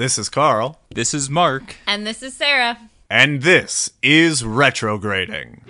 [0.00, 1.76] This is Carl, This is Mark.
[1.86, 2.78] And this is Sarah.
[3.10, 5.60] and this is Retrograding.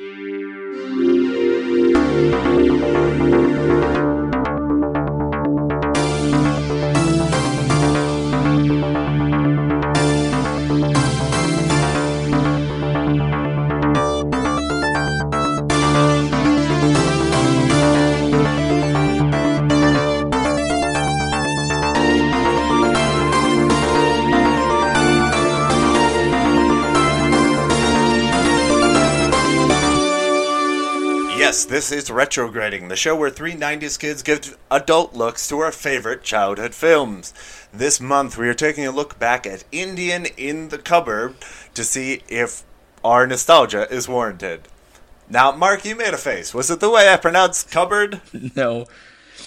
[31.51, 35.73] Yes, this is Retrograding, the show where three 90s kids give adult looks to our
[35.73, 37.35] favorite childhood films.
[37.73, 41.35] This month, we are taking a look back at Indian in the Cupboard
[41.75, 42.63] to see if
[43.03, 44.69] our nostalgia is warranted.
[45.29, 46.55] Now, Mark, you made a face.
[46.55, 48.21] Was it the way I pronounced cupboard?
[48.55, 48.87] No,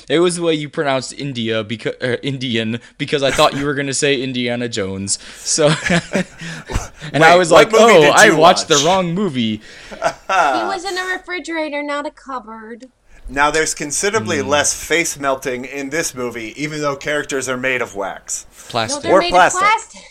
[0.10, 3.74] it was the way you pronounced India because uh, Indian because I thought you were
[3.74, 5.22] gonna say Indiana Jones.
[5.38, 5.68] So,
[7.14, 9.58] and I was like, oh, I watched watch?" the wrong movie.
[9.90, 9.94] he
[10.30, 12.88] was in a refrigerator, not a cupboard.
[13.30, 17.96] Now, there's considerably less face melting in this movie, even though characters are made of
[17.96, 18.46] wax.
[18.68, 19.04] Plastic.
[19.04, 19.62] they're Or made plastic.
[19.62, 20.02] of plastic.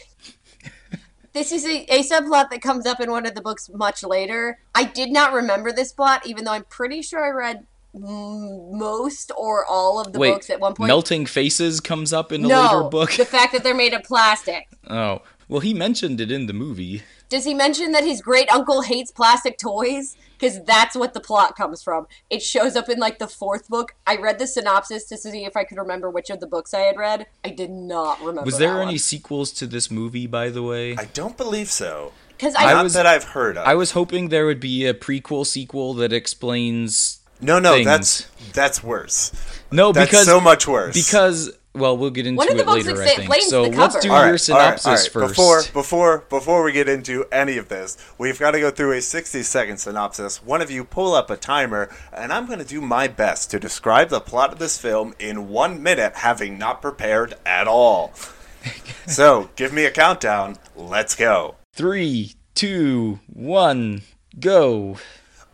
[1.35, 4.59] This is a, a subplot that comes up in one of the books much later.
[4.75, 9.33] I did not remember this plot, even though I'm pretty sure I read mm, most
[9.37, 10.89] or all of the Wait, books at one point.
[10.89, 13.13] melting faces comes up in a no, later book.
[13.13, 14.69] the fact that they're made of plastic.
[14.91, 17.03] oh, well, he mentioned it in the movie.
[17.29, 20.17] Does he mention that his great uncle hates plastic toys?
[20.39, 22.07] Because that's what the plot comes from.
[22.29, 23.95] It shows up in like the fourth book.
[24.07, 26.81] I read the synopsis to see if I could remember which of the books I
[26.81, 27.27] had read.
[27.45, 28.43] I did not remember.
[28.43, 30.97] Was there any sequels to this movie, by the way?
[30.97, 32.13] I don't believe so.
[32.29, 33.67] Because I I, Not was- that I've heard of.
[33.67, 37.21] I was hoping there would be a prequel sequel that explains.
[37.43, 37.87] No, no, things.
[37.87, 39.33] that's that's worse.
[39.71, 40.95] No, That's because so much worse.
[40.95, 43.03] Because well, we'll get into One of the it books later.
[43.03, 43.43] I think.
[43.45, 44.03] So the let's cover.
[44.03, 45.35] do All right, your all synopsis right, all right.
[45.37, 45.73] first.
[45.73, 49.01] Before before before we get into any of this, we've got to go through a
[49.01, 50.43] 60 second synopsis.
[50.43, 53.59] One of you pull up a timer, and I'm going to do my best to
[53.59, 58.13] describe the plot of this film in one minute, having not prepared at all.
[59.07, 60.59] so give me a countdown.
[60.77, 61.57] Let's go.
[61.73, 64.03] Three, two, one,
[64.39, 64.99] go.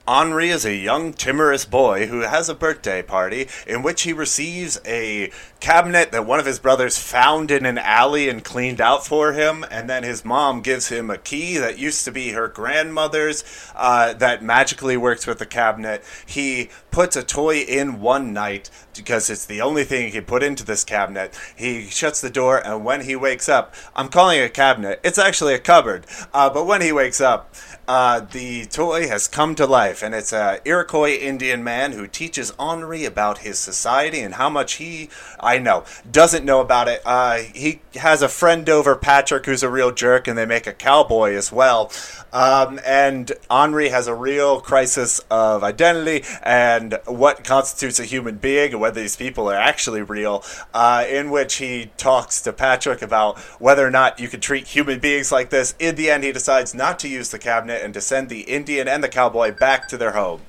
[0.09, 4.81] Henri is a young, timorous boy who has a birthday party in which he receives
[4.87, 5.31] a
[5.61, 9.67] cabinet that one of his brothers found in an alley and cleaned out for him.
[9.71, 13.45] And then his mom gives him a key that used to be her grandmother's
[13.77, 16.03] uh, that magically works with the cabinet.
[16.25, 20.65] He puts a toy in one night because it's the only thing he put into
[20.65, 21.39] this cabinet.
[21.55, 25.01] He shuts the door, and when he wakes up, I'm calling it a cabinet.
[25.05, 26.07] It's actually a cupboard.
[26.33, 27.55] Uh, but when he wakes up,
[27.89, 32.53] uh, the toy has come to life, and it's a Iroquois Indian man who teaches
[32.59, 35.09] Henri about his society and how much he,
[35.41, 37.01] I know, doesn't know about it.
[37.07, 40.75] Uh, he has a friend over, Patrick, who's a real jerk, and they make a
[40.75, 41.91] cowboy as well.
[42.31, 48.73] Um, and Henri has a real crisis of identity and what constitutes a human being
[48.73, 50.45] and whether these people are actually real,
[50.75, 54.99] uh, in which he talks to Patrick about whether or not you can treat human
[54.99, 55.75] beings like this.
[55.79, 58.89] In the end, he decides not to use the cabinet and to send the Indian
[58.89, 60.41] and the cowboy back to their home.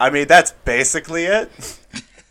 [0.00, 1.50] I mean, that's basically it.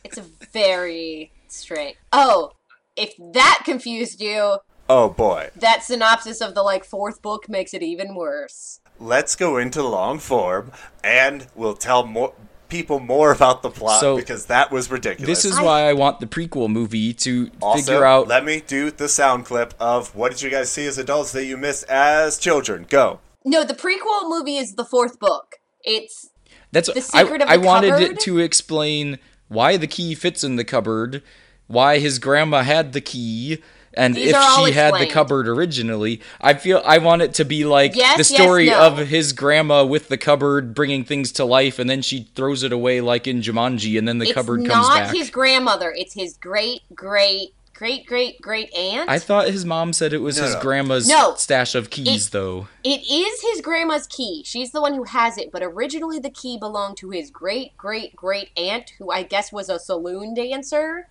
[0.03, 0.19] It's
[0.53, 1.97] very straight.
[2.13, 2.51] Oh,
[2.95, 4.57] if that confused you,
[4.89, 5.49] Oh boy.
[5.57, 8.79] that synopsis of the like fourth book makes it even worse.
[8.99, 10.71] Let's go into long form
[11.03, 12.33] and we'll tell more
[12.69, 15.43] people more about the plot So, because that was ridiculous.
[15.43, 18.27] This is I- why I want the prequel movie to Also, figure out.
[18.27, 21.45] let me do the sound clip of what did you guys see as adults that
[21.45, 22.85] you missed as children.
[22.89, 23.19] Go.
[23.47, 25.55] No, the prequel movie is the fourth book.
[25.83, 26.29] It's
[26.71, 28.11] That's The I, Secret of I the wanted Cupboard?
[28.11, 31.23] it to explain why the key fits in the cupboard,
[31.67, 33.63] why his grandma had the key,
[33.93, 36.19] and These if she had the cupboard originally.
[36.41, 38.85] I feel I want it to be like Yes, the yes, story no.
[38.85, 42.73] of his grandma with the cupboard bringing things to life, and then she throws it
[42.73, 45.15] away like in Jumanji, and then the it's cupboard comes back.
[45.15, 45.93] his grandmother.
[45.95, 49.09] It's his great great great great great aunt.
[49.09, 50.61] I thought his mom said it was No, his no.
[50.61, 51.35] grandma's No.
[51.35, 52.67] stash of keys, It- though.
[52.83, 54.41] It is his grandma's key.
[54.45, 58.15] She's the one who has it, but originally the key belonged to his great great
[58.15, 61.07] great aunt, who I guess was a saloon dancer.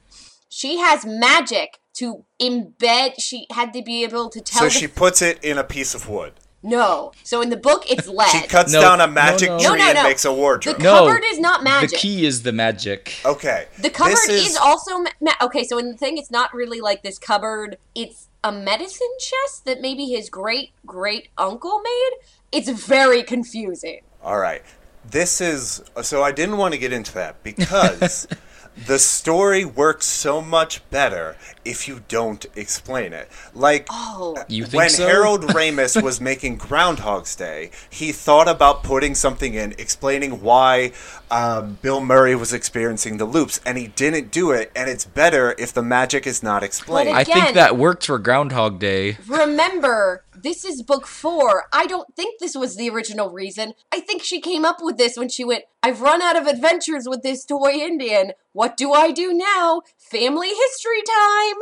[0.49, 3.15] She has magic to embed.
[3.21, 4.61] She had to be able to tell.
[4.61, 6.35] So the- she puts it in a piece of wood.
[6.67, 7.13] No.
[7.23, 8.29] So in the book, it's lead.
[8.31, 9.59] She cuts No, down a magic no.
[9.59, 10.03] tree No, no, and no.
[10.03, 10.79] makes a the wardrobe.
[10.81, 11.91] No, cupboard is not magic.
[11.91, 13.15] The key is the magic.
[13.25, 13.67] okay.
[13.79, 15.65] The cupboard This is, also ma- ma- okay.
[15.65, 17.79] So in the thing, it's not really like this cupboard.
[17.95, 22.11] It's a medicine chest that maybe his great great uncle made.
[22.53, 24.01] It's very confusing.
[24.23, 24.63] All right.
[25.09, 28.27] This is so I didn't want to get into that because
[28.87, 33.29] the story works so much better if you don't explain it.
[33.55, 35.07] Like Oh, You think when so?
[35.07, 40.93] Harold Ramis was making Groundhog's Day, he thought about putting something in explaining why
[41.31, 44.71] um, Bill Murray was experiencing the loops, and he didn't do it.
[44.77, 47.09] And it's better if the magic is not explained.
[47.11, 49.17] But I think that worked for Groundhog Day.
[49.27, 51.65] remember, this is book four.
[51.73, 53.75] I don't think this was the original reason.
[53.93, 57.09] I think she came up with this when she went, I've run out of adventures
[57.09, 58.33] with this toy Indian.
[58.53, 59.83] What do I do now?
[59.99, 61.57] Family history time!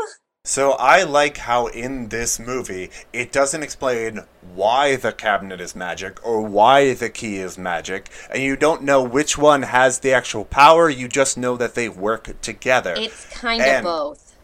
[0.45, 4.21] So I like how in this movie it doesn't explain
[4.55, 9.03] why the cabinet is magic or why the key is magic, and you don't know
[9.03, 10.91] which one has the actual power.
[10.91, 12.93] You just know that they work together.
[12.99, 14.37] It's kind of both.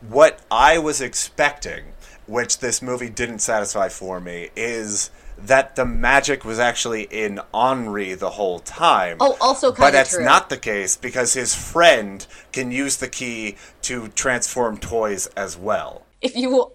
[0.00, 1.91] what I was expecting,
[2.26, 8.14] which this movie didn't satisfy for me, is that the magic was actually in Henri
[8.14, 9.16] the whole time.
[9.20, 10.24] Oh, also But that's true.
[10.24, 16.02] not the case because his friend can use the key to transform toys as well.
[16.20, 16.72] if you will.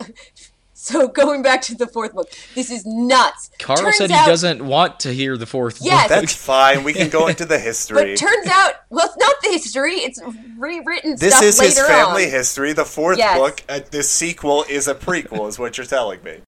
[0.79, 3.49] So going back to the fourth book, this is nuts.
[3.59, 6.03] Carl Turns said he out- doesn't want to hear the fourth Yes.
[6.07, 6.19] book.
[6.21, 6.83] That's fine.
[6.83, 8.11] We can go into the history.
[8.13, 9.95] But turns out, well, it's not the history.
[9.95, 10.21] It's
[10.57, 12.31] rewritten this stuff is his family on.
[12.31, 12.73] history.
[12.73, 13.37] The fourth Yes.
[13.37, 16.41] book, uh, this sequel is a prequel, is what you're telling me.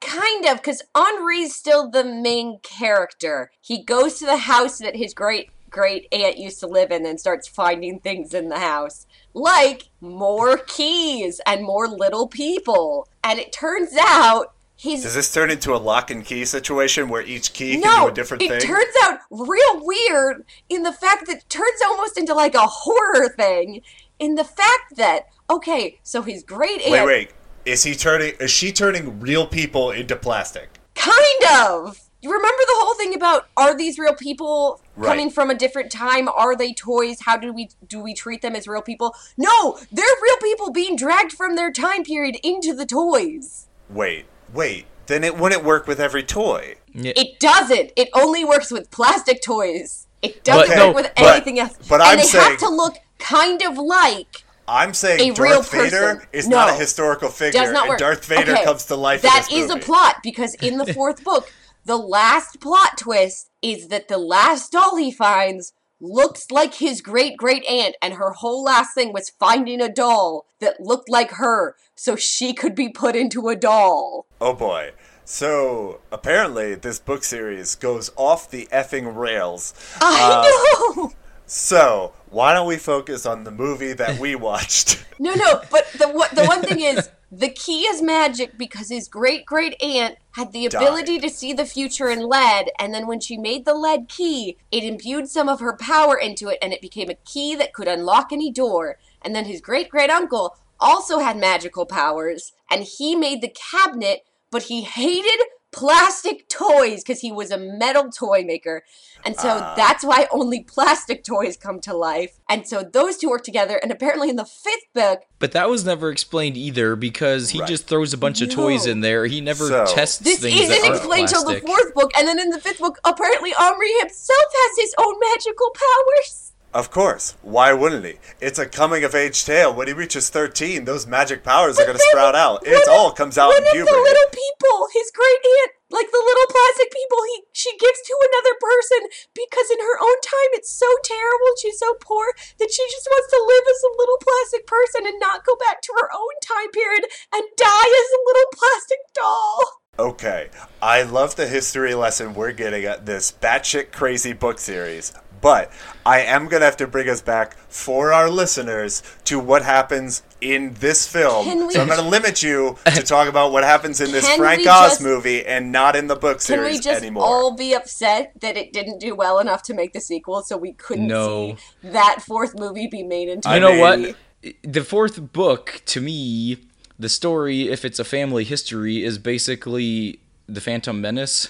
[0.00, 3.50] Kind of, because Henri's still the main character.
[3.62, 7.18] He goes to the house that his great great aunt used to live in and
[7.18, 9.06] starts finding things in the house.
[9.34, 13.08] Like more keys and more little people.
[13.22, 17.22] And it turns out He's, Does this turn into a lock and key situation where
[17.22, 18.56] each key can no, do a different it thing?
[18.58, 22.66] It turns out real weird in the fact that it turns almost into like a
[22.66, 23.82] horror thing.
[24.18, 27.30] In the fact that okay, so his great aunt wait, wait.
[27.64, 28.34] Is he turning?
[28.40, 30.68] Is she turning real people into plastic?
[30.94, 32.00] Kind of.
[32.24, 35.08] You remember the whole thing about are these real people Right.
[35.08, 36.26] coming from a different time?
[36.26, 37.18] Are they toys?
[37.26, 39.14] How do we do we treat them as real people?
[39.36, 43.66] No, they're real people being dragged from their time period into the toys.
[43.90, 44.24] Wait,
[44.54, 44.86] wait.
[45.06, 46.76] Then it wouldn't work with every toy.
[46.94, 47.12] Yeah.
[47.14, 47.90] It doesn't.
[47.94, 50.06] It only works with plastic toys.
[50.22, 51.74] It doesn't But- no, work with but- anything else.
[51.86, 55.38] but and I'm they saying- have to look kind of like I'm saying A Darth
[55.38, 56.28] real Vader person.
[56.32, 57.98] is not a historical figure, does not and work.
[57.98, 59.20] Darth Vader Okay, comes to life.
[59.20, 61.52] That in this is a plot because in the fourth book,
[61.84, 67.36] the last plot twist is that the last doll he finds looks like his great
[67.36, 71.76] great aunt, and her whole last thing was finding a doll that looked like her
[71.94, 74.26] so she could be put into a doll.
[74.40, 74.92] Oh boy.
[75.26, 79.72] So apparently, this book series goes off the effing rails.
[80.00, 81.12] I uh, know.
[81.46, 85.04] So why don't we focus on the movie that we watched?
[85.18, 87.08] No, no, but the the one thing is
[87.38, 91.66] the key is magic because his great great aunt had the ability to see the
[91.66, 95.60] future in lead, and then when she made the lead key, it imbued some of
[95.60, 98.98] her power into it, and it became a key that could unlock any door.
[99.22, 104.24] And then his great great uncle also had magical powers, and he made the cabinet,
[104.50, 105.40] but he hated
[105.74, 108.84] plastic toys because he was a metal toy maker.
[109.24, 109.74] And so ah.
[109.76, 112.38] that's why only plastic toys come to life.
[112.48, 113.78] And so those two work together.
[113.82, 117.68] And apparently in the fifth book, But that was never explained either because he Right.
[117.68, 119.26] just throws a bunch of toys in there.
[119.26, 122.12] He never So- tests this things that isn't aren't explained till the fourth book.
[122.16, 126.52] And then in the fifth book, apparently Omri himself has his own magical powers.
[126.74, 127.38] Of course.
[127.40, 128.18] Why wouldn't he?
[128.42, 129.72] It's a coming of age tale.
[129.72, 132.66] When he reaches 13, those magic powers are going to sprout out.
[132.66, 133.94] It all comes out in puberty.
[133.94, 138.14] the little people, his great aunt, like the little plastic people, he she gives to
[138.26, 139.06] another person
[139.38, 143.06] because in her own time it's so terrible, and she's so poor that she just
[143.06, 146.34] wants to live as a little plastic person and not go back to her own
[146.42, 149.84] time period and die as a little plastic doll.
[149.96, 150.50] Okay,
[150.82, 155.70] I love the history lesson we're getting at this batshit crazy book series, but
[156.06, 160.74] I am gonna have to bring us back for our listeners to what happens in
[160.80, 161.44] this film.
[161.44, 164.60] Can we- so I'm gonna limit you to talk about what happens in this Frank
[164.66, 167.24] Oz just- movie and not in the book Can series we just anymore.
[167.24, 170.72] all be upset that it didn't do well enough to make the sequel, so we
[170.72, 171.56] couldn't No.
[171.82, 173.48] see that fourth movie be made into?
[173.50, 174.14] You a know movie?
[174.42, 174.54] what?
[174.62, 176.58] The fourth book, to me,
[176.98, 181.48] the story, if it's a family history, is basically the Phantom Menace.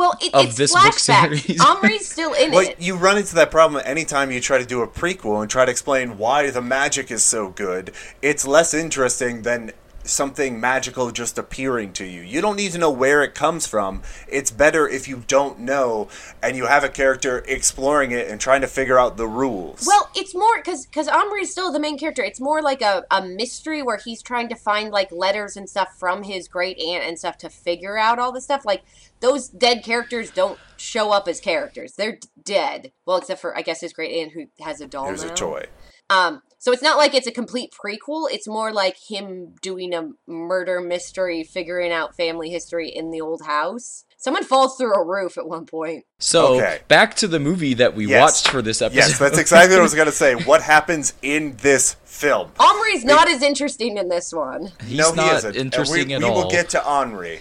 [0.00, 1.40] Well, it, Of it's this book flashbacks.
[1.42, 1.60] series.
[1.60, 2.80] Omri's still in Well, it.
[2.80, 5.70] you run into that problem anytime you try to do a prequel and try to
[5.70, 7.92] explain why the magic is so good.
[8.22, 9.72] It's less interesting than
[10.04, 12.22] something magical just appearing to you.
[12.22, 14.02] You don't need to know where it comes from.
[14.28, 16.08] It's better if you don't know
[16.42, 19.84] and you have a character exploring it and trying to figure out the rules.
[19.86, 22.22] Well, it's more because because Omri is still the main character.
[22.22, 25.96] It's more like a, a mystery where he's trying to find like letters and stuff
[25.98, 28.64] from his great aunt and stuff to figure out all the stuff.
[28.64, 28.82] Like
[29.20, 32.92] those dead characters don't show up as characters; they're d- dead.
[33.06, 35.22] Well, except for I guess his great aunt who has a doll now.
[35.22, 35.66] a toy.
[36.08, 38.28] Um, so it's not like it's a complete prequel.
[38.30, 43.42] It's more like him doing a murder mystery, figuring out family history in the old
[43.42, 44.04] house.
[44.18, 46.04] Someone falls through a roof at one point.
[46.18, 46.80] So Okay.
[46.88, 48.20] back to the movie that we Yes.
[48.20, 48.98] watched for this episode.
[48.98, 50.34] Yes, that's exactly what I was going to say.
[50.44, 52.52] What happens in this film?
[52.58, 54.72] Omri's not as interesting in this one.
[54.86, 55.56] He's no, not he isn't.
[55.56, 56.34] Interesting we, at we all.
[56.44, 57.40] will get to Henri.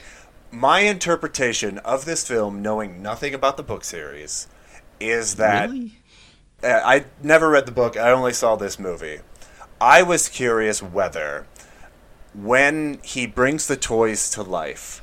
[0.51, 4.47] My interpretation of this film, knowing nothing about the book series,
[5.01, 5.97] is that Really?
[6.63, 7.97] I never read the book.
[7.97, 9.19] I only saw this movie.
[9.79, 11.47] I was curious whether,
[12.33, 15.01] when he brings the toys to life,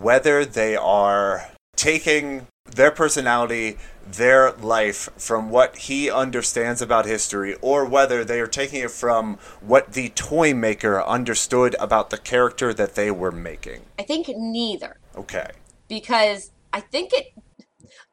[0.00, 7.84] whether they are taking their personality, their life from what he understands about history, or
[7.84, 12.94] whether they are taking it from what the toy maker understood about the character that
[12.94, 13.82] they were making.
[13.98, 14.98] I think neither.
[15.16, 15.50] Okay.
[15.88, 17.32] Because I think it.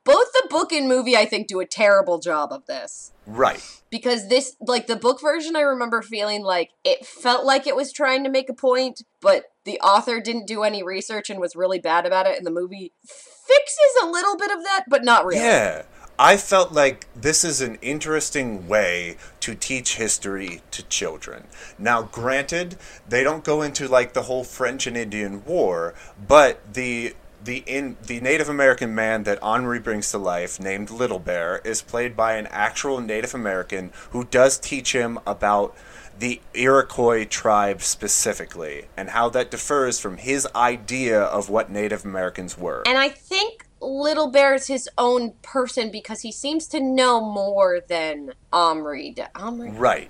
[0.06, 3.12] Both the book and movie, I think, do a terrible job of this.
[3.28, 3.60] Right.
[3.90, 7.92] because this like the book version i remember feeling like it felt like it was
[7.92, 11.80] trying to make a point but the author didn't do any research and was really
[11.80, 15.42] bad about it and the movie fixes a little bit of that but not really
[15.42, 15.84] Yeah.
[16.20, 21.48] I felt like this is an interesting way to teach history to children.
[21.78, 22.78] Now, granted,
[23.10, 25.94] they don't go into like the whole French and Indian War,
[26.26, 31.20] but the the in the Native American man that Henri brings to life, named Little
[31.20, 35.76] Bear, is played by an actual Native American who does teach him about
[36.18, 42.58] the Iroquois tribe specifically and how that differs from his idea of what Native Americans
[42.58, 42.84] were.
[42.86, 47.82] and i think little Bear is his own person because he seems to know more
[47.88, 50.10] than omri omri Right.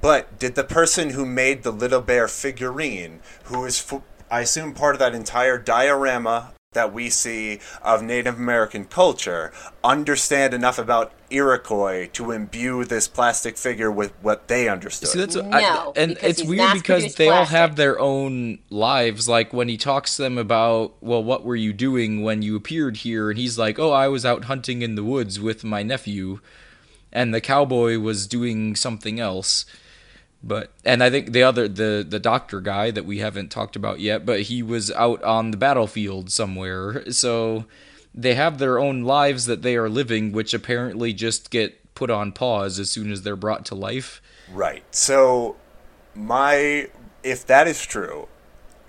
[0.00, 3.92] But did the person who made the little bear figurine, who is,
[4.30, 9.52] I assume, part of that entire diorama that we see of Native American culture,
[9.84, 15.08] understand enough about Iroquois to imbue this plastic figure with what they understood?
[15.08, 19.28] See, that's No, I, and it's weird because mass-produced they all have their own lives.
[19.28, 22.98] Like when he talks to them about, well, what were you doing when you appeared
[22.98, 23.30] here?
[23.30, 26.40] And he's like, oh, I was out hunting in the woods with my nephew,
[27.12, 29.64] and the cowboy was doing something else.
[30.44, 34.00] But and I think the other the the doctor guy that we haven't talked about
[34.00, 37.10] yet, but he was out on the battlefield somewhere.
[37.12, 37.66] So
[38.14, 42.32] they have their own lives that they are living, which apparently just get put on
[42.32, 44.20] pause as soon as they're brought to life.
[44.50, 44.84] Right.
[44.90, 45.56] So,
[46.14, 46.88] my
[47.22, 48.28] if that is true,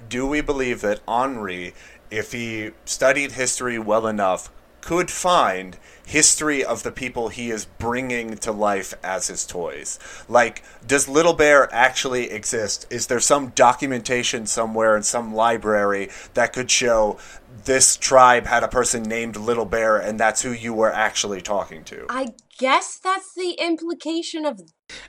[0.10, 1.74] do we believe that Henri,
[2.10, 4.52] if he studied history well enough,
[4.84, 9.98] could find history of the people he is bringing to life as his toys?
[10.28, 12.86] Like, does Little Bear actually exist?
[12.90, 17.18] Is there some documentation somewhere in some library that could show
[17.64, 21.84] this tribe had a person named Little Bear and that's who you were actually talking
[21.86, 22.06] to?
[22.10, 22.28] i
[22.60, 24.62] guess that's the implication of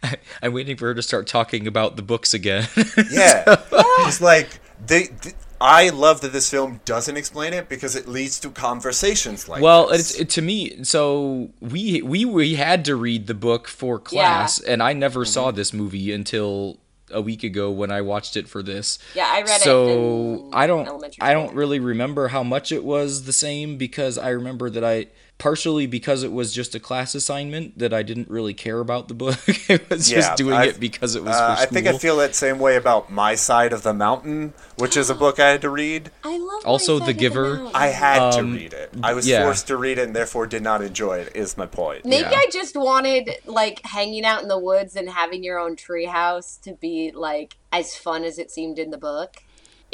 [0.42, 2.66] I'm waiting for her to start talking about the books again.
[3.10, 5.04] Yeah, it's like they.
[5.04, 9.62] th- I love that this film doesn't explain it because it leads to conversations like.
[9.62, 10.10] well, this.
[10.12, 10.84] it's it, to me.
[10.84, 15.48] So we we we had to read the book for class, and I never saw
[15.48, 15.56] Mm-hmm.
[15.56, 16.78] this movie until
[17.10, 18.98] a week ago when I watched it for this.
[19.14, 23.24] Yeah, I read it so I don't I don't really remember how much it was
[23.24, 25.06] the same because I remember that I
[25.44, 29.14] partially because it was just a class assignment that I didn't really care about the
[29.14, 29.38] book.
[29.68, 31.98] I was Yeah, just doing I've- it because it was Uh, for I think I
[31.98, 35.50] feel that same way about My Side of the Mountain, which is a book I
[35.50, 36.10] had to read.
[36.24, 37.54] i love Also, My The Side of Giver.
[37.56, 37.70] Mountain.
[37.74, 38.90] I had to Um, read it.
[39.02, 39.44] I was yeah.
[39.44, 41.36] forced to read it and therefore did not enjoy it.
[41.36, 42.06] Is my point.
[42.06, 42.38] Maybe Yeah.
[42.38, 46.72] I just wanted like hanging out in the woods and having your own treehouse to
[46.72, 49.42] be like as fun as it seemed in the book.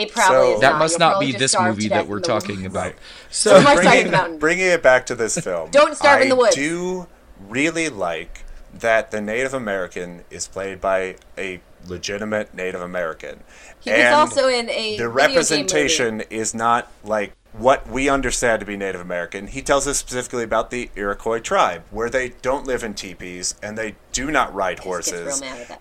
[0.01, 2.67] It probably So- is that must You'll not be this movie that we're talking woods.
[2.75, 2.93] about.
[3.31, 5.71] So So my side of bringing, bringing it back to this film.
[5.73, 6.57] Don't starve I in the woods.
[6.57, 7.07] I do
[7.49, 13.43] really like that the Native American is played by a legitimate Native American.
[13.81, 15.17] He was also in a the video game movie.
[15.17, 19.47] representation is not like what we understand to be Native American.
[19.49, 23.77] He tells us specifically about the Iroquois tribe, where they don't live in teepees and
[23.79, 25.73] they do not ride Just gets real horses.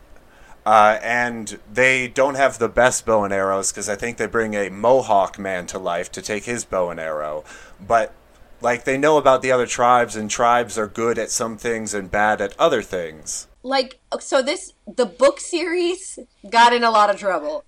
[0.69, 1.05] Mad at that.
[1.05, 4.53] Uh, and they don't have the best bow and arrows because I think they bring
[4.53, 7.43] a Mohawk man to life to take his bow and arrow.
[7.79, 8.13] But
[8.61, 12.11] like they know about the other tribes, and tribes are good at some things and
[12.11, 13.47] bad at other things.
[13.63, 17.65] Like so, this the book series got in a lot of trouble.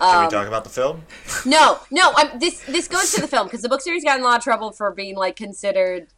[0.00, 1.04] Can Um, we talk about the film?
[1.46, 4.24] No, no, I'm, this this goes to the film because the book series got in
[4.24, 6.08] a lot of trouble for being like considered.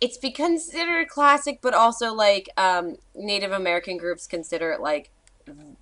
[0.00, 5.10] It's be considered classic, but also like um, Native American groups consider it like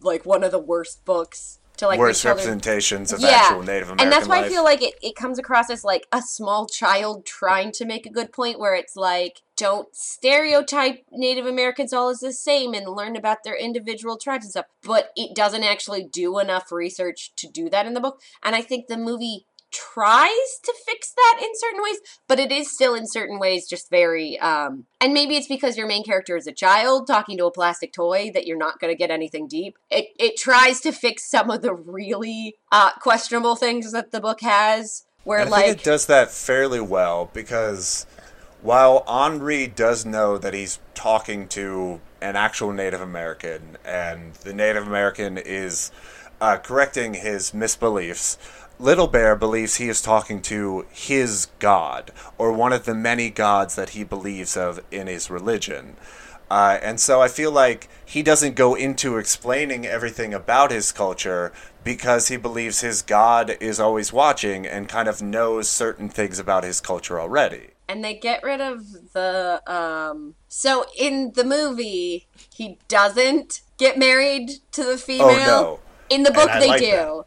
[0.01, 4.01] like one of the worst books to like Worst representations of yeah, actual Native American
[4.01, 4.47] and that's why life.
[4.47, 8.05] I feel like it, it comes across as like a small child trying to make
[8.05, 12.89] a good point, where it's like don't stereotype Native Americans all as the same and
[12.89, 14.67] learn about their individual tribes and stuff.
[14.83, 18.21] But it doesn't actually do enough research to do that in the book.
[18.43, 22.71] And I think the movie tries to fix that in certain ways, but it is
[22.71, 26.47] still in certain ways just very um and maybe it's because your main character is
[26.47, 29.79] a child talking to a plastic toy that you're not going to get anything deep.
[29.91, 34.41] It it tries to fix some of the really uh questionable things that the book
[34.41, 38.07] has where And I like think it does that fairly well because
[38.63, 44.87] while Henri does know that he's talking to an actual Native American and the Native
[44.87, 45.93] American is
[46.41, 48.37] uh, correcting his misbeliefs,
[48.81, 53.75] Little Bear believes he is talking to his god or one of the many gods
[53.75, 55.97] that he believes of in his religion.
[56.51, 61.53] Uh, and so I feel like he doesn't go into explaining everything about his culture
[61.85, 66.65] because he believes his God is always watching and kind of knows certain things about
[66.65, 67.71] his culture already.
[67.89, 74.51] and they get rid of the um so in the movie he doesn't get married
[74.73, 75.81] to the female Oh, no.
[76.11, 77.25] in the book they like do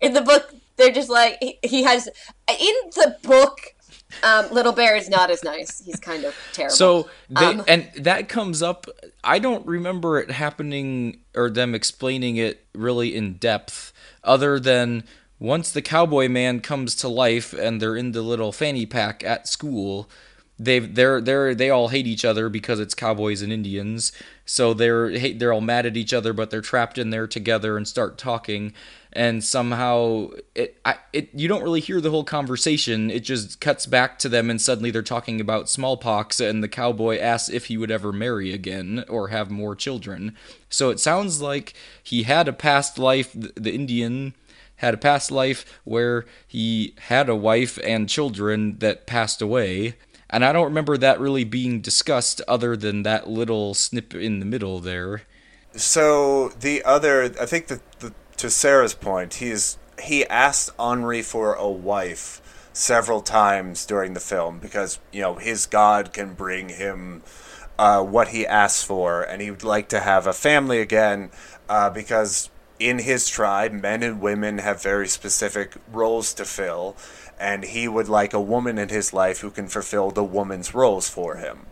[0.00, 2.08] in the book they're just like he, he has
[2.48, 3.74] in the book
[4.22, 7.90] um, little bear is not as nice he's kind of terrible So they, Um, and
[7.96, 8.86] that comes up.
[9.24, 13.92] I don't remember it happening or them explaining it really in depth,
[14.22, 15.04] other than
[15.38, 19.48] once the cowboy man comes to life and they're in the little fanny pack at
[19.48, 20.08] school.
[20.58, 24.12] They've they're they're they all hate each other because it's cowboys and Indians.
[24.46, 27.86] So they're they're all mad at each other, but they're trapped in there together and
[27.86, 28.72] start talking.
[29.16, 33.10] And somehow it I it you don't really hear the whole conversation.
[33.10, 37.18] It just cuts back to them and suddenly they're talking about smallpox and the cowboy
[37.18, 40.36] asks if he would ever marry again or have more children.
[40.68, 44.34] So it sounds like he had a past life the, the Indian
[44.76, 49.96] had a past life where he had a wife and children that passed away.
[50.28, 54.46] And I don't remember that really being discussed other than that little snip in the
[54.46, 55.22] middle there.
[55.74, 61.54] So the other, I think that the, to Sarah's point, he's he asked Henri for
[61.54, 67.22] a wife several times during the film because you know his god can bring him
[67.78, 71.30] uh, what he asks for, and he would like to have a family again
[71.68, 76.96] uh, because in his tribe, men and women have very specific roles to fill,
[77.38, 81.08] and he would like a woman in his life who can fulfill the woman's roles
[81.08, 81.66] for him.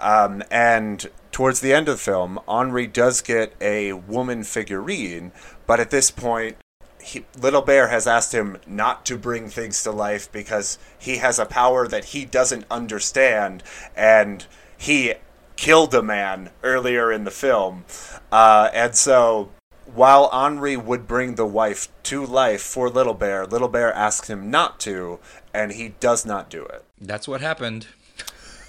[0.00, 5.32] Um, and towards the end of the film, Henri does get a woman figurine,
[5.66, 6.56] but at this point,
[7.02, 11.38] he, Little Bear has asked him not to bring things to life because he has
[11.38, 13.62] a power that he doesn't understand,
[13.94, 14.46] and
[14.76, 15.14] he
[15.56, 17.84] killed a man earlier in the film.
[18.32, 19.50] Uh, and so,
[19.84, 24.50] while Henri would bring the wife to life for Little Bear, Little Bear asks him
[24.50, 25.18] not to,
[25.52, 26.84] and he does not do it.
[27.00, 27.86] That's what happened.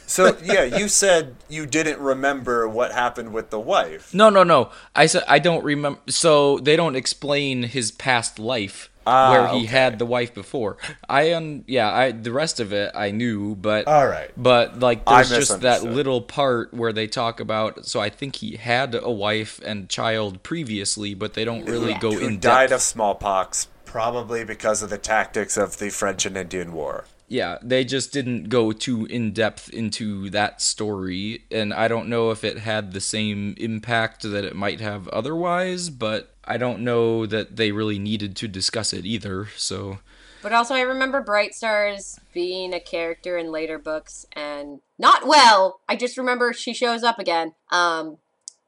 [0.07, 4.13] So yeah, you said you didn't remember what happened with the wife.
[4.13, 4.71] No, no, no.
[4.95, 5.99] I said I don't remember.
[6.07, 9.65] So they don't explain his past life Ah, where he okay.
[9.67, 10.77] had the wife before.
[11.07, 14.31] I um yeah, I the rest of it I knew, but All right.
[14.35, 18.55] But like there's just that little part where they talk about so I think he
[18.57, 22.73] had a wife and child previously, but they don't really go Who in died depth.
[22.73, 27.05] of smallpox, probably because of the tactics of the French and Indian War.
[27.27, 32.31] Yeah, they just didn't go too in depth into that story, and I don't know
[32.31, 37.25] if it had the same impact that it might have otherwise, but I don't know
[37.25, 39.47] that they really needed to discuss it either.
[39.57, 39.99] So
[40.43, 45.81] But also, I remember Bright Stars being a character in later books, and not well.
[45.89, 47.53] I just remember she shows up again.
[47.71, 48.17] Um,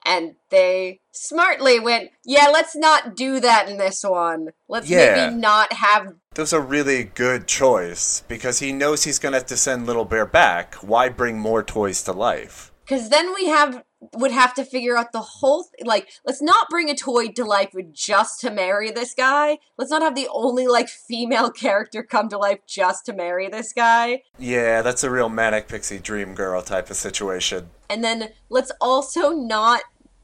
[0.08, 4.50] and they smartly went, "Yeah, let's not do that in this one.
[4.70, 5.16] Let's Yeah.
[5.28, 9.40] maybe not have." That was a really good choice because he knows he's going to
[9.40, 10.76] have to send Little Bear back.
[10.76, 12.72] Why bring more toys to life?
[12.86, 16.70] Because then we have would have to figure out the whole th- like let's not
[16.70, 20.68] bring a toy to life just to marry this guy let's not have the only
[20.68, 25.30] like female character come to life just to marry this guy Yeah, that's a real
[25.30, 27.72] manic pixie dream girl type of situation.
[27.90, 29.82] And then let's also not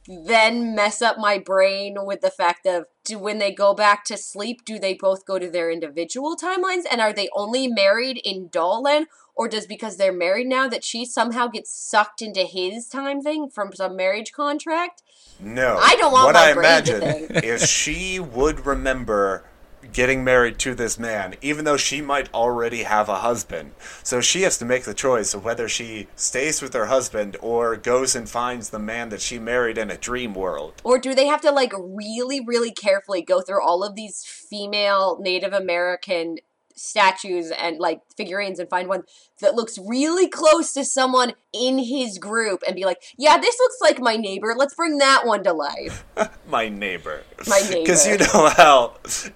[0.08, 4.18] then mess up my brain with the fact of do when they go back to
[4.18, 6.84] sleep, do they both go to their individual timelines?
[6.90, 9.06] And are they only married in Dollland?
[9.36, 13.50] Or does because they're married now that she somehow gets sucked into his time thing
[13.50, 15.02] from some marriage contract?
[15.40, 15.78] No.
[15.82, 17.02] I don't want what I imagine
[17.44, 19.46] if she would remember
[19.94, 23.72] getting married to this man, even though she might already have a husband.
[24.04, 27.78] So she has to make the choice of whether she stays with her husband or
[27.78, 30.82] goes and finds the man that she married in a dream world.
[30.84, 35.18] Or do they have to like really, really carefully go through all of these female
[35.22, 36.38] Native American
[36.76, 39.04] statues and like figurines and find one
[39.44, 43.78] that looks really close to someone in his group and be like, yeah, this looks
[43.80, 44.56] like my neighbor.
[44.58, 46.04] Let's bring that one to life.
[46.48, 47.24] My neighbor.
[47.48, 47.80] My neighbor.
[47.82, 48.94] Because you know how,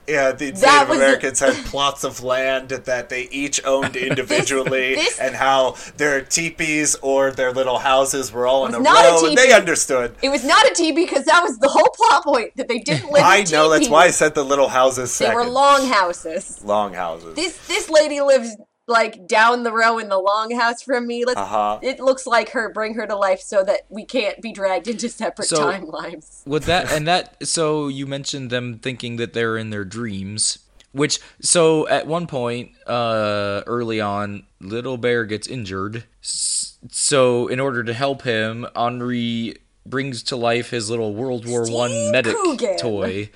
[0.07, 5.19] yeah, the That Native Americans had plots of land that they each owned individually, this-
[5.19, 9.27] and how their teepees or their little houses were all in a not a row.
[9.29, 10.15] and They understood.
[10.21, 13.07] It was not a teepee because that was the whole plot point that they didn't
[13.11, 13.23] live in.
[13.23, 13.69] I know.
[13.69, 16.63] That's why I said the little houses They were long houses.
[16.63, 17.35] long houses.
[17.35, 18.55] This this lady lives
[18.87, 21.25] like down the row in the longhouse from me.
[21.25, 21.39] Let's.
[21.39, 21.79] Uh-huh.
[21.81, 22.69] It looks like her.
[22.71, 26.45] Bring her to life so that we can't be dragged into separate So- timelines.
[26.47, 30.59] with that and that so you mentioned them thinking that they're in their dreams
[30.93, 36.05] which so at one point uh early on little bear gets injured
[36.89, 42.11] so in order to help him henri brings to life his little world war one
[42.11, 42.77] medic Coogan.
[42.77, 43.29] toy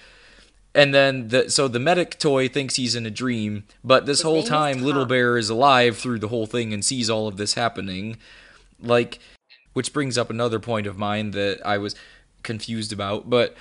[0.74, 4.44] and then the so the medic toy thinks he's in a dream but this whole
[4.44, 8.18] time little bear is alive through the whole thing and sees all of this happening
[8.82, 9.20] like
[9.74, 11.96] which brings up another point of mine that I was
[12.44, 13.30] confused about.
[13.30, 13.56] But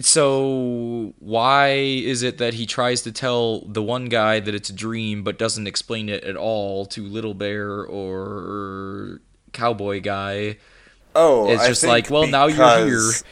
[0.00, 4.72] so why is it that he tries to tell the one guy that it's a
[4.72, 9.20] dream, but doesn't explain it at all to Little Bear or
[9.52, 10.58] Cowboy Guy?
[11.14, 12.84] Oh, It's I just think like, well, now you're here.
[12.86, 13.24] because-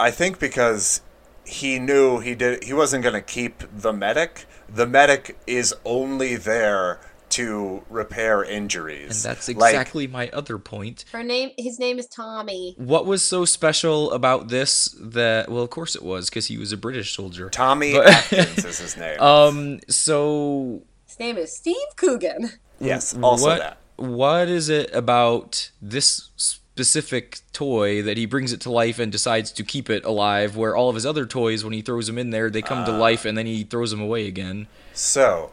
[0.00, 1.00] I think because
[1.46, 4.46] he knew he did he wasn't going to keep the medic.
[4.68, 9.24] The medic is only there to repair injuries.
[9.24, 11.04] And that's Like, exactly my other point.
[11.12, 11.50] Her name.
[11.58, 12.74] His name is Tommy.
[12.78, 16.72] What was so special about this that well, of course it was because he was
[16.72, 17.50] a British soldier.
[17.50, 19.20] Tommy But- Atkins is his name.
[19.20, 19.80] Um.
[19.88, 22.50] So His name is Steve Coogan.
[22.80, 23.78] yes, also what, that.
[23.96, 26.30] What is it about this
[26.76, 30.74] specific toy that he brings it to life and decides to keep it alive, where
[30.74, 32.98] all of his other toys, when he throws them in there, they come to Ah.
[32.98, 34.66] life and then he throws them away again?
[34.92, 35.52] So,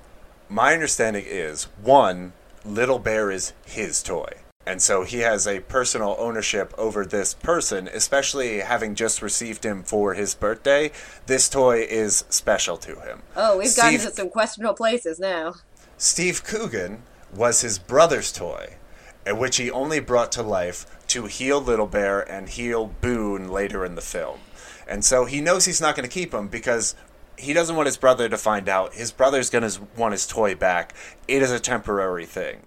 [0.49, 2.34] my understanding is one,
[2.65, 4.29] Little Bear is his toy.
[4.65, 9.84] And so he has a personal ownership over this person, especially having just received him
[9.84, 10.91] for his birthday.
[11.27, 13.21] This toy is special to him.
[13.36, 15.53] Oh, we've gotten Steve- to some questionable places now.
[15.97, 18.80] Steve Coogan was his brother's toy, and
[19.27, 23.95] which he only brought to life to heal Little Bear and heal Boone later in
[23.95, 24.39] the film.
[24.88, 26.95] And so he knows he's not going to keep him because
[27.38, 28.93] he doesn't want his brother to find out.
[28.93, 30.93] His brother's going to want his toy back.
[31.27, 32.63] It is a temporary thing.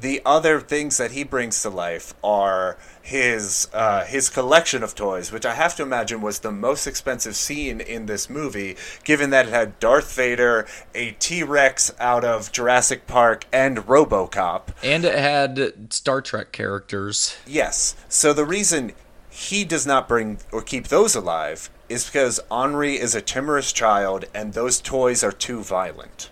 [0.00, 5.32] The other things that he brings to life are his uh, his collection of toys,
[5.32, 9.46] which I have to imagine was the most expensive scene in this movie, given that
[9.46, 14.68] it had Darth Vader, a T Rex out of Jurassic Park, and RoboCop.
[14.82, 17.36] And it had Star Trek characters.
[17.46, 17.94] Yes.
[18.08, 18.92] So the reason
[19.30, 24.24] he does not bring or keep those alive is because Henri is a timorous child
[24.34, 26.30] and those toys are too violent.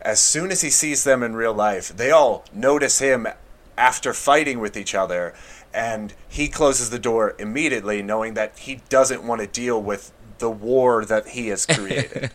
[0.00, 3.26] As soon as he sees them in real life, they all notice him
[3.76, 5.34] after fighting with each other
[5.72, 10.50] and he closes the door immediately knowing that he doesn't want to deal with the
[10.50, 12.30] war that he has created.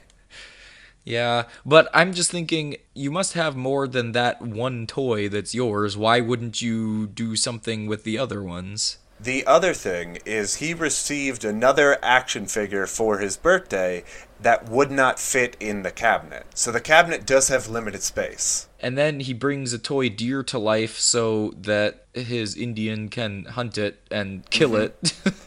[1.03, 5.97] Yeah, but I'm just thinking you must have more than that one toy that's yours.
[5.97, 8.99] Why wouldn't you do something with the other ones?
[9.19, 14.03] The other thing is he received another action figure for his birthday
[14.43, 16.45] that would not fit in the cabinet.
[16.53, 18.67] So the cabinet does have limited space.
[18.79, 23.77] And then he brings a toy deer to life so that his Indian can hunt
[23.77, 25.05] it and kill mm-hmm.
[25.05, 25.33] it.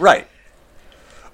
[0.00, 0.26] Right.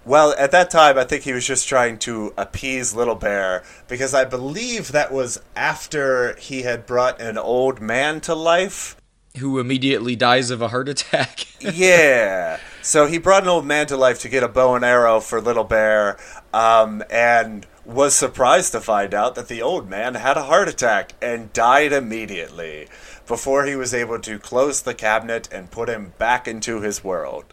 [0.04, 4.12] Well, at that time, I think he was just trying to appease Little Bear because
[4.12, 8.96] I believe that was after he had brought an old man to life.
[9.36, 11.46] Who immediately dies of a heart attack.
[11.58, 12.60] Yeah.
[12.82, 15.40] So he brought an old man to life to get a bow and arrow for
[15.40, 16.16] Little Bear,
[16.52, 21.14] um, and was surprised to find out that the old man had a heart attack
[21.20, 22.88] and died immediately
[23.26, 27.46] before he was able to close the cabinet and put him back into his world.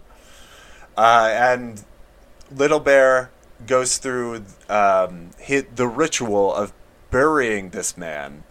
[0.95, 1.83] Uh, and
[2.51, 3.31] Little Bear
[3.65, 5.31] goes through um,
[5.75, 6.73] the ritual of
[7.09, 8.43] burying this man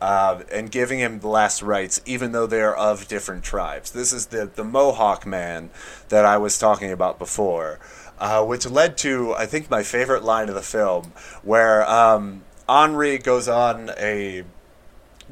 [0.00, 3.90] uh, and giving him the last rites, even though they're of different tribes.
[3.90, 5.70] This is the, the Mohawk man
[6.08, 7.78] that I was talking about before,
[8.18, 13.18] uh, which led to, I think, my favorite line of the film, where um, Henri
[13.18, 14.44] goes on a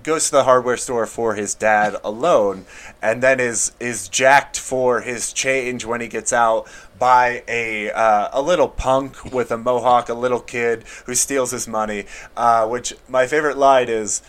[0.02, 2.64] goes to the hardware store for his dad alone
[3.02, 8.28] and then is is jacked for his change when he gets out by a uh,
[8.32, 12.04] a little punk with a mohawk a little kid who steals his money
[12.36, 14.22] uh, which my favorite line is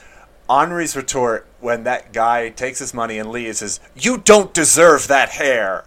[0.50, 5.30] Henri's retort when that guy takes his money and leaves is you don't deserve that
[5.30, 5.86] hair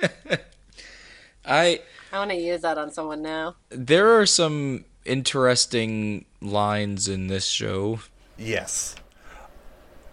[1.44, 1.80] I
[2.12, 3.56] I want to use that on someone now.
[3.70, 8.00] there are some interesting lines in this show.
[8.38, 8.96] Yes.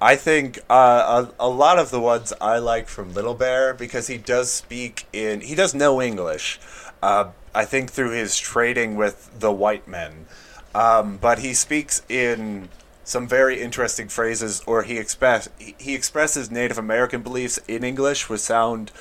[0.01, 4.07] I think uh, a, a lot of the ones I like from Little Bear because
[4.07, 6.59] he does speak in he does know English.
[7.03, 10.25] Uh, I think through his trading with the white men,
[10.73, 12.69] um, but he speaks in
[13.09, 18.41] some very interesting phrases, or he express he expresses Native American beliefs in English, which
[18.41, 18.91] sound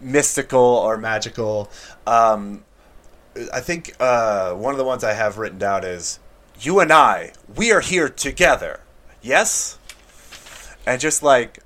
[0.00, 1.70] mystical or magical.
[2.06, 2.64] Um,
[3.52, 6.18] I think uh, one of the ones I have written down is
[6.58, 8.80] "You and I, we are here together."
[9.20, 9.78] Yes,
[10.86, 11.58] and just like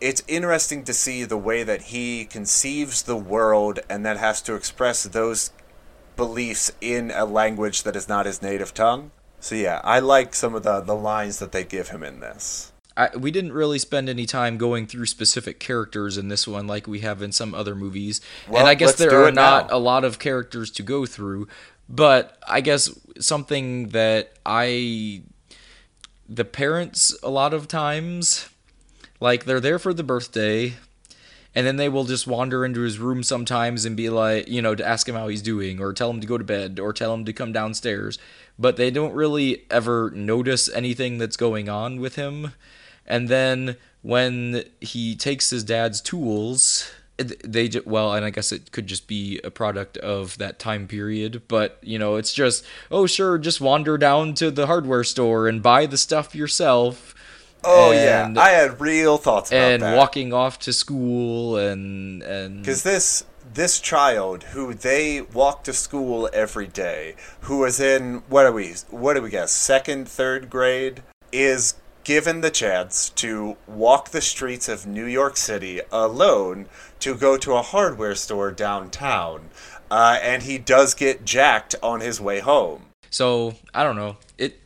[0.00, 4.56] it's interesting to see the way that he conceives the world and that has to
[4.56, 5.52] express those
[6.16, 9.12] beliefs in a language that is not his native tongue.
[9.44, 12.72] So yeah, I like some of the the lines that they give him in this.
[12.96, 16.86] I, we didn't really spend any time going through specific characters in this one like
[16.86, 18.22] we have in some other movies.
[18.48, 19.76] Well, and I guess there are not now.
[19.76, 21.46] a lot of characters to go through,
[21.90, 22.88] but I guess
[23.20, 25.24] something that I
[26.26, 28.48] the parents a lot of times
[29.20, 30.72] like they're there for the birthday
[31.54, 34.74] and then they will just wander into his room sometimes and be like, you know,
[34.74, 37.14] to ask him how he's doing or tell him to go to bed or tell
[37.14, 38.18] him to come downstairs.
[38.58, 42.52] But they don't really ever notice anything that's going on with him.
[43.06, 48.72] And then when he takes his dad's tools, they ju- well, and I guess it
[48.72, 53.06] could just be a product of that time period, but you know, it's just, oh
[53.06, 57.14] sure, just wander down to the hardware store and buy the stuff yourself.
[57.62, 59.72] Oh and- yeah, I had real thoughts about that.
[59.74, 59.96] and that.
[59.96, 66.28] walking off to school and and Because this this child who they walk to school
[66.32, 71.02] every day, who is in what are we what do we guess second third grade,
[71.32, 76.66] is given the chance to walk the streets of New York City alone
[77.00, 79.48] to go to a hardware store downtown,
[79.90, 82.86] uh, and he does get jacked on his way home.
[83.10, 84.16] so I don't know.
[84.36, 84.60] It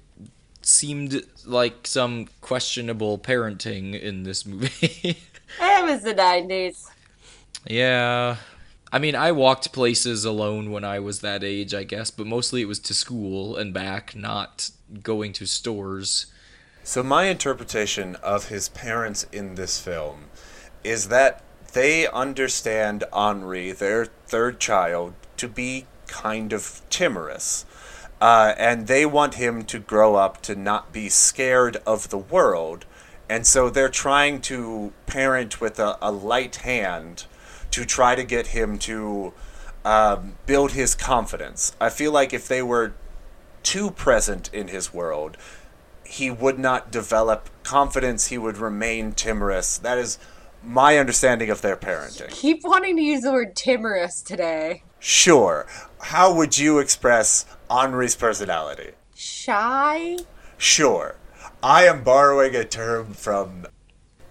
[0.63, 5.19] seemed like some questionable parenting in this movie.
[5.61, 6.85] It was the 90s.
[7.67, 8.37] yeah.
[8.91, 12.63] I mean, I walked places alone when I was that age, I guess, but mostly
[12.63, 14.71] it was to school and back, not
[15.03, 16.27] going to stores.
[16.85, 20.27] So my interpretation of his parents in this film
[20.83, 21.43] is that
[21.75, 27.67] they understand Henri, their third child, to be kind of timorous.
[28.23, 32.87] Uh, and they want him to grow up to not be scared of the world.
[33.29, 37.27] And so they're trying to parent with a, a light hand
[37.71, 39.33] to try to get him to
[39.85, 41.75] um, build his confidence.
[41.81, 42.95] I feel like if they were
[43.63, 45.37] too present in his world,
[46.05, 48.29] he would not develop confidence.
[48.29, 49.79] He would remain timorous.
[49.79, 50.19] That is
[50.63, 52.31] my understanding of their parenting.
[52.31, 54.83] Keep wanting to use the word timorous today.
[54.99, 55.67] Sure.
[56.01, 58.93] How would you express Henri's personality?
[59.15, 60.17] Shy?
[60.57, 61.17] Sure.
[61.63, 63.67] I am borrowing a term from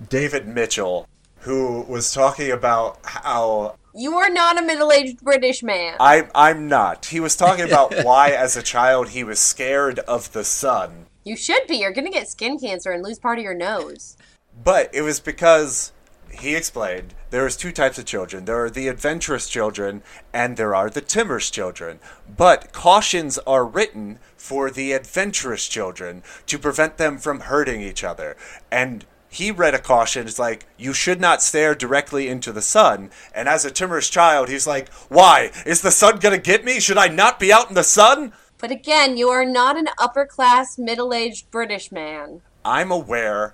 [0.10, 1.08] David Mitchell,
[1.39, 5.95] who was talking about how You are not a middle aged British man.
[6.00, 7.08] I, I'm not.
[7.08, 11.06] He was talking about why, as a child, he was scared of the sun.
[11.23, 11.78] You should be.
[11.78, 14.17] You're gonna get skin cancer and lose part of your nose.
[14.63, 15.91] But it was because
[16.32, 18.45] he explained there is two types of children.
[18.45, 22.00] There are the adventurous children and there are the timorous children.
[22.36, 28.38] But cautions are written for the adventurous children to prevent them from hurting each other.
[28.71, 33.10] And he read a caution it's like you should not stare directly into the sun
[33.34, 36.80] and as a timorous child he's like why is the sun going to get me
[36.80, 40.26] should i not be out in the sun But again, you are not an upper
[40.26, 42.42] class, middle aged British man.
[42.66, 43.54] I'm aware.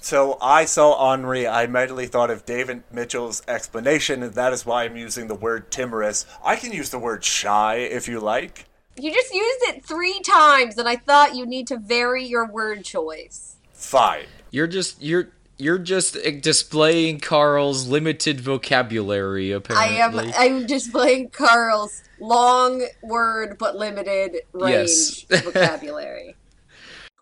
[0.00, 1.46] So I saw Henri.
[1.46, 5.70] I immediately thought of David Mitchell's explanation, and that is why I'm using the word
[5.70, 6.24] timorous.
[6.42, 8.64] I can use the word shy if you like.
[8.98, 12.84] You just used it three times, and I thought you need to vary your word
[12.86, 13.56] choice.
[13.74, 14.24] Fine.
[14.50, 15.28] You're just you're
[15.58, 19.52] you're just displaying Carl's limited vocabulary.
[19.52, 20.18] Apparently, I am.
[20.60, 25.42] I'm displaying Carl's long word but limited range Yes.
[25.44, 26.36] vocabulary.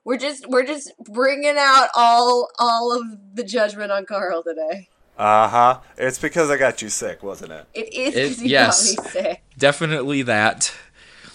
[0.05, 4.89] We're just we're just bringing out all all of the judgment on Carl today.
[5.17, 5.81] Uh huh.
[5.97, 7.67] It's because I got you sick, wasn't it?
[7.73, 8.95] It is It- because yes.
[8.97, 9.43] got me sick.
[9.57, 10.75] definitely that.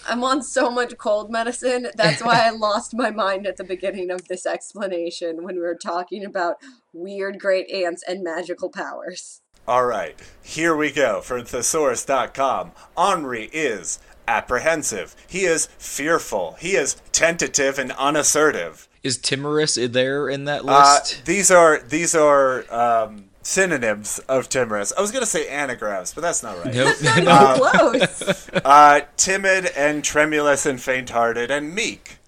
[0.08, 1.88] I'm on so much cold medicine.
[1.96, 5.74] That's why I lost my mind at the beginning of this explanation when we were
[5.76, 6.56] talking about
[6.92, 9.42] weird great aunts and magical powers.
[9.68, 10.18] All right.
[10.42, 12.72] Here we go for thesaurus.com.
[12.96, 15.14] Henri is apprehensive.
[15.28, 16.56] He is fearful.
[16.60, 18.88] He is tentative and unassertive.
[19.02, 21.24] Is timorous there in that Uh, list?
[21.24, 24.92] these are these are um, synonyms of timorous.
[24.96, 26.74] I was gonna say anagrams, but that's not right.
[26.74, 26.96] Nope.
[27.02, 28.50] Not even close.
[28.64, 32.18] Uh, timid and tremulous and faint-hearted and meek.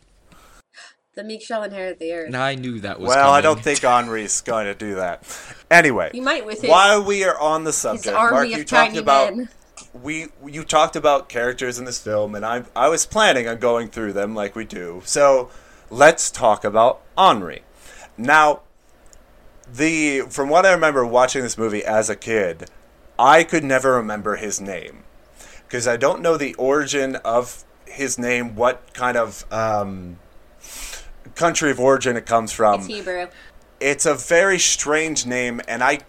[1.15, 2.27] The meek shall inherit the earth.
[2.29, 3.09] And I knew that was.
[3.09, 5.25] Well, I don't think Henri's going to do that.
[5.71, 8.65] Anyway, He might with his, while we are on the subject, army Mark, of you
[8.65, 9.49] talked tiny about men.
[9.93, 13.89] we you talked about characters in this film, and I I was planning on going
[13.89, 15.03] through them like we do.
[15.05, 15.51] So
[15.91, 17.61] let's talk about Henri.
[18.17, 18.63] Now,
[19.73, 22.71] the from what I remember watching this movie as a kid,
[23.19, 25.05] I could never remember his name
[25.67, 30.19] because I don't know the origin of his name, what kind of um,
[31.35, 33.29] country of origin it comes from It's Hebrew.
[33.81, 36.01] it's a very strange name, and I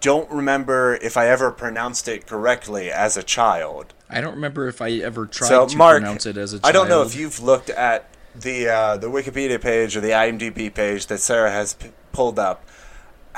[0.00, 3.92] don't remember if I ever pronounced it correctly as a child.
[4.08, 6.66] I don't remember if I ever tried so, to Mark, pronounce it as a child.
[6.66, 10.72] I don't know if you've looked at the uh, the Wikipedia page or the IMDb
[10.72, 12.64] page that Sarah has p- pulled up.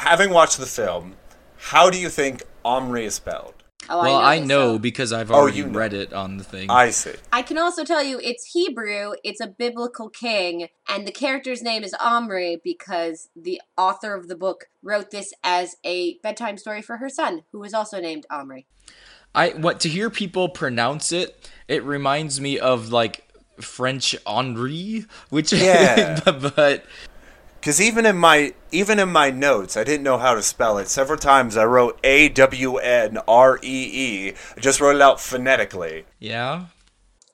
[0.02, 1.14] Having watched the film,
[1.58, 3.54] how do you think Omri is spelled?
[3.88, 4.44] Oh, Well, I I know.
[4.46, 5.78] know so- because I've Oh, already you know.
[5.78, 6.68] read it on the thing.
[6.70, 7.12] I see.
[7.32, 11.84] I can also tell you it's Hebrew, it's a biblical king, and the character's name
[11.84, 16.96] is Omri because the author of the book wrote this as a bedtime story for
[16.96, 18.66] her son, who was also named Omri.
[19.36, 23.28] I what to hear people pronounce it, it reminds me of like
[23.60, 26.18] French Henri, which Yeah.
[26.56, 26.84] but
[27.62, 30.88] Because even in my even in my notes, I didn't know how to spell it.
[30.88, 34.32] Several times I wrote A W N R E E.
[34.56, 36.04] I just wrote it out phonetically.
[36.18, 36.66] yeah.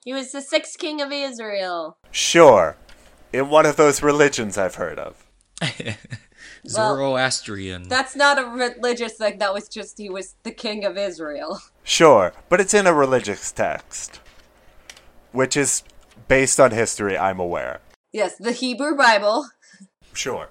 [0.04, 1.96] He was the sixth king of Israel.
[2.10, 2.76] Sure,
[3.32, 5.26] in one of those religions I've heard of.
[6.66, 7.88] Zoroastrian.
[7.88, 11.60] That's not a religious thing, that was just he was the king of Israel.
[11.84, 14.20] Sure, but it's in a religious text,
[15.32, 15.84] which is
[16.26, 17.16] based on history.
[17.16, 17.80] I'm aware.
[18.12, 19.46] Yes, the Hebrew Bible.
[20.18, 20.48] Sure,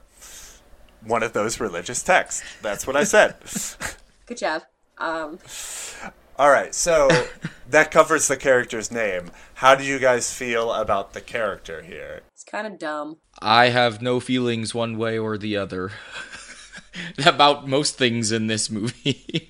[1.05, 2.41] one of those religious texts.
[2.61, 3.35] That's what I said.
[4.25, 4.61] Good job.
[4.97, 5.39] Um,
[6.39, 7.09] All right, so
[7.69, 9.29] that covers the character's name.
[9.55, 12.21] How do you guys feel about the character here?
[12.31, 13.17] it's kind of dumb.
[13.41, 15.91] I have no feelings one way or the other
[17.25, 19.49] about most things in this movie.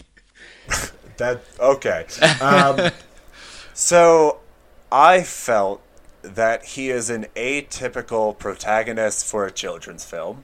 [1.18, 2.08] That okay.
[2.42, 2.90] Um,
[3.76, 4.40] so
[4.92, 5.84] I felt
[6.36, 10.44] that he is an atypical protagonist for a children's film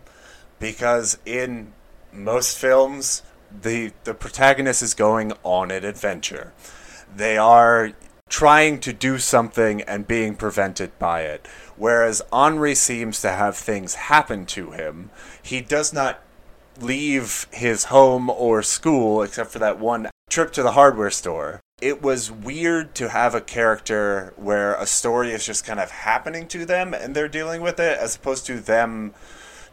[0.59, 1.73] because in
[2.11, 3.23] most films
[3.61, 6.53] the the protagonist is going on an adventure.
[7.15, 7.91] They are
[8.29, 11.45] trying to do something and being prevented by it.
[11.75, 15.11] Whereas Henri seems to have things happen to him.
[15.41, 16.21] He does not
[16.79, 21.61] leave his home or school except for that one trip to the hardware store.
[21.83, 26.47] It was weird to have a character where a story is just kind of happening
[26.47, 29.13] to them and they're dealing with it as opposed to them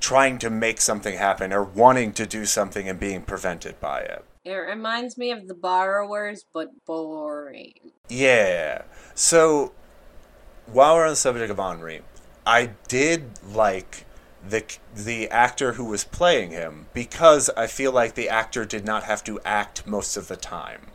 [0.00, 4.24] trying to make something happen or wanting to do something and being prevented by it.
[4.44, 7.92] It reminds me of the borrowers, but boring.
[8.08, 8.82] Yeah.
[9.14, 9.70] So,
[10.66, 12.00] while we're on the subject of Henri,
[12.44, 14.04] I did like
[14.48, 14.64] the
[14.96, 19.22] the actor who was playing him because I feel like the actor did not have
[19.24, 20.86] to act most of the time.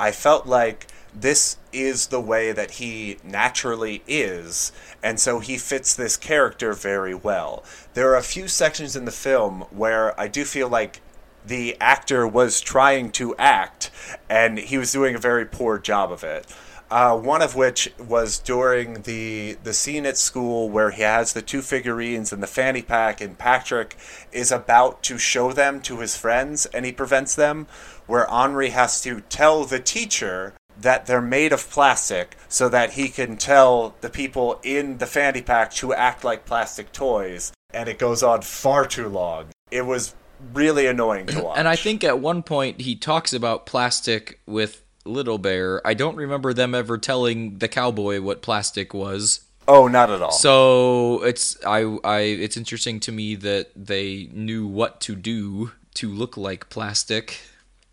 [0.00, 5.94] I felt like this is the way that he naturally is, and so he fits
[5.94, 7.64] this character very well.
[7.92, 11.02] There are a few sections in the film where I do feel like
[11.46, 13.90] the actor was trying to act,
[14.30, 16.46] and he was doing a very poor job of it.
[16.90, 21.42] Uh, one of which was during the the scene at school where he has the
[21.42, 23.96] two figurines and the fanny pack, and Patrick
[24.32, 27.68] is about to show them to his friends, and he prevents them.
[28.10, 33.08] Where Henri has to tell the teacher that they're made of plastic, so that he
[33.08, 38.00] can tell the people in the fanny pack to act like plastic toys, and it
[38.00, 39.46] goes on far too long.
[39.70, 40.16] It was
[40.52, 41.56] really annoying to watch.
[41.60, 45.80] And I think at one point he talks about plastic with Little Bear.
[45.86, 49.42] I don't remember them ever telling the cowboy what plastic was.
[49.68, 50.32] oh, not at all.
[50.32, 56.08] So it's I I it's interesting to me that they knew what to do to
[56.08, 57.38] look like plastic,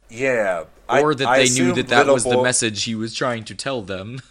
[0.09, 3.43] yeah, or I- that I they knew that that was the message he was trying
[3.45, 4.21] to tell them.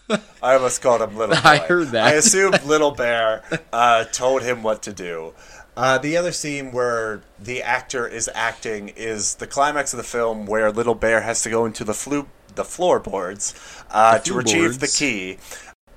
[0.43, 1.43] I almost called him Little Boy.
[1.45, 2.05] I heard that.
[2.07, 5.35] I assumed Little Bear uh, told him what to do.
[5.77, 10.47] Uh, the other scene where the actor is acting is the climax of the film
[10.47, 13.55] where Little Bear has to go into the flu- the floorboards
[13.91, 15.37] uh, The to retrieve the key.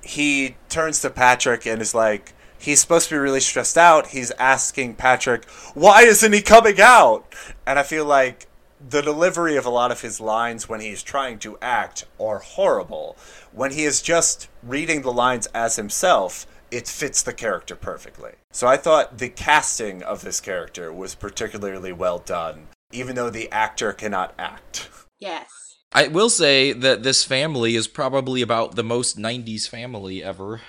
[0.02, 4.08] He turns to Patrick and is like, he's supposed to be really stressed out.
[4.08, 7.24] He's asking Patrick, why isn't he coming out?
[7.66, 8.48] And I feel like
[8.88, 13.16] the delivery of a lot of his lines when he's trying to act are horrible.
[13.52, 18.32] When he is just reading the lines as himself, it fits the character perfectly.
[18.52, 23.50] So I thought the casting of this character was particularly well done, even though the
[23.52, 24.88] actor cannot act.
[25.18, 25.76] Yes.
[25.92, 30.60] I will say that this family is probably about the most 90s family ever.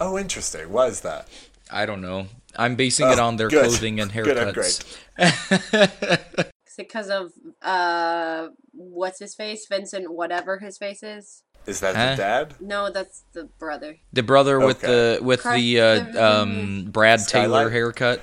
[0.00, 0.72] Oh, interesting.
[0.72, 1.28] What is that?
[1.70, 2.28] I don't know.
[2.56, 3.64] I'm basing it Oh, on their good.
[3.66, 4.98] clothing and Good and haircuts.
[5.18, 11.42] Is it because of uh, what's his face, Vincent, whatever his face is?
[11.66, 12.10] Is that Huh?
[12.10, 12.54] the dad?
[12.60, 13.96] No, that's the brother.
[14.12, 18.20] The brother with the with Car- the uh, um Brad Taylor haircut.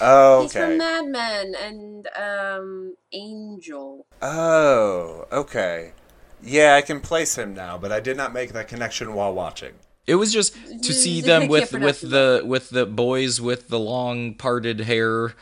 [0.00, 0.42] Oh, okay.
[0.44, 0.76] He's from okay.
[0.78, 4.06] Mad Men and um, Angel.
[4.22, 5.92] Oh, okay.
[6.40, 9.72] Yeah, I can place him now, but I did not make that connection while watching.
[10.06, 13.78] It was just to see Mm, them with with the with the boys with the
[13.78, 15.34] long parted hair,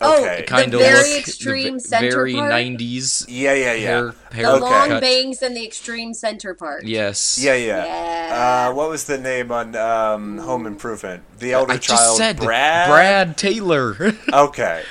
[0.00, 0.40] Okay.
[0.44, 2.52] Oh, kind the of very look extreme the, center very part.
[2.52, 3.78] 90s Yeah, yeah, yeah.
[3.80, 4.60] hair The hair Okay.
[4.60, 5.00] long cut.
[5.00, 6.84] bangs and the extreme center part.
[6.84, 7.36] Yes.
[7.42, 7.84] Yeah, yeah.
[7.84, 8.68] Yeah.
[8.70, 11.24] Uh, what was the name on um, Home Improvement?
[11.40, 12.88] The elder I just child, said Brad.
[12.88, 14.14] Brad Taylor.
[14.32, 14.84] Okay,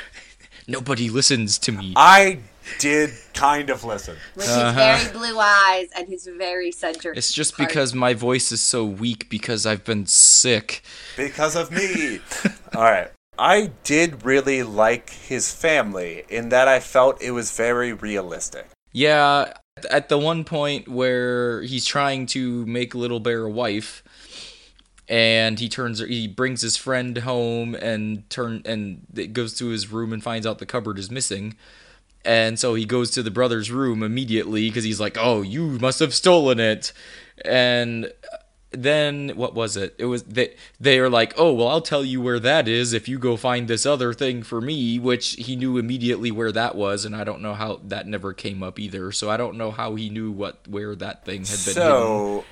[0.67, 1.93] Nobody listens to me.
[1.95, 2.39] I
[2.79, 4.17] did kind of listen.
[4.35, 4.95] With Uh-huh.
[4.97, 7.13] his very blue eyes and his very center.
[7.13, 7.69] It's just part.
[7.69, 10.81] because my voice is so weak because I've been sick.
[11.15, 12.19] because of me.
[12.75, 13.09] All right.
[13.39, 18.67] I did really like his family in that I felt it was very realistic.
[18.91, 19.53] Yeah,
[19.91, 24.03] at the one point where he's trying to make Little Bear a wife,
[25.07, 30.13] and he turns, he brings his friend home and turn and goes to his room
[30.13, 31.55] and finds out the cupboard is missing,
[32.25, 35.99] and so he goes to the brother's room immediately because he's like, "Oh, you must
[35.99, 36.91] have stolen it,"
[37.45, 38.11] and
[38.83, 39.95] then what was it?
[39.97, 43.07] It was they they are like, "Oh, well, I'll tell you where that is if
[43.07, 47.05] you go find this other thing for me," which he knew immediately where that was,
[47.05, 49.11] and I don't know how that never came up either.
[49.11, 51.73] So I don't know how he knew what where that thing had been hidden.
[51.73, 52.45] So,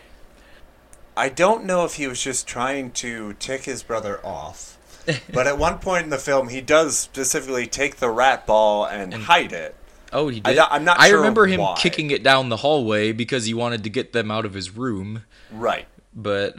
[1.17, 4.78] I don't know if he was just trying to tick his brother off,
[5.34, 9.13] but at one point in the film, he does specifically take the rat ball and,
[9.13, 9.76] hide it.
[10.11, 10.55] Oh, he did.
[10.55, 11.76] don't- I'm not I sure remember him why.
[11.78, 15.23] kicking it down the hallway because he wanted to get them out of his room,
[15.51, 15.88] Right.
[16.16, 16.55] But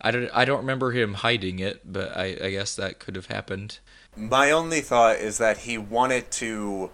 [0.00, 0.30] I don't.
[0.32, 1.80] I don't remember him hiding it.
[1.90, 3.80] But I, I guess that could have happened.
[4.16, 6.90] My only thought is that he wanted to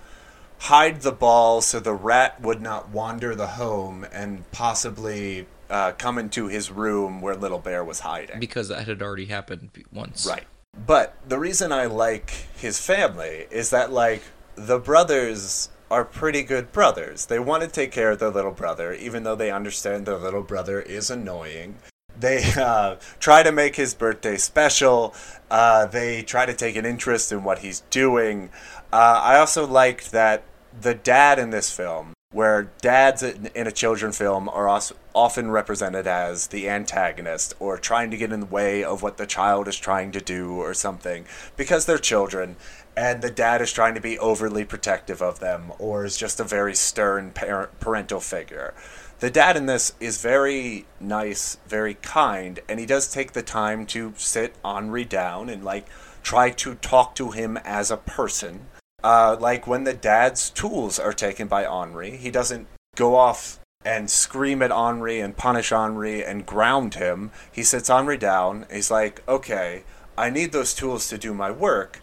[0.60, 6.18] hide the ball so the rat would not wander the home and possibly uh, come
[6.18, 8.40] into his room where Little Bear was hiding.
[8.40, 10.26] because that had already happened once.
[10.26, 10.44] Right.
[10.86, 14.22] But the reason I like his family is that, like,
[14.54, 17.26] the brothers are pretty good brothers.
[17.26, 20.42] They want to take care of their little brother, even though they understand their little
[20.42, 21.76] brother is annoying.
[22.18, 25.14] They uh, try to make his birthday special.
[25.50, 28.50] Uh, they try to take an interest in what he's doing.
[28.92, 30.44] Uh, I also liked that
[30.80, 36.06] the dad in this film, where dads in a children film are also often represented
[36.06, 39.76] as the antagonist or trying to get in the way of what the child is
[39.76, 41.24] trying to do or something
[41.56, 42.54] because they're children
[42.96, 46.44] and the dad is trying to be overly protective of them or is just a
[46.44, 48.74] very stern parent, parental figure.
[49.20, 53.84] The dad in this is very nice, very kind, and he does take the time
[53.86, 55.86] to sit Henri down and like
[56.22, 58.66] try to talk to him as a person.
[59.02, 64.08] Uh, like when the dad's tools are taken by Henri, he doesn't go off and
[64.08, 67.32] scream at Henri and punish Henri and ground him.
[67.50, 68.66] He sits Henri down.
[68.70, 69.82] He's like, okay,
[70.16, 72.02] I need those tools to do my work.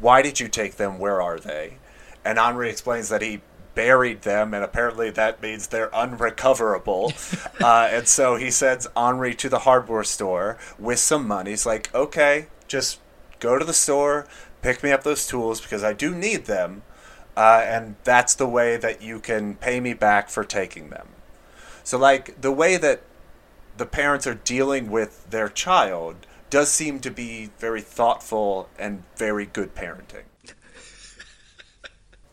[0.00, 0.98] Why did you take them?
[0.98, 1.78] Where are they?
[2.24, 3.42] And Henri explains that he
[3.74, 7.12] buried them, and apparently that means they're unrecoverable.
[7.60, 11.50] uh, and so he sends Henri to the hardware store with some money.
[11.50, 13.00] He's like, okay, just
[13.40, 14.26] go to the store,
[14.62, 16.82] pick me up those tools because I do need them.
[17.36, 21.08] Uh, and that's the way that you can pay me back for taking them.
[21.82, 23.02] So, like, the way that
[23.76, 29.46] the parents are dealing with their child does seem to be very thoughtful and very
[29.46, 30.24] good parenting.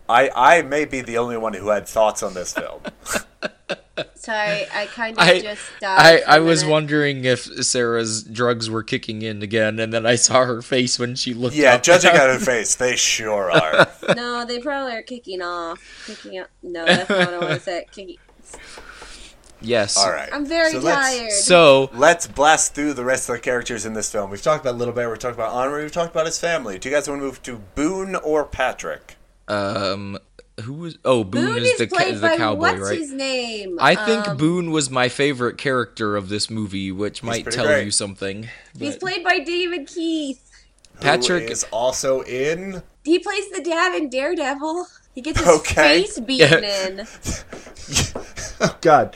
[0.09, 2.81] I, I may be the only one who had thoughts on this film.
[4.15, 6.23] Sorry, I kind of I just I, died.
[6.23, 6.71] for a I was minute.
[6.71, 11.15] wondering if Sarah's drugs were kicking in again, and then I saw her face when
[11.15, 11.83] she looked yeah, up.
[11.83, 13.87] judging on her face, they sure are.
[14.15, 15.79] No, they probably are kicking off.
[16.07, 16.49] Kicking up.
[16.63, 17.85] No, that's not what I want to say.
[17.91, 18.17] Kicking.
[19.61, 19.97] yes.
[19.97, 20.29] All right.
[20.31, 21.31] I'm very so let's- tired.
[21.31, 24.31] So Let's blast through the rest of the characters in this film.
[24.31, 26.79] We've talked about Little Bear, we've talked about Henri, we've talked about his family.
[26.79, 29.17] Do you guys want to move to Boone or Patrick?
[29.49, 30.17] Um,
[30.63, 30.97] who was?
[31.05, 32.99] Oh, Boone, Boone is is the ca- played is the by cowboy, what's right?
[32.99, 33.77] his name?
[33.81, 37.85] I think Um, Boone was my favorite character of this movie, which might tell great.
[37.85, 38.49] you something.
[38.77, 40.41] He's played by David Keith.
[40.99, 42.83] Patrick- Who is also in.
[43.05, 44.85] He plays the dad in Daredevil.
[45.15, 46.03] He gets his Okay.
[46.03, 47.07] face beaten in.
[48.61, 49.15] Oh, God.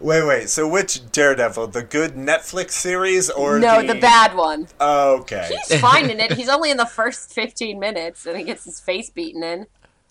[0.00, 0.48] Wait, wait.
[0.50, 1.68] So, which Daredevil?
[1.68, 3.94] The good Netflix series or No, the.
[3.94, 4.68] the bad one.
[4.80, 5.48] Okay.
[5.68, 6.32] He's fine in it.
[6.32, 9.66] He's only in the first 15 minutes, and he gets his face beaten in.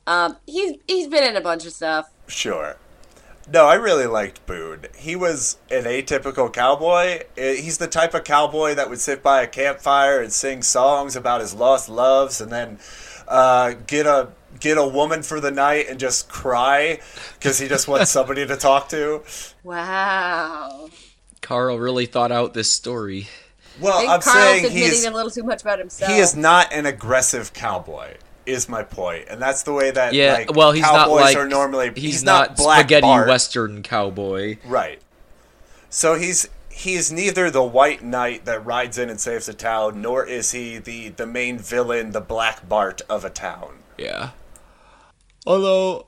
[0.07, 2.09] Um, he's he's been in a bunch of stuff.
[2.27, 2.75] Sure.
[3.51, 4.85] No, I really liked Boone.
[4.97, 7.21] He was an atypical cowboy.
[7.37, 11.15] Eh, He's the type of cowboy that would sit by a campfire and sing songs
[11.15, 12.79] about his lost loves, and then
[13.27, 14.29] uh, get a
[14.61, 16.99] get a woman for the night and just cry
[17.33, 19.23] because he just wants somebody to talk to.
[19.63, 20.89] Wow.
[21.41, 23.27] Carl really thought out this story.
[23.79, 26.11] I Well, think I'm Carl's saying he's a little too much about himself.
[26.11, 28.15] he is not an aggressive cowboy.
[28.43, 31.47] Is my point, and that's the way that Yeah, like, well, he's not like are
[31.47, 31.91] normally.
[31.95, 33.27] he's, not, not, Black spaghetti Bart.
[33.27, 34.57] western cowboy.
[34.65, 34.99] Right.
[35.91, 40.25] So he's he's neither the white knight that rides in and saves a town, nor
[40.25, 43.77] is he the the main villain, the Black Bart of a town.
[43.95, 44.31] Yeah.
[45.45, 46.07] Although,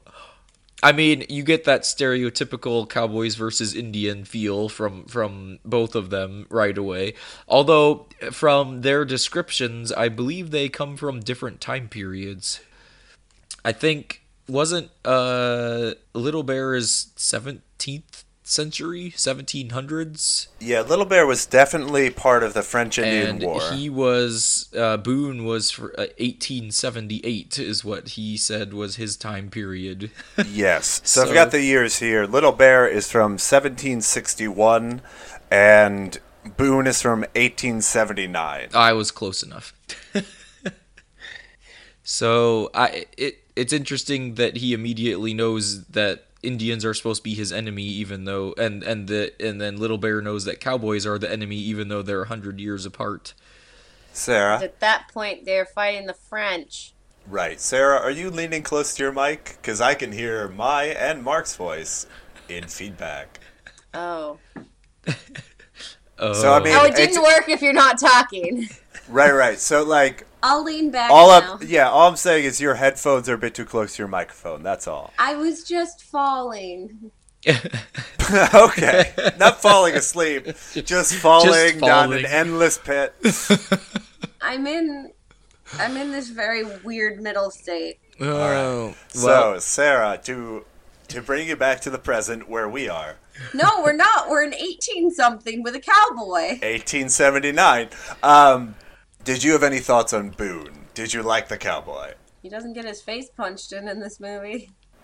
[0.83, 6.45] I mean, you get that stereotypical cowboys versus Indian feel from from both of them
[6.49, 7.13] right away.
[7.47, 12.59] Although, from their descriptions, I believe they come from different time periods.
[13.65, 18.12] I think wasn't uh Little Bear is seventeenth
[18.43, 20.47] century, seventeen hundreds.
[20.59, 23.61] Yeah, Little Bear was definitely part of the French Indian and War.
[23.71, 29.49] he was uh, Boone was for uh, 1878 is what he said was his time
[29.49, 30.11] period.
[30.47, 31.01] yes.
[31.03, 32.25] So, I've got the years here.
[32.25, 35.01] Little Bear is from 1761,
[35.49, 36.19] and
[36.57, 38.69] Boone is from 1879.
[38.73, 39.73] I was close enough.
[42.03, 47.33] so I it it's interesting that he immediately knows that Indians are supposed to be
[47.33, 51.17] his enemy, even though and and the and then Little Bear knows that cowboys are
[51.17, 53.33] the enemy, even though they're a hundred years apart.
[54.11, 56.93] Sarah, At that point, they're fighting the French.
[57.25, 57.59] right?
[57.59, 59.57] Sarah, are you leaning close to your mic?
[59.61, 62.05] Because I can hear my and Mark's voice
[62.49, 63.39] in feedback.
[63.93, 64.37] Oh.
[66.19, 68.69] Oh, So, I mean- Oh, it didn't work if you're not talking.
[69.09, 69.59] Right, right.
[69.59, 71.55] So like I'll lean back all now.
[71.55, 74.09] up yeah all i'm saying is your headphones are a bit too close to your
[74.09, 77.11] microphone that's all I was just falling.
[78.53, 83.13] okay not falling asleep just falling, down an endless pit
[84.41, 85.11] I'm in.
[85.79, 87.99] I'm in this very weird middle state.
[88.19, 90.65] oh, so well, sarah to
[91.07, 93.15] to bring you back to the present where we are
[93.53, 94.29] No, we're not.
[94.29, 96.59] We're in 18 something with a cowboy.
[96.61, 97.89] 1879
[98.21, 98.75] um
[99.23, 102.85] did you have any thoughts on boone did you like the cowboy He doesn't get
[102.85, 104.71] his face punched in in this movie.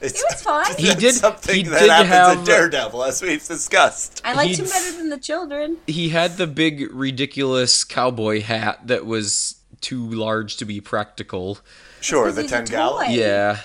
[0.00, 0.74] it's It was fine.
[0.78, 4.62] He did- something he that did happens in daredevil as we've discussed I liked He-
[4.62, 5.78] him better than the children.
[5.86, 11.58] he had the big ridiculous cowboy hat that was too large to be practical.
[12.00, 13.10] sure the 10 gallon.
[13.10, 13.58] Yeah.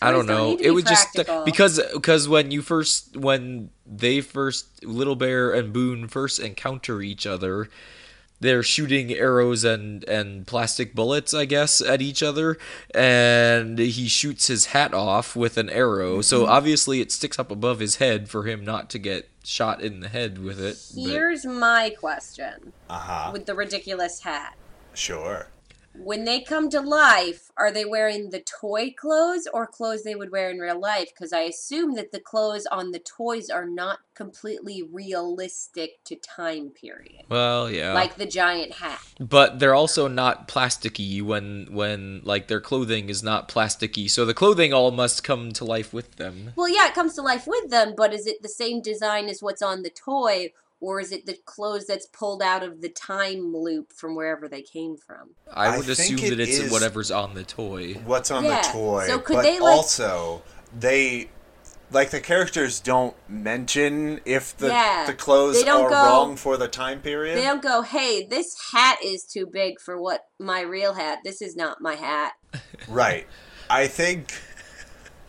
[0.00, 0.52] I don't don't know.
[0.52, 1.08] It be was just
[1.44, 7.26] because because when you first when they first Little Bear and Boone first encounter each
[7.26, 7.68] other,
[8.40, 12.56] they're shooting arrows and and plastic bullets, I guess, at each other,
[12.94, 16.20] and he shoots his hat off with an arrow.
[16.22, 16.52] So Mm-hmm.
[16.52, 20.08] obviously it sticks up above his head for him not to get shot in the
[20.08, 20.76] head with it.
[20.94, 24.54] but- Here's my question uh-huh with the ridiculous hat.
[24.94, 25.48] sure
[26.02, 30.30] When they come to life, are they wearing the toy clothes or clothes they would
[30.30, 31.08] wear in real life?
[31.14, 36.70] Because I assume that the clothes on the toys are not completely realistic to time
[36.70, 37.24] period.
[37.28, 37.92] well, yeah.
[37.92, 39.00] Like the giant hat.
[39.20, 44.34] but they're also not plasticky when when like their clothing is not plasticky so the
[44.34, 47.70] clothing all must come to life with them Well, yeah, it comes to life with
[47.70, 51.26] them, but is it the same design as what's on the toy, or is it
[51.26, 55.30] the clothes that's pulled out of the time loop from wherever they came from?
[55.52, 58.62] i I would think assume it that it's whatever's on the toy what's on Yeah,
[58.62, 59.04] the toy.
[59.06, 60.42] so could but they, like- also
[60.78, 61.30] they
[61.90, 66.58] like the characters don't mention if the Yeah, the clothes don't are go- wrong for
[66.58, 67.38] the time period.
[67.38, 71.20] They don't go, hey, this hat is too big for what my real hat.
[71.24, 72.32] This is not my hat.
[72.88, 73.26] Right.
[73.70, 74.34] I think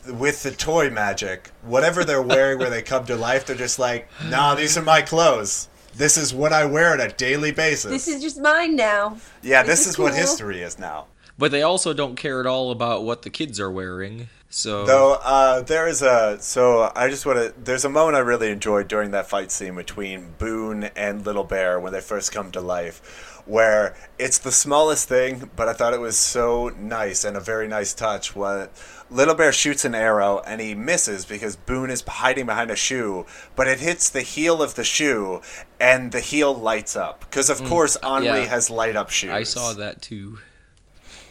[0.08, 4.08] with the toy magic, whatever they're wearing where they come to life, they're just like,
[4.30, 5.70] nah, these are my clothes.
[5.96, 7.92] This is what I wear on a daily basis.
[7.92, 9.18] This is just mine now.
[9.42, 10.22] yeah, this this, is is what cool.
[10.22, 11.08] history is now.
[11.38, 15.14] but they also don't care at all about what the kids are wearing so Though
[15.24, 17.54] uh, there is a so I just want to.
[17.62, 21.80] There's a moment I really enjoyed during that fight scene between Boone and Little Bear
[21.80, 26.00] when they first come to life, where it's the smallest thing, but I thought it
[26.00, 28.36] was so nice and a very nice touch.
[28.36, 28.70] When
[29.10, 33.26] Little Bear shoots an arrow and he misses because Boone is hiding behind a shoe,
[33.56, 35.42] but it hits the heel of the shoe
[35.80, 38.46] and the heel lights up because of course Henri yeah.
[38.46, 39.32] has light up shoes.
[39.32, 40.40] i saw that too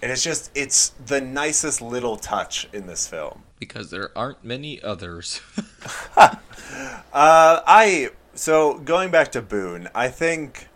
[0.02, 3.42] and it's just it's the nicest little touch in this film.
[3.58, 5.40] because there aren't many others
[7.12, 10.67] Uh, I so going back to Boone, I think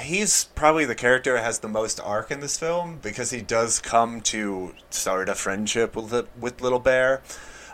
[0.00, 3.78] he's probably the character that has the most arc in this film because he does
[3.78, 7.22] come to start a friendship with with Little Bear.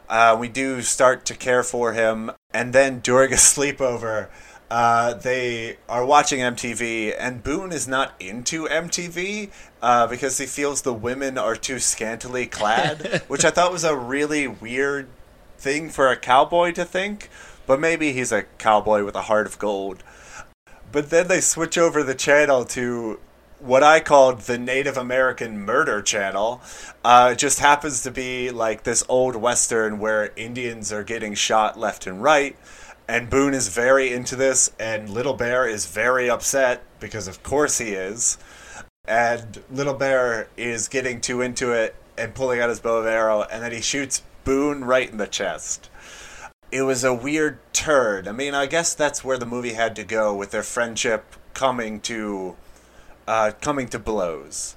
[0.09, 4.29] Uh, we do start to care for him, and then during a sleepover,
[4.71, 9.51] uh, they are watching MTV, and Boone is not into MTV
[9.83, 13.97] uh, because he feels the women are too scantily clad, which I thought was a
[13.97, 15.09] really weird
[15.59, 17.29] thing for a cowboy to think.
[17.67, 20.03] But maybe he's a cowboy with a heart of gold.
[20.91, 23.21] But then they switch over the channel to
[23.61, 26.61] what I called the Native American Murder Channel.
[27.05, 31.79] Uh, it just happens to be like this old western where Indians are getting shot
[31.79, 32.57] left and right.
[33.09, 37.79] And Boone is very into this, and Little Bear is very upset because, of course,
[37.79, 38.37] he is.
[39.07, 43.43] And Little Bear is getting too into it and pulling out his bow and arrow,
[43.43, 45.89] and then he shoots Boone right in the chest.
[46.71, 48.29] It was a weird turn.
[48.29, 52.01] I mean, I guess that's where the movie had to go with their friendship coming
[52.03, 52.57] to
[53.27, 54.77] uh, coming to blows.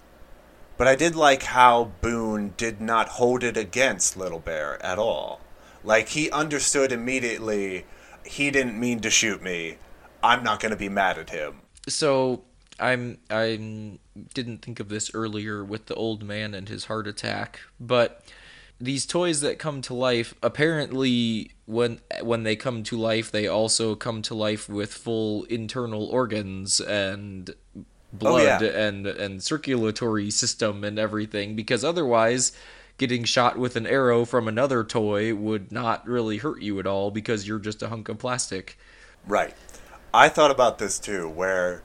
[0.78, 5.42] But I did like how Boone did not hold it against Little Bear at all.
[5.84, 7.86] Like he understood immediately
[8.26, 9.78] he didn't mean to shoot me.
[10.24, 11.62] I'm not going to be mad at him.
[11.88, 12.44] So
[12.80, 13.98] I'm I
[14.34, 18.24] didn't think of this earlier with the old man and his heart attack, but
[18.80, 23.96] these toys that come to life apparently when when they come to life they also
[23.96, 28.70] come to life with full internal organs and oh, blood yeah.
[28.70, 32.52] and and circulatory system and everything because otherwise
[32.98, 37.10] getting shot with an arrow from another toy would not really hurt you at all
[37.10, 38.78] because you're just a hunk of plastic.
[39.26, 39.56] Right.
[40.14, 41.82] I thought about this too, where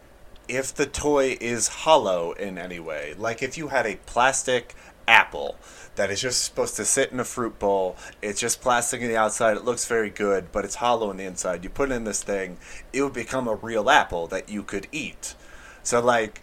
[0.47, 4.74] if the toy is hollow in any way, like if you had a plastic
[5.09, 5.57] apple
[5.97, 9.17] that is just supposed to sit in a fruit bowl, it's just plastic on the
[9.17, 11.65] outside, it looks very good, but it's hollow on the inside.
[11.65, 12.59] You put it in this thing,
[12.93, 15.35] it would become a real apple that you could eat.
[15.83, 16.43] So, like,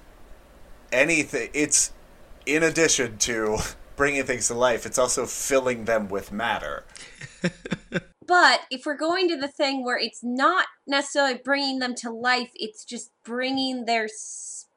[0.91, 1.91] anything, it's
[2.45, 3.57] in addition to
[3.95, 6.83] bringing things to life, it's also filling them with matter.
[8.27, 12.51] But if we're going to the thing where it's not necessarily bringing them to life,
[12.55, 14.07] it's just bringing their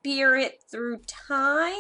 [0.07, 1.75] spirit through time,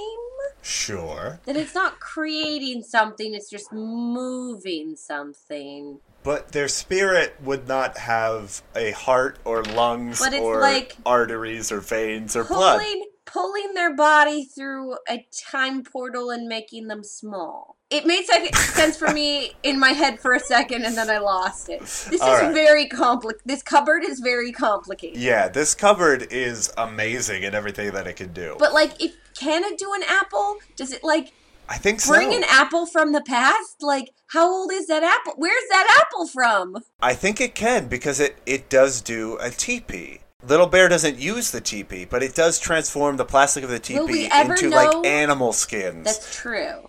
[0.60, 1.38] Sure.
[1.44, 6.00] then it's not creating something, it's just moving something.
[6.24, 12.34] But their spirit would not have a heart or lungs or like arteries or veins
[12.34, 12.80] or blood.
[12.80, 17.75] Pulling, pulling their body through a time portal and making them small.
[17.88, 21.68] It made sense for me in my head for a second, and then I lost
[21.68, 21.80] it.
[21.80, 22.52] This All is right.
[22.52, 23.42] very complicated.
[23.46, 25.20] This cupboard is very complicated.
[25.20, 28.56] Yeah, this cupboard is amazing in everything that it can do.
[28.58, 30.56] But like, if can it do an apple?
[30.74, 31.32] Does it like
[31.68, 32.12] I think so.
[32.12, 33.80] bring an apple from the past?
[33.80, 35.34] Like, how old is that apple?
[35.36, 36.78] Where's that apple from?
[37.00, 40.22] I think it can because it, it does do a teepee.
[40.44, 44.28] Little Bear doesn't use the teepee, but it does transform the plastic of the teepee
[44.32, 46.04] into like animal skins.
[46.04, 46.88] That's true.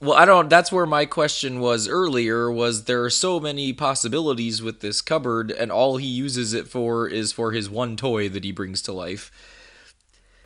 [0.00, 0.48] Well, I don't.
[0.48, 2.50] That's where my question was earlier.
[2.50, 7.06] Was there are so many possibilities with this cupboard, and all he uses it for
[7.06, 9.30] is for his one toy that he brings to life.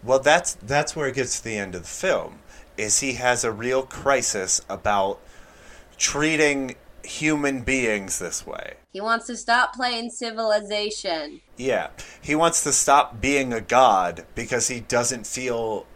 [0.03, 2.41] Well, that's that's where it gets to the end of the film.
[2.77, 5.21] Is he has a real crisis about
[5.97, 6.75] treating
[7.05, 8.75] human beings this way.
[8.93, 11.41] He wants to stop playing Civilization.
[11.57, 11.91] Yeah,
[12.21, 15.87] he wants to stop being a god because he doesn't feel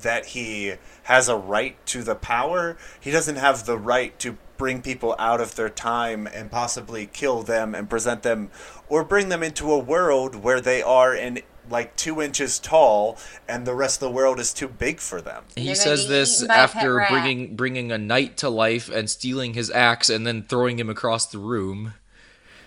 [0.00, 0.74] that he
[1.08, 2.76] has a right to the power.
[3.00, 7.42] He doesn't have the right to bring people out of their time and possibly kill
[7.42, 8.50] them and present them
[8.90, 11.40] or bring them into a world where they are in
[11.70, 13.16] like two inches tall
[13.48, 15.44] and the rest of the world is too big for them.
[15.56, 18.50] He They're gonna says this eaten by a pet after bringing bringing a knight to
[18.50, 21.94] life and stealing his axe and then throwing him across the room.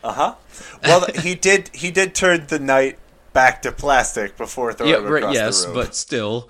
[0.03, 0.35] Uh huh.
[0.83, 1.69] Well, he did.
[1.75, 2.97] He did turn the knight
[3.33, 5.75] back to plastic before throwing yeah, him right, yes, the room.
[5.75, 6.49] but still.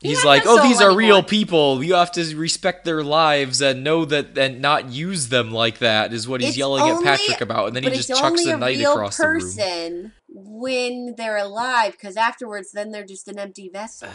[0.00, 1.82] He He's like, "Oh, these soul are real anymore." people.
[1.82, 6.12] You have to respect their lives and know that and not use them like that."
[6.12, 8.48] Is what he's It's yelling only- at Patrick about, and then he just chucks only
[8.50, 9.40] a a knight real across the room.
[9.40, 14.08] person when they're alive, because afterwards, then they're just an empty vessel.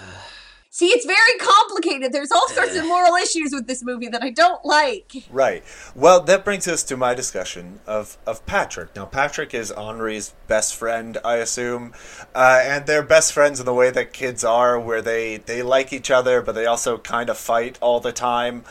[0.76, 2.12] See, it's very complicated.
[2.12, 5.14] There's all sorts of moral issues with this movie that I don't like.
[5.30, 5.64] Right.
[5.94, 8.96] Well, that brings us to my discussion of, of Patrick.
[8.96, 11.94] Now, Patrick is Henri's best friend, I assume,
[12.34, 15.94] uh, and they're best friends in the way that kids are, where they, they like
[15.94, 18.64] each other, but they also kind of fight all the time.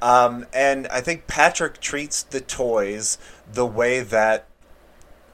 [0.00, 3.18] Um, and I think Patrick treats the toys
[3.52, 4.46] the way that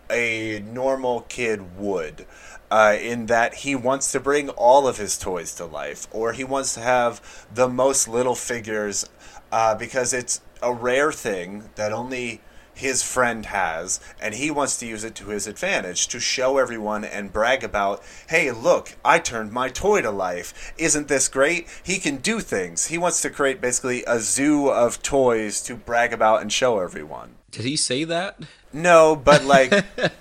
[0.09, 2.25] a normal kid would.
[2.71, 6.43] Uh, in that he wants to bring all of his toys to life, or he
[6.43, 9.09] wants to have the most little figures,
[9.53, 12.41] uh, because it's a rare thing that only
[12.75, 17.05] his friend has, and he wants to use it to his advantage to show everyone
[17.05, 20.73] and brag about, hey, look, I turned my toy to life.
[20.77, 21.69] Isn't this great?
[21.83, 22.87] He can do things.
[22.87, 27.37] He wants to create basically a zoo of toys to brag about and show everyone.
[27.51, 28.39] Did he say that?
[28.73, 29.73] No, but like,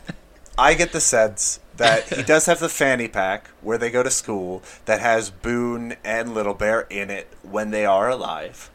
[0.58, 4.12] I get the sense that he does have the fanny pack where they go to
[4.12, 8.70] school that has Boone and Little Bear in it when they are alive.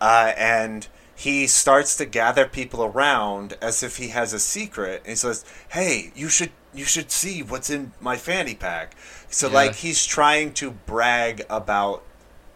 [0.00, 5.08] Uh, and he starts to gather people around as if he has a secret and
[5.10, 8.94] he says hey you should you should see what's in my fanny pack
[9.30, 9.54] so Yeah.
[9.54, 12.02] like he's trying to brag about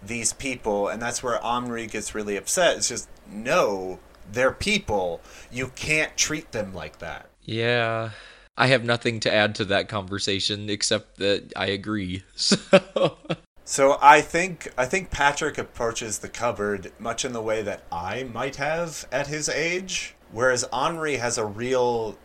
[0.03, 3.99] these people and that's where Omri gets really upset it's just no
[4.31, 8.11] they're people you can't treat them like that Yeah.
[8.61, 12.23] I have nothing to add to that conversation except that I agree.
[12.37, 13.17] So
[13.65, 18.25] So I think I think Patrick approaches the cupboard much in the way that I
[18.25, 22.19] might have at his age, whereas Henri has a real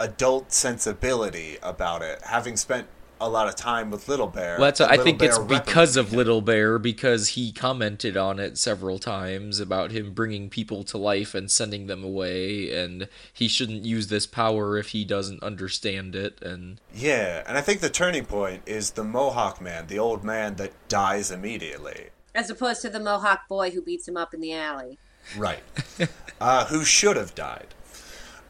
[0.00, 2.88] adult sensibility about it, having spent
[3.26, 4.56] a lot of time with Little Bear.
[4.58, 6.18] Well, that's, and I Little think it's because of him.
[6.18, 11.34] Little Bear because he commented on it several times about him bringing people to life
[11.34, 16.40] and sending them away, and he shouldn't use this power if he doesn't understand it.
[16.42, 20.56] And Yeah, and I think the turning point is the Mohawk man, the old man
[20.56, 22.10] that dies immediately.
[22.34, 24.98] As opposed to the Mohawk boy who beats him up in the alley.
[25.36, 25.62] Right.
[26.40, 27.68] uh, who should have died.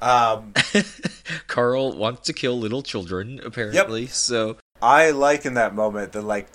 [0.01, 0.53] Um,
[1.47, 4.07] Carl wants to kill little children apparently.
[4.07, 6.47] So I like in that moment that like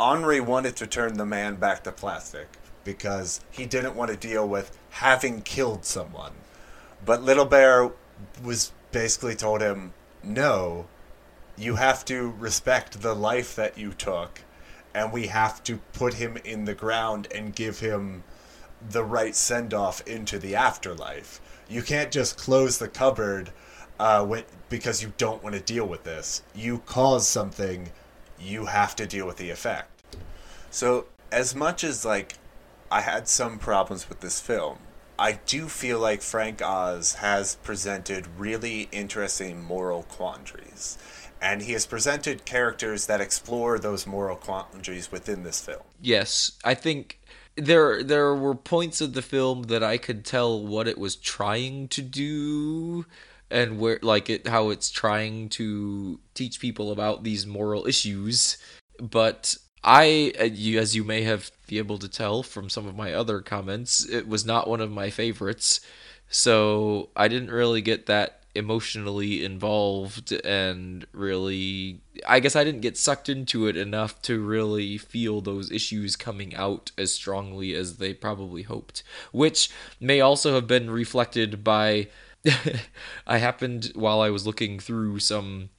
[0.00, 2.48] Henri wanted to turn the man back to plastic
[2.82, 6.32] because he didn't want to deal with having killed someone.
[7.04, 7.92] But Little Bear
[8.42, 10.88] was basically told him, "No,
[11.56, 14.40] you have to respect the life that you took
[14.92, 18.24] and we have to put him in the ground and give him
[18.90, 21.40] the right send off into the afterlife.
[21.68, 23.52] You can't just close the cupboard
[23.98, 26.42] uh, when, because you don't want to deal with this.
[26.54, 27.90] You cause something,
[28.38, 30.16] you have to deal with the effect.
[30.70, 32.34] So, as much as like
[32.90, 34.78] I had some problems with this film,
[35.18, 40.98] I do feel like Frank Oz has presented really interesting moral quandaries.
[41.40, 45.82] And he has presented characters that explore those moral quandaries within this film.
[46.00, 47.20] yes, I think
[47.56, 51.88] there there were points of the film that I could tell what it was trying
[51.88, 53.06] to do
[53.50, 58.58] and where like it how it's trying to teach people about these moral issues.
[59.00, 63.12] But I uh, as you may have be able to tell from some of my
[63.12, 65.80] other comments it was not one of my favorites.
[66.28, 72.96] So I didn't really get that emotionally involved and really I guess I didn't get
[72.96, 78.14] sucked into it enough to really feel those issues coming out as strongly as they
[78.14, 82.06] probably hoped which may also have been reflected by
[83.26, 85.70] I happened while I was looking through some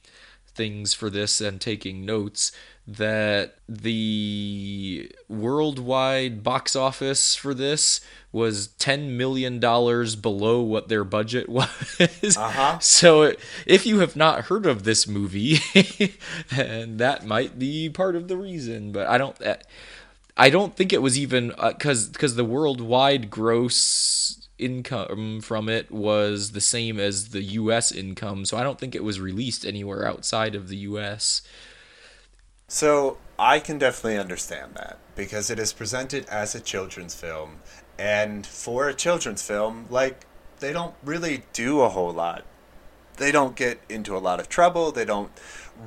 [0.46, 2.50] things for this and taking notes
[2.88, 8.00] that the worldwide box office for this
[8.32, 12.36] was 10 million dollars below what their budget was.
[12.36, 12.78] Uh-huh.
[12.78, 13.34] So
[13.66, 15.58] if you have not heard of this movie,
[16.50, 19.36] then that might be part of the reason, but I don't
[20.36, 26.52] I don't think it was even because because the worldwide gross income from it was
[26.52, 27.92] the same as the U.S.
[27.92, 31.42] income, so I don't think it was released anywhere outside of the U.S.
[32.68, 37.58] So I can definitely understand that because it is presented as a children's film,
[37.98, 40.26] and for a children's film, like
[40.60, 42.44] they don't really do a whole lot.
[43.16, 44.92] They don't get into a lot of trouble.
[44.92, 45.30] They don't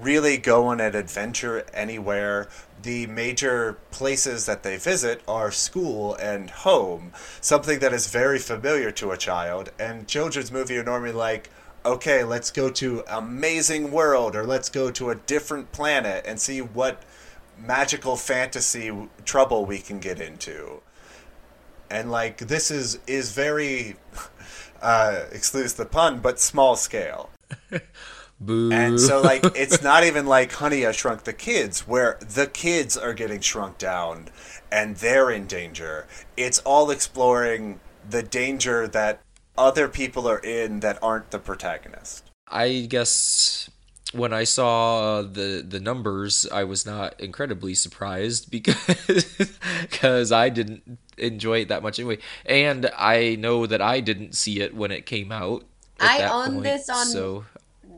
[0.02, 2.48] really go on an adventure anywhere.
[2.82, 7.12] The major places that they visit are school and home,
[7.42, 9.72] something that is very familiar to a child.
[9.80, 11.50] And children's movies are normally like,
[11.86, 16.62] okay, let's go to amazing world or let's go to a different planet and see
[16.62, 17.04] what
[17.58, 18.92] magical fantasy
[19.26, 20.82] trouble we can get into.
[21.90, 23.96] And like this is is very
[24.82, 27.30] uh excuse the pun, but small scale.
[28.40, 28.72] Boo.
[28.72, 32.96] And so like it's not even like Honey I Shrunk the Kids where the kids
[32.96, 34.30] are getting shrunk down
[34.72, 36.08] and they're in danger.
[36.38, 37.80] It's all exploring
[38.10, 39.22] the danger that
[39.58, 42.30] other people are in that aren't the protagonist.
[42.48, 43.70] I guess
[44.14, 49.38] when I saw uh, the the numbers, I was not incredibly surprised because
[49.82, 54.62] because I didn't enjoy it that much anyway, and I know that I didn't see
[54.62, 55.66] it when it came out.
[56.00, 57.46] at I that own point, this on so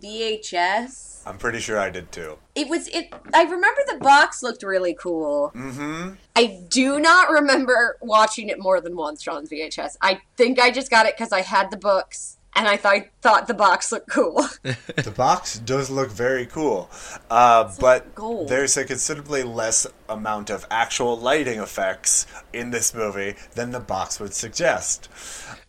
[0.01, 1.21] VHS.
[1.25, 2.37] I'm pretty sure I did too.
[2.55, 3.13] It was it.
[3.33, 5.51] I remember the box looked really cool.
[5.55, 6.15] Mm-hmm.
[6.35, 9.97] I do not remember watching it more than once on VHS.
[10.01, 13.47] I think I just got it because I had the books and I thought thought
[13.47, 14.45] the box looked cool.
[14.95, 16.89] The box does look very cool,
[17.29, 18.49] uh, but gold.
[18.49, 24.19] there's a considerably less amount of actual lighting effects in this movie than the box
[24.19, 25.09] would suggest.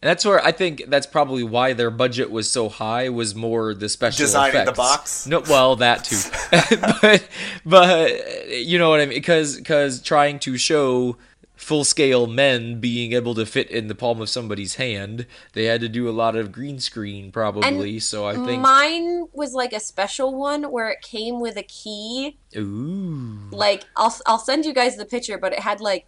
[0.02, 3.72] And that's where I think that's probably why their budget was so high was more
[3.72, 5.28] the special Designing the box?
[5.28, 6.18] No, well that too,
[7.00, 7.28] but
[7.64, 11.16] but you know what I mean because because trying to show
[11.54, 15.80] full scale men being able to fit in the palm of somebody's hand, they had
[15.80, 18.00] to do a lot of green screen probably.
[18.00, 22.36] so I think Mine was like a special one where it came with a key.
[22.56, 26.06] ooh Like I'll I'll send you guys the picture, but it had like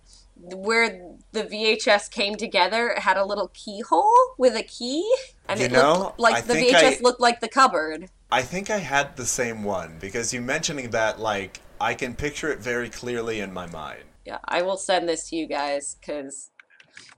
[0.52, 1.00] where
[1.32, 2.88] the VHS came together.
[2.90, 5.08] It had a little keyhole with a key,
[5.48, 8.10] and You it know, looked like I the VHS I- looked like the cupboard.
[8.30, 12.50] I think I had the same one because you mentioning that, like, I can picture
[12.50, 14.04] it very clearly in my mind.
[14.24, 16.50] Yeah, I will send this to you guys because.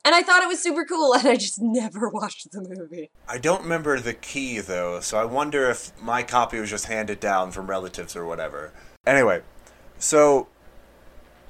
[0.05, 3.11] And I thought it was super cool, and I just never watched the movie.
[3.29, 7.21] I don't remember the key though, so I wonder if my copy was just handed
[7.21, 8.73] down from relatives or whatever.
[9.07, 9.43] Anyway,
[9.99, 10.49] so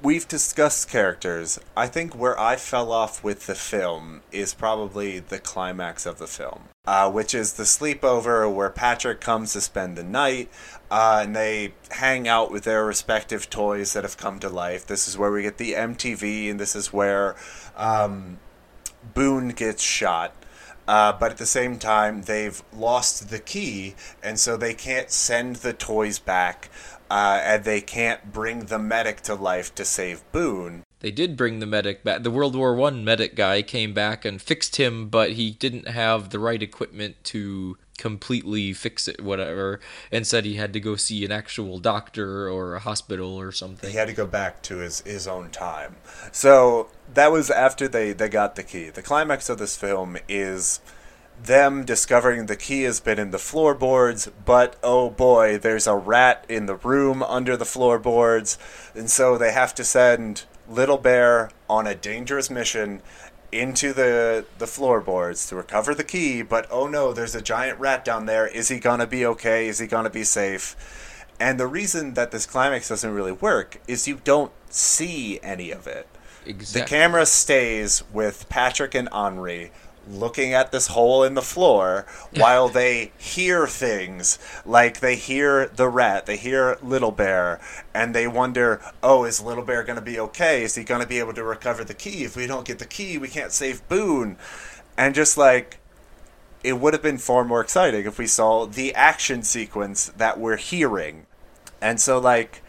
[0.01, 1.59] we've discussed characters.
[1.75, 6.27] I think where I fell off with the film is probably the climax of the
[6.27, 10.49] film, uh, which is the sleepover where Patrick comes to spend the night.
[10.89, 14.85] Uh, and they hang out with their respective toys that have come to life.
[14.85, 17.35] This is where we get the MTV, and this is where
[17.75, 18.39] um,
[19.13, 20.33] Boone gets shot.
[20.87, 25.57] Uh, but at the same time, they've lost the key, and so they can't send
[25.57, 26.69] the toys back,
[27.09, 30.83] uh, and they can't bring the medic to life to save Boone.
[30.99, 32.23] They did bring the medic back.
[32.23, 36.29] The World War One medic guy came back and fixed him, but he didn't have
[36.31, 39.79] the right equipment to completely fix it, whatever,
[40.11, 43.89] and said he had to go see an actual doctor or a hospital or something.
[43.89, 45.97] He had to go back to his, his own time.
[46.31, 48.89] So that was after they, they got the key.
[48.89, 50.79] The climax of this film is
[51.41, 56.45] them discovering the key has been in the floorboards, but oh boy, there's a rat
[56.49, 58.57] in the room under the floorboards,
[58.95, 63.01] and so they have to send Little Bear on a dangerous mission
[63.51, 68.03] into the the floorboards to recover the key, but oh no, there's a giant rat
[68.03, 68.47] down there.
[68.47, 69.67] Is he gonna be okay?
[69.67, 70.75] Is he gonna be safe?
[71.39, 75.87] And the reason that this climax doesn't really work is you don't see any of
[75.87, 76.07] it.
[76.45, 76.81] exactly.
[76.81, 79.71] The camera stays with Patrick and Henri
[80.09, 82.05] looking at this hole in the floor
[82.35, 87.59] while they hear things like they hear the rat, they hear Little Bear,
[87.93, 90.63] and they wonder, oh, is Little Bear going to be okay?
[90.63, 92.23] Is he going to be able to recover the key?
[92.23, 94.37] If we don't get the key, we can't save Boone.
[94.97, 95.79] And just like,
[96.63, 100.57] it would have been far more exciting if we saw the action sequence that we're
[100.57, 101.25] hearing.
[101.81, 102.61] And so, like,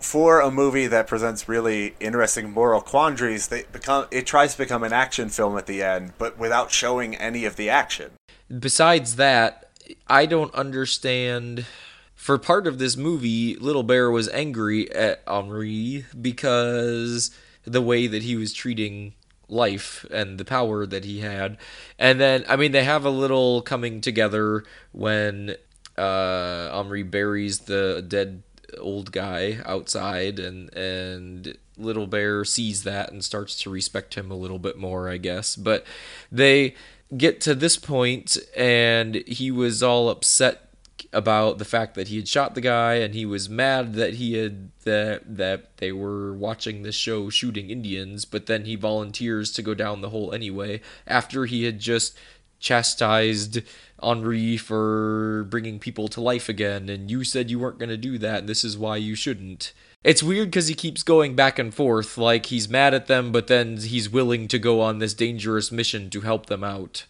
[0.00, 4.82] for a movie that presents really interesting moral quandaries, they become it tries to become
[4.82, 8.12] an action film at the end, but without showing any of the action.
[8.58, 9.70] Besides that,
[10.06, 11.66] I don't understand.
[12.14, 17.30] For part of this movie, Little Bear was angry at Henri because
[17.64, 19.14] the way that he was treating
[19.48, 21.56] life and the power that he had.
[21.98, 25.56] And then, I mean, they have a little coming together when
[25.96, 28.42] uh, Henri buries the dead
[28.78, 34.36] old guy outside, and and Little Bear sees that and starts to respect him a
[34.36, 35.56] little bit more, I guess.
[35.56, 35.84] But
[36.30, 36.74] they
[37.16, 40.68] get to this point, and he was all upset
[41.12, 44.34] about the fact that he had shot the guy and he was mad that he
[44.34, 49.62] had that that they were watching this show shooting Indians but then he volunteers to
[49.62, 52.16] go down the hole anyway after he had just
[52.60, 53.60] chastised
[54.02, 58.18] Henri for bringing people to life again and you said you weren't going to do
[58.18, 59.72] that and this is why you shouldn't.
[60.04, 63.46] It's weird because he keeps going back and forth like he's mad at them but
[63.46, 67.06] then he's willing to go on this dangerous mission to help them out.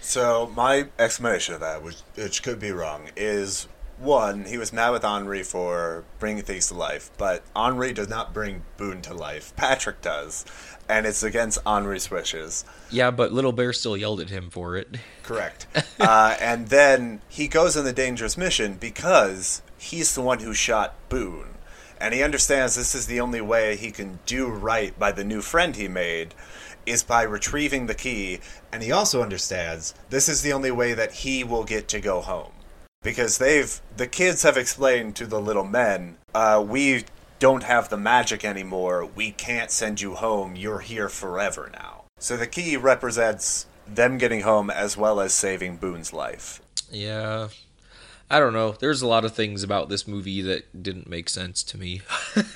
[0.00, 3.68] So my explanation of that, which which could be wrong, is
[3.98, 8.32] one, he was mad with Henri for bringing things to life, but Henri does not
[8.32, 9.54] bring Boone to life.
[9.56, 10.44] Patrick does,
[10.88, 12.64] and it's against Henri's wishes.
[12.90, 14.96] yeah but little bear still yelled at him for it
[15.28, 15.66] Correct.
[16.00, 20.94] uh, and then he goes on the dangerous mission because he's the one who shot
[21.10, 21.50] Boone.
[22.00, 25.42] And he understands this is the only way he can do right by the new
[25.42, 26.34] friend he made
[26.86, 28.40] is by retrieving the key.
[28.72, 32.22] And he also understands this is the only way that he will get to go
[32.22, 32.52] home.
[33.02, 37.04] Because they've, the kids have explained to the little men, uh, we
[37.38, 39.04] don't have the magic anymore.
[39.06, 40.56] We can't send you home.
[40.56, 42.04] You're here forever now.
[42.18, 46.60] So the key represents them getting home as well as saving Boone's life.
[46.90, 47.48] Yeah.
[48.30, 48.72] I don't know.
[48.72, 52.02] There's a lot of things about this movie that didn't make sense to me.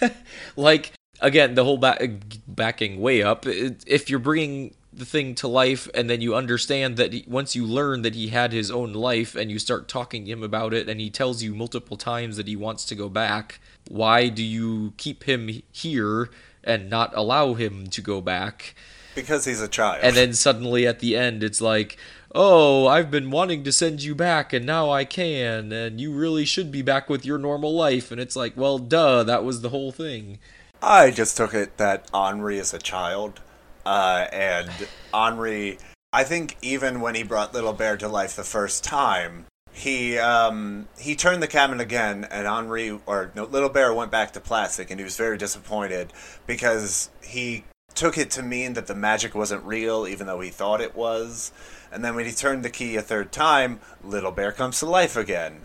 [0.57, 2.03] like again, the whole back,
[2.47, 3.47] backing way up.
[3.47, 7.64] If you're bringing the thing to life and then you understand that he, once you
[7.64, 10.88] learn that he had his own life and you start talking to him about it
[10.88, 14.93] and he tells you multiple times that he wants to go back, why do you
[14.99, 16.28] keep him here
[16.62, 18.74] and not allow him to go back?
[19.14, 20.01] Because he's a child.
[20.03, 21.97] And then suddenly at the end it's like,
[22.34, 26.45] oh, I've been wanting to send you back and now I can, and you really
[26.45, 28.11] should be back with your normal life.
[28.11, 30.38] And it's like, well, duh, that was the whole thing.
[30.82, 33.40] I just took it that Henri is a child.
[33.85, 34.70] Uh, and
[35.12, 35.78] Henri,
[36.12, 40.89] I think even when he brought Little Bear to life the first time, he um,
[40.99, 44.91] he turned the cabinet again, and Henri or no, Little Bear went back to plastic,
[44.91, 46.12] and he was very disappointed
[46.47, 47.64] because he
[47.95, 51.53] took it to mean that the magic wasn't real, even though he thought it was.
[51.91, 55.16] And then when he turned the key a third time, Little Bear comes to life
[55.16, 55.62] again.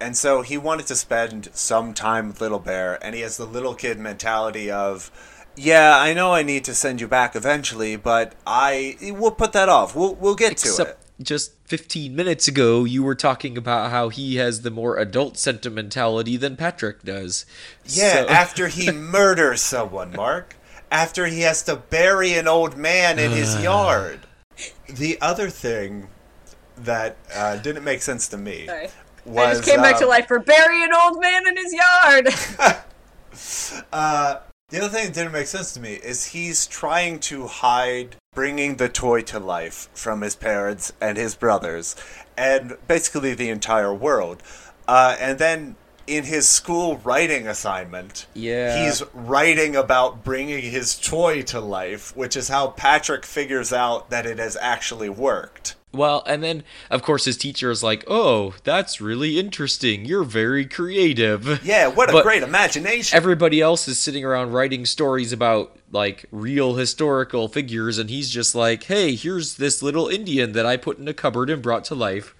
[0.00, 3.46] And so he wanted to spend some time with Little Bear, and he has the
[3.46, 5.10] little kid mentality of,
[5.56, 9.68] yeah, I know I need to send you back eventually, but I we'll put that
[9.68, 9.94] off.
[9.94, 10.98] We'll we'll get Except to it.
[11.24, 16.36] Just 15 minutes ago, you were talking about how he has the more adult sentimentality
[16.36, 17.46] than Patrick does.
[17.84, 20.56] Yeah, So- after he murders someone, Mark.
[20.90, 24.20] After he has to bury an old man in his yard.
[24.88, 26.08] The other thing
[26.76, 28.88] that uh, didn't make sense to me Sorry.
[29.24, 31.72] was I just came back to um, life for bury an old man in his
[31.72, 32.28] yard.
[33.92, 34.36] Uh,
[34.74, 38.76] the other thing that didn't make sense to me is he's trying to hide bringing
[38.76, 41.94] the toy to life from his parents and his brothers,
[42.36, 44.42] and basically the entire world.
[44.88, 48.84] Uh, and then in his school writing assignment, Yeah.
[48.84, 54.26] he's writing about bringing his toy to life, which is how Patrick figures out that
[54.26, 55.76] it has actually worked.
[55.94, 60.04] Well, and then, of course, his teacher is like, oh, that's really interesting.
[60.04, 61.64] You're very creative.
[61.64, 63.16] Yeah, what a But great imagination!
[63.16, 68.54] Everybody else is sitting around writing stories about, like, real historical figures, and he's just
[68.54, 71.94] like, hey, here's this little Indian that I put in a cupboard and brought to
[71.94, 72.34] life.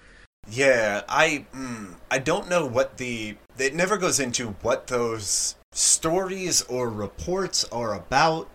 [0.50, 6.60] Yeah, I mm, I don't know what the it never goes into what those stories
[6.62, 8.50] or reports are about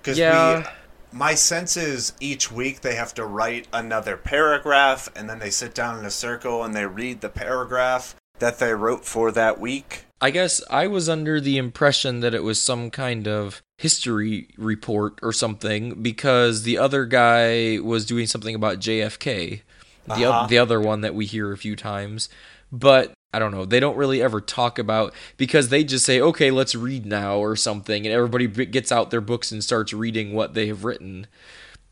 [0.00, 0.58] because Yeah.
[0.58, 0.64] we
[1.12, 5.74] my sense is each week they have to write another paragraph and then they sit
[5.74, 10.04] down in a circle and they read the paragraph that they wrote for that week.
[10.20, 15.18] I guess I was under the impression that it was some kind of history report
[15.22, 19.60] or something because the other guy was doing something about JFK,
[20.06, 20.46] the, Uh-huh.
[20.46, 22.28] the other one that we hear a few times.
[22.72, 26.50] But I don't know, they don't really ever talk about because they just say, okay,
[26.50, 30.32] let's read now or something, and everybody b- gets out their books and starts reading
[30.32, 31.26] what they have written.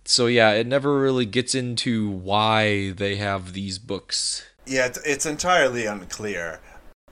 [0.07, 4.47] So yeah, it never really gets into why they have these books.
[4.65, 6.61] Yeah, it's, it's entirely unclear.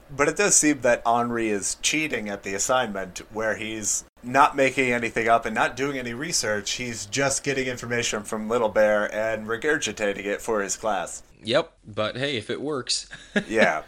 [0.09, 4.91] But it does seem that Omri is cheating at the assignment where he's not making
[4.91, 6.71] anything up and not doing any research.
[6.71, 11.21] He's just getting information from Little Bear and regurgitating it for his class.
[11.43, 13.07] Yep, but hey, if it works.
[13.47, 13.83] Yeah.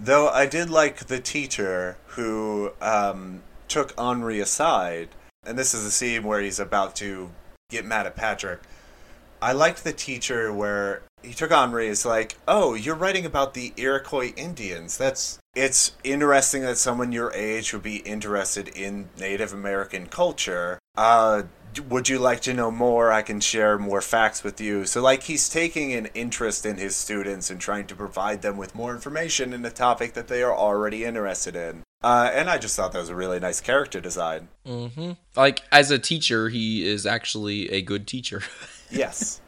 [0.00, 5.08] Though I did like the teacher who um, took Omri aside,
[5.44, 7.30] and this is a scene where he's about to
[7.68, 8.60] get mad at Patrick.
[9.42, 13.72] I liked the teacher where he took Omri as like, "Oh, you're writing about the
[13.76, 14.96] Iroquois Indians.
[14.96, 20.78] That's it's interesting that someone your age would be interested in Native American culture.
[20.96, 21.42] Uh,
[21.80, 23.12] would you like to know more?
[23.12, 26.96] I can share more facts with you." So like he's taking an interest in his
[26.96, 30.54] students and trying to provide them with more information in a topic that they are
[30.54, 31.82] already interested in.
[32.02, 34.48] Uh, and I just thought that was a really nice character design.
[34.64, 38.42] hmm Like as a teacher, he is actually a good teacher.
[38.90, 39.40] yes.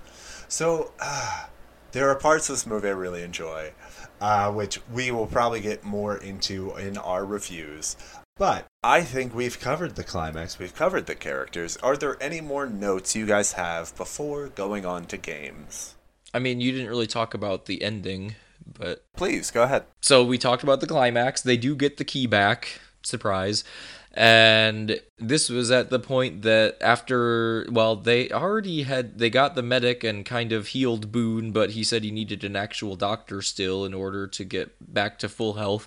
[0.49, 1.47] So uh,
[1.93, 3.73] there are parts of this movie I really enjoy,
[4.21, 7.97] uh, which we will probably get more into in our reviews.
[8.37, 11.77] But I think we've covered the climax, we've covered the characters.
[11.79, 15.97] Are there any more notes you guys have before going on to games?
[16.33, 19.85] I mean, you didn't really talk about the ending, but Please go ahead.
[20.01, 21.43] so we talked about the climax.
[21.43, 23.65] They do get the key back, surprise.
[24.13, 29.63] And this was at the point that after, well, they already had, they got the
[29.63, 33.85] medic and kind of healed Boone, but he said he needed an actual doctor still
[33.85, 35.87] in order to get back to full health.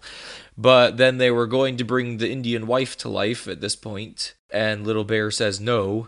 [0.58, 4.36] But then they were going to bring the Indian wife to life at this point,
[4.50, 6.08] and Little Bear says no.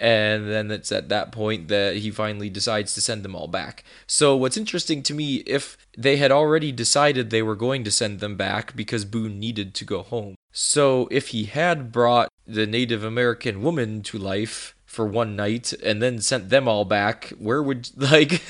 [0.00, 3.84] And then it's at that point that he finally decides to send them all back.
[4.06, 8.20] So, what's interesting to me, if they had already decided they were going to send
[8.20, 10.34] them back because Boone needed to go home.
[10.52, 16.00] So, if he had brought the Native American woman to life for one night and
[16.00, 18.40] then sent them all back, where would like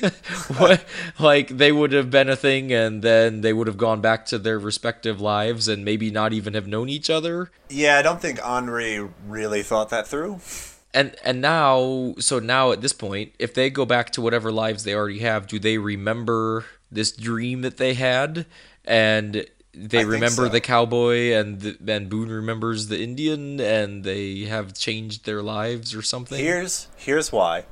[0.58, 0.84] what
[1.18, 4.38] like they would have been a thing and then they would have gone back to
[4.38, 7.50] their respective lives and maybe not even have known each other?
[7.68, 10.40] Yeah, I don't think Omri really thought that through.
[10.94, 14.84] And and now so now at this point, if they go back to whatever lives
[14.84, 18.46] they already have, do they remember this dream that they had
[18.84, 20.48] and they I remember so.
[20.48, 25.94] the cowboy and the, and Boone remembers the Indian and they have changed their lives
[25.94, 26.38] or something?
[26.38, 27.64] Here's here's why.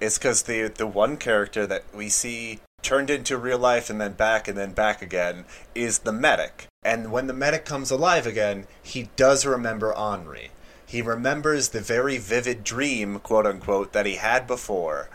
[0.00, 4.12] It's because the the one character that we see turned into real life and then
[4.14, 5.44] back and then back again
[5.74, 6.66] is the medic.
[6.82, 10.50] And when the medic comes alive again, he does remember Omri.
[10.92, 15.08] He remembers the very vivid dream, quote unquote, that he had before,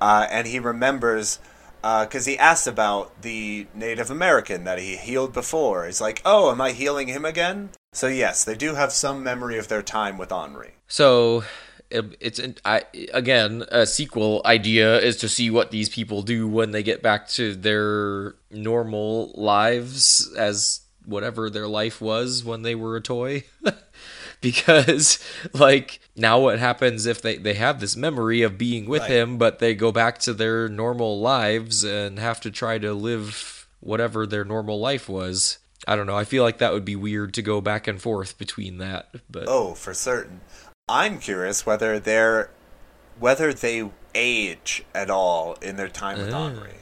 [0.00, 1.38] uh, and he remembers
[1.82, 5.84] because he asked about the Native American that he healed before.
[5.84, 9.58] He's like, "Oh, am I healing him again?" So yes, they do have some memory
[9.58, 10.72] of their time with Omri.
[10.88, 11.44] So
[11.90, 16.70] it- it's I again a sequel idea is to see what these people do when
[16.70, 22.96] they get back to their normal lives as whatever their life was when they were
[22.96, 23.44] a toy.
[24.40, 25.18] because
[25.52, 29.10] like now what happens if they they have this memory of being with Right.
[29.10, 33.66] him but they go back to their normal lives and have to try to live
[33.80, 35.58] whatever their normal life was.
[35.86, 36.16] I don't know.
[36.16, 39.44] I feel like that would be weird to go back and forth between that, but
[39.46, 40.40] Oh, for certain.
[40.88, 42.50] I'm curious whether they're
[43.18, 46.46] whether they age at all in their time with Ah.
[46.46, 46.74] Omri.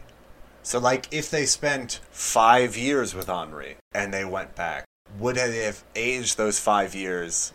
[0.62, 4.84] So, like, if they spent five years with Omri and they went back,
[5.18, 7.52] would have aged those five years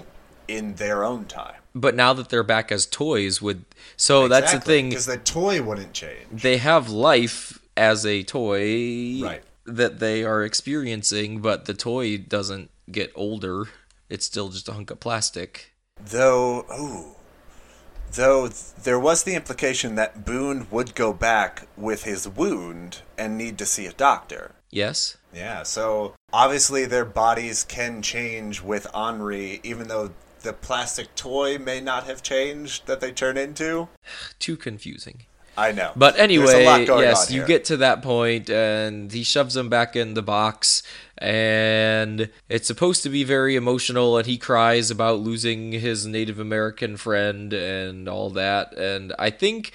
[0.47, 1.55] in their own time?
[1.73, 3.63] But now that they're back as toys, would
[3.95, 4.89] so that's the thing.
[4.89, 6.27] because the toy wouldn't change.
[6.31, 9.43] They have life as a toy Right.
[9.65, 13.65] that they are experiencing, but the toy doesn't get older.
[14.09, 15.71] It's still just a hunk of plastic.
[16.03, 17.15] Though, ooh,
[18.11, 23.57] though there was the implication that Boone would go back with his wound and need
[23.59, 24.51] to see a doctor.
[24.71, 25.17] Yes.
[25.33, 30.11] Yeah, so obviously their bodies can change with Omri, even though
[30.41, 33.89] the plastic toy may not have changed that they turn into.
[34.39, 35.25] Too confusing.
[35.57, 35.91] I know.
[35.95, 40.21] But anyway, yes, you get to that point, and he shoves him back in the
[40.21, 40.81] box,
[41.17, 46.95] and it's supposed to be very emotional, and he cries about losing his Native American
[46.95, 48.73] friend and all that.
[48.77, 49.73] And I think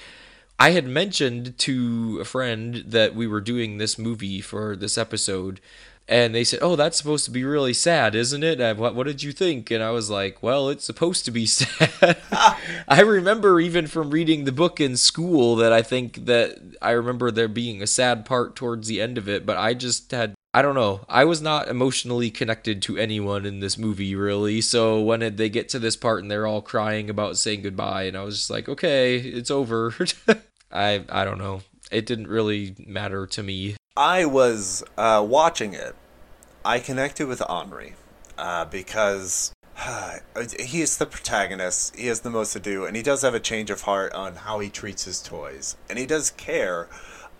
[0.58, 5.60] I had mentioned to a friend that we were doing this movie for this episode.
[6.08, 9.24] And they said, "Oh, that's supposed to be really sad, isn't it?" What, what did
[9.24, 9.72] you think?
[9.72, 12.16] And I was like, "Well, it's supposed to be sad."
[12.88, 17.32] I remember even from reading the book in school that I think that I remember
[17.32, 20.62] there being a sad part towards the end of it, but I just had I
[20.62, 21.02] don't know.
[21.06, 24.62] I was not emotionally connected to anyone in this movie really.
[24.62, 28.04] So when it, they get to this part and they're all crying about saying goodbye
[28.04, 29.94] and I was just like, "Okay, it's over."
[30.72, 31.60] I I don't know.
[31.90, 33.76] It didn't really matter to me.
[33.98, 35.94] I was uh, watching it.
[36.64, 37.92] I connected with Omri
[38.38, 39.52] uh, because
[40.58, 41.96] he is the protagonist.
[41.96, 44.36] He has the most to do, and he does have a change of heart on
[44.36, 46.88] how he treats his toys, and he does care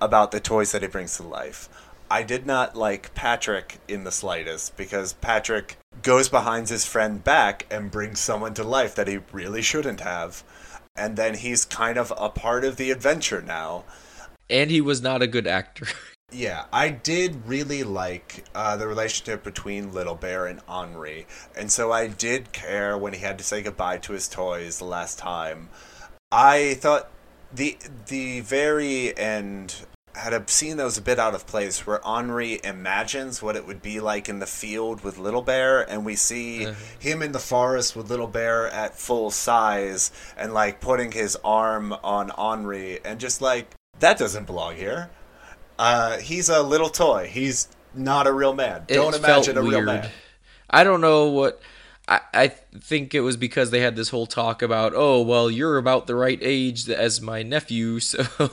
[0.02, 1.70] about the toys that he brings to life.
[2.10, 7.66] I did not like Patrick in the slightest because Patrick goes behind his friend back
[7.70, 10.44] and brings someone to life that he really shouldn't have.
[10.94, 13.84] And then he's kind of a part of the adventure now.
[14.48, 15.86] And he was not a good actor.
[16.32, 21.24] Yeah, I did really like uh, the relationship between Little Bear and Omri,
[21.56, 24.86] and so I did care when he had to say goodbye to his toys the
[24.86, 25.68] last time.
[26.32, 27.10] I thought
[27.54, 27.78] the
[28.08, 29.86] the very end
[30.16, 33.66] had a scene that was a bit out of place where Omri imagines what it
[33.66, 36.66] would be like in the field with Little Bear, and we see
[36.98, 41.92] him in the forest with Little Bear at full size and like putting his arm
[42.02, 43.68] on Omri, and just like
[44.00, 45.10] that doesn't belong here.
[45.78, 47.28] Uh, he's a little toy.
[47.30, 48.84] He's not a real man.
[48.88, 50.10] Don't imagine a real man.
[50.70, 51.60] I don't know what.
[52.08, 55.76] I, I think it was because they had this whole talk about, oh well, you're
[55.76, 58.50] about the right age as my nephew, so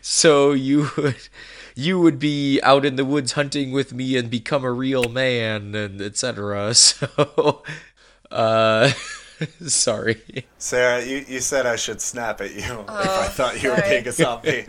[0.00, 1.28] so you would
[1.74, 5.74] you would be out in the woods hunting with me and become a real man
[5.74, 6.74] and etc.
[6.86, 7.62] So,
[8.30, 8.92] uh,
[9.66, 10.46] sorry.
[10.58, 13.82] Sarah, you, you said I should snap at you if Oh, I thought you were
[13.82, 14.66] being a zombie.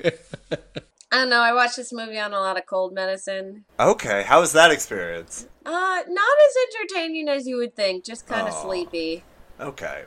[1.12, 1.40] I don't know.
[1.42, 3.64] I watched this movie on a lot of cold medicine.
[3.80, 5.48] okay, how was that experience?
[5.66, 5.70] Uh,
[6.08, 8.04] not as entertaining as you would think.
[8.04, 8.62] Just kind of Aw.
[8.62, 9.24] sleepy.
[9.60, 10.04] Okay.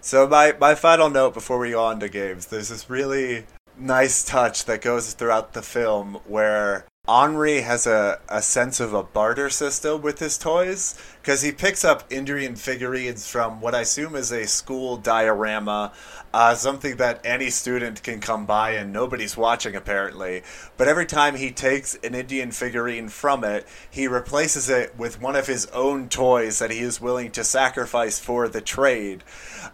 [0.00, 3.44] So my my final note before we go on to games, there's this really
[3.78, 9.02] nice touch that goes throughout the film where Omri has a, a sense of a
[9.02, 14.14] barter system with his toys because he picks up Indian figurines from what I assume
[14.14, 15.92] is a school diorama,
[16.32, 20.44] uh, something that any student can come by and nobody's watching apparently.
[20.76, 25.34] But every time he takes an Indian figurine from it, he replaces it with one
[25.34, 29.24] of his own toys that he is willing to sacrifice for the trade.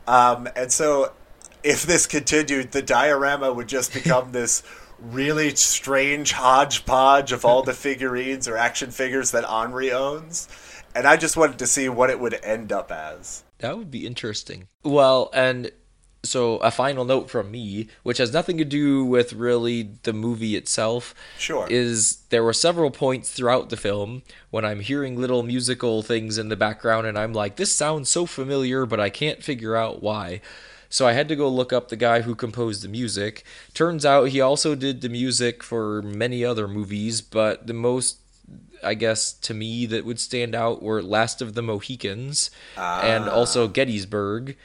[0.07, 1.13] Um, and so,
[1.63, 4.63] if this continued, the diorama would just become this
[5.01, 10.49] really strange hodgepodge of all the figurines or action figures that Omri owns.
[10.95, 13.45] And I just wanted to see what it would end up as.
[13.59, 14.69] That would be interesting.
[14.83, 15.71] Well, and
[16.25, 20.57] so a final note from me, which has nothing to do with really the movie
[20.57, 21.67] itself, Sure.
[21.71, 26.49] is there were several points throughout the film when I'm hearing little musical things in
[26.49, 30.41] the background and I'm like, this sounds so familiar, but I can't figure out why.
[30.91, 33.45] So I had to go look up the guy who composed the music.
[33.75, 38.19] Turns out he also did the music for many other movies, but the most
[38.83, 42.51] I guess to me that would stand out were Last of the Mohicans
[43.03, 44.57] and also Gettysburg,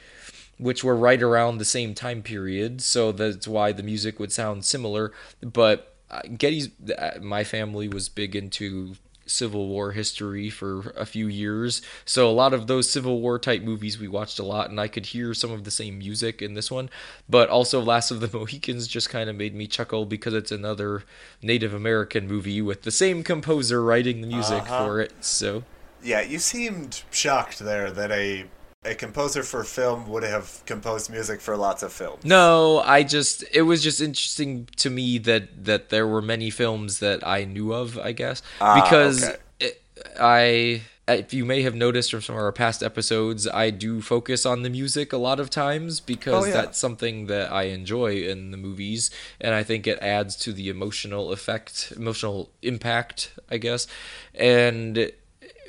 [0.58, 2.80] which were right around the same time period.
[2.80, 5.12] So that's why the music would sound similar.
[5.40, 8.94] But uh, Getty's, uh, my family was big into
[9.26, 11.82] Civil War history for a few years.
[12.04, 14.88] So a lot of those Civil War type movies we watched a lot, and I
[14.88, 16.90] could hear some of the same music in this one.
[17.28, 21.04] But also, Last of the Mohicans just kind of made me chuckle because it's another
[21.42, 24.84] Native American movie with the same composer writing the music uh-huh.
[24.84, 25.12] for it.
[25.20, 25.64] So
[26.02, 28.46] Yeah, you seemed shocked there that a
[28.84, 32.24] a composer for film would have composed music for lots of films.
[32.24, 36.98] no, I just it was just interesting to me that that there were many films
[36.98, 37.98] that I knew of.
[37.98, 39.36] I guess Ah, because okay.
[39.60, 39.82] it,
[40.20, 40.82] I.
[41.06, 44.62] If you may have noticed from some of our past episodes, I do focus on
[44.62, 46.54] the music a lot of times because Oh, yeah.
[46.54, 50.70] that's something that I enjoy in the movies, and I think it adds to the
[50.70, 53.86] emotional effect, emotional impact, I guess.
[54.34, 55.12] And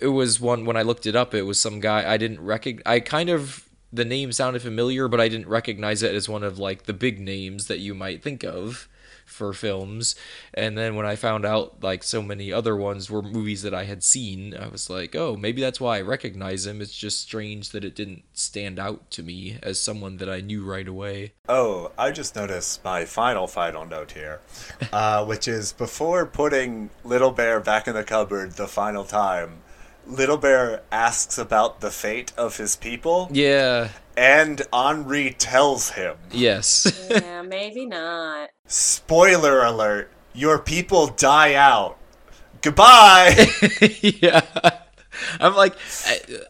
[0.02, 1.34] it was one when I looked it up.
[1.34, 2.84] It was some guy I didn't recognize.
[2.86, 6.60] I kind of the name sounded familiar, but I didn't recognize it as one of
[6.60, 8.90] like the big names that you might think of
[9.26, 10.16] for films.
[10.54, 13.86] And then when I found out like so many other ones were movies that I
[13.86, 16.82] had seen, I was like, oh, maybe that's why I recognize him.
[16.82, 20.64] It's just strange that it didn't stand out to me as someone that I knew
[20.64, 21.34] right away.
[21.50, 24.42] Oh, I just noticed my final final note here,
[24.94, 29.62] uh, which is before putting Little Bear back in the cupboard the final time,
[30.08, 33.90] Little Bear asks about the fate of his people, Yeah.
[34.16, 37.08] and Omri tells him, Yes.
[37.10, 38.50] yeah, maybe not.
[38.68, 41.98] "Spoiler alert: Your people die out.
[42.62, 43.48] Goodbye."
[44.02, 44.42] yeah.
[45.40, 45.74] I'm like,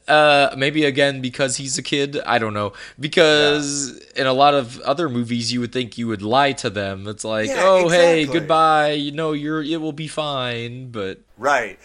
[0.07, 2.19] uh, maybe again because he's a kid.
[2.25, 2.73] I don't know.
[2.99, 7.07] Because in a lot of other movies, you would think you would lie to them.
[7.07, 8.91] It's like, Yeah, oh, hey, goodbye.
[8.93, 10.89] You know, you're it will be fine.
[10.89, 11.77] But Right.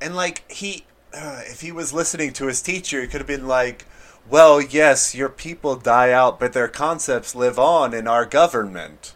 [0.00, 0.84] And like he
[1.14, 3.86] uh, if he was listening to his teacher, he could have been like,
[4.28, 9.14] "Well, yes, your people die out, but their concepts live on in our government."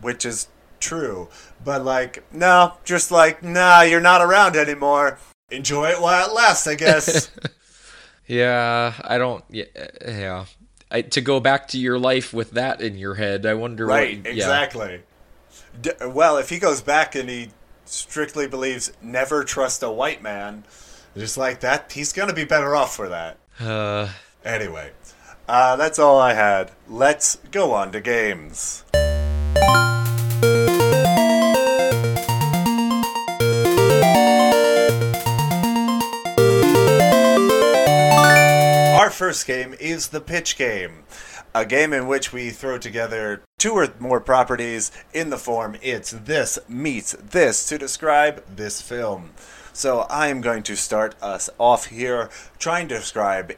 [0.00, 0.48] Which is
[0.78, 1.28] true.
[1.64, 5.18] But like, no, just like, "Nah, you're not around anymore.
[5.50, 7.30] Enjoy it while it lasts, I guess."
[8.26, 9.44] yeah, I don't.
[9.50, 9.64] Yeah,
[10.06, 10.44] yeah.
[10.90, 13.86] I, to go back to your life with that in your head, I wonder.
[13.86, 14.32] right, what, yeah.
[14.32, 15.02] exactly.
[15.80, 17.50] D- well, if he goes back and he
[17.84, 20.64] strictly believes never trust a white man,
[21.16, 23.38] just like that, he's going to be better off for that.
[23.60, 24.08] Uh,
[24.44, 24.92] Anyway,
[25.48, 26.70] uh, that's all I had.
[26.88, 28.84] Let's go on to games.
[38.98, 41.04] Our first game is the pitch game,
[41.54, 46.10] a game in which we throw together two or more properties in the form it's
[46.12, 49.30] this meets this to describe this film.
[49.76, 53.52] So I am going to start us off here trying to describe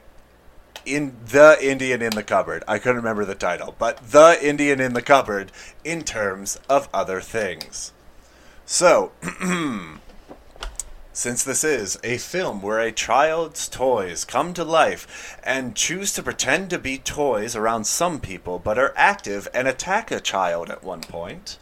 [0.85, 2.65] in the Indian in the cupboard.
[2.67, 5.53] I couldn't remember the title, but the Indian in the cupboard
[5.85, 7.93] in terms of other things.
[8.67, 9.13] So,
[11.13, 16.23] since this is a film where a child's toys come to life and choose to
[16.25, 20.83] pretend to be toys around some people but are active and attack a child at
[20.83, 21.59] one point,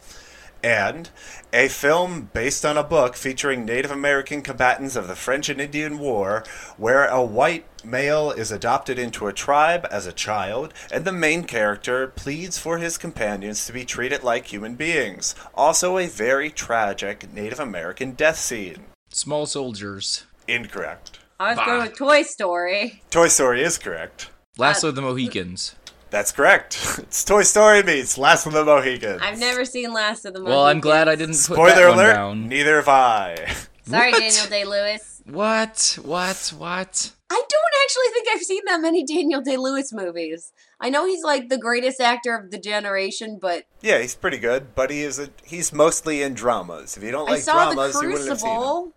[0.67, 1.09] and
[1.53, 5.97] a film based on a book featuring Native American combatants of the French and Indian
[5.97, 6.43] War,
[6.75, 11.45] where a white male is adopted into a tribe as a child, and the main
[11.45, 15.35] character pleads for his companions to be treated like human beings.
[15.55, 18.87] Also, a very tragic Native American death scene.
[19.09, 20.25] small soldiers.
[20.49, 21.19] Incorrect.
[21.39, 23.01] I was going with Toy Story.
[23.09, 24.31] Toy Story is correct.
[24.57, 25.76] Last of uh, the Mohicans.
[26.09, 26.77] That's correct.
[27.07, 29.21] It's Toy Story meets Last of the Mohicans.
[29.21, 30.55] I've never seen Last of the Mohicans.
[30.55, 32.13] Well, I'm glad I didn't put Spoiler that one alert.
[32.13, 32.47] down.
[32.49, 33.55] Neither have I.
[33.83, 34.19] Sorry, What?
[34.19, 35.21] Daniel Day Lewis.
[35.25, 35.97] What?
[36.03, 36.53] What?
[36.57, 37.11] What?
[37.29, 40.51] I don't actually think I've seen that many Daniel Day Lewis movies.
[40.79, 44.75] I know he's like the greatest actor of the generation, but Yeah, he's pretty good,
[44.75, 46.95] but he is a, he's mostly in dramas.
[46.97, 48.55] If you don't I like saw dramas, you wouldn't have seen him.
[48.57, 48.93] Crucible.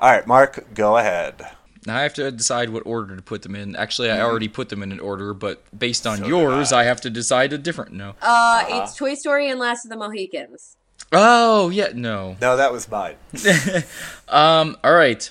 [0.00, 1.46] All right, Mark, go ahead.
[1.86, 3.74] Now I have to decide what order to put them in.
[3.74, 6.82] Actually, I already put them in an order, but based on So yours, I.
[6.82, 8.14] I have to decide a different no.
[8.22, 10.76] Uh, it's Toy Story and Last of the Mohicans.
[11.10, 12.36] Oh, yeah, no.
[12.40, 13.16] No, that was mine.
[14.28, 15.30] Um, all right.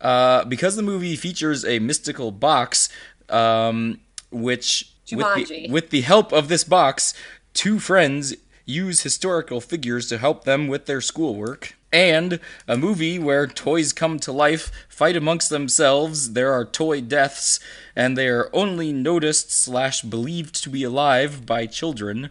[0.00, 2.88] Uh, because the movie features a mystical box,
[3.28, 7.12] um, which with the, with the help of this box,
[7.52, 8.34] two friends
[8.64, 11.76] use historical figures to help them with their schoolwork.
[11.94, 17.60] And a movie where toys come to life, fight amongst themselves, there are toy deaths,
[17.94, 22.30] and they are only noticed slash believed to be alive by children.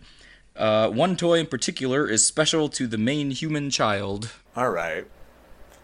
[0.58, 4.32] Uh, one toy in particular is special to the main human child.
[4.54, 5.08] All right.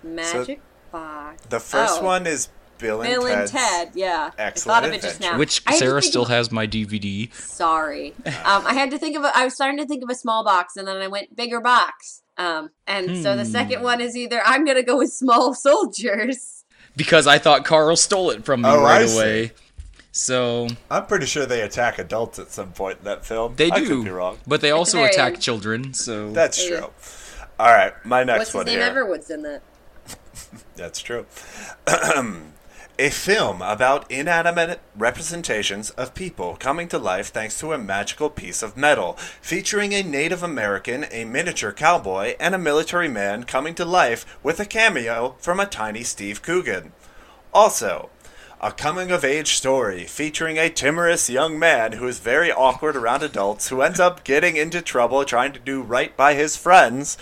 [0.04, 0.60] Magic
[0.92, 1.46] Box.
[1.46, 2.50] The first Oh, one is
[2.80, 3.92] Bill and Bill and Ted's Ted.
[3.96, 5.38] Yeah, I Excellent thought of it just now.
[5.38, 7.34] Which I had to Sarah still of- has my DVD.
[7.34, 9.24] Sorry, um, I had to think of.
[9.24, 11.62] A, I was starting to think of a small box, and then I went bigger
[11.62, 12.24] box.
[12.40, 13.52] Um, and so the Hmm.
[13.52, 16.64] second one is either I'm gonna go with small soldiers.
[16.96, 19.14] because I thought Carl stole it from me Oh, I right see.
[19.16, 19.52] away.
[20.12, 23.54] So I'm pretty sure they attack adults at some point in that film.
[23.58, 24.38] they I do, could be wrong.
[24.48, 25.42] but they also very attack end.
[25.42, 25.94] children.
[25.94, 26.78] So That's Yeah.
[26.80, 26.90] true.
[27.60, 28.80] All right, my next What's his name?
[28.80, 28.90] here.
[29.06, 29.62] Everwood's in that.
[30.78, 31.26] That's true.
[33.00, 38.62] a film about inanimate representations of people coming to life thanks to a magical piece
[38.62, 43.86] of metal, featuring a Native American, a miniature cowboy, and a military man coming to
[43.86, 46.92] life with a cameo from a tiny Steve Coogan.
[47.54, 48.10] Also,
[48.60, 53.24] a coming of age story featuring a timorous young man who is very awkward around
[53.24, 57.18] adults, who ends up getting into trouble trying to do right by his friends,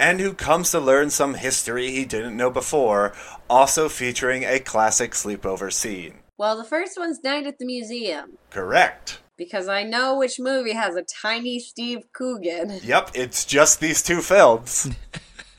[0.00, 3.12] and who comes to learn some history he didn't know before,
[3.48, 6.14] also featuring a classic sleepover scene.
[6.38, 9.20] Well, the first one's Night at the Museum Correct.
[9.36, 12.80] because I know which movie has a tiny Steve Coogan.
[12.82, 14.88] Yep, it's just these two films.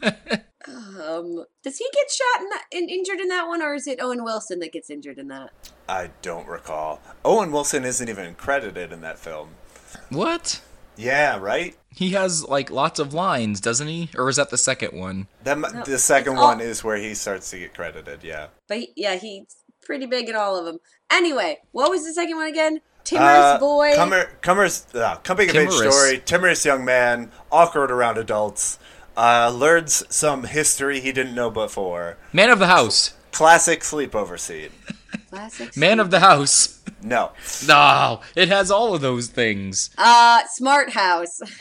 [0.68, 4.00] Um, does he get shot in that, in, injured in that one, or is it
[4.02, 5.50] Owen Wilson that gets injured in that?
[5.90, 7.02] I don't recall.
[7.26, 9.50] Owen Wilson isn't even credited in that film.
[10.10, 10.62] what?
[10.96, 11.76] Yeah, right?
[11.94, 14.10] He has like lots of lines, doesn't he?
[14.18, 15.28] Or is that the second one?
[15.44, 18.48] That, No, the second all- one is where he starts to get credited, yeah.
[18.68, 20.80] But he, yeah, he's pretty big in all of them.
[21.12, 22.80] Anyway, what was the second one again?
[23.04, 23.94] Timorous Uh, boy.
[23.96, 25.96] Comer, Comer's, uh, coming of age Timorous.
[25.96, 26.22] story.
[26.24, 28.78] Timorous young man, awkward around adults,
[29.18, 32.18] uh, learns some history he didn't know before.
[32.32, 33.14] Man of the house.
[33.32, 34.70] Classic sleepover scene.
[35.30, 36.80] Classic Man of the house.
[37.02, 37.32] No.
[37.68, 39.90] No, it has all of those things.
[39.98, 41.42] Uh, Smart House.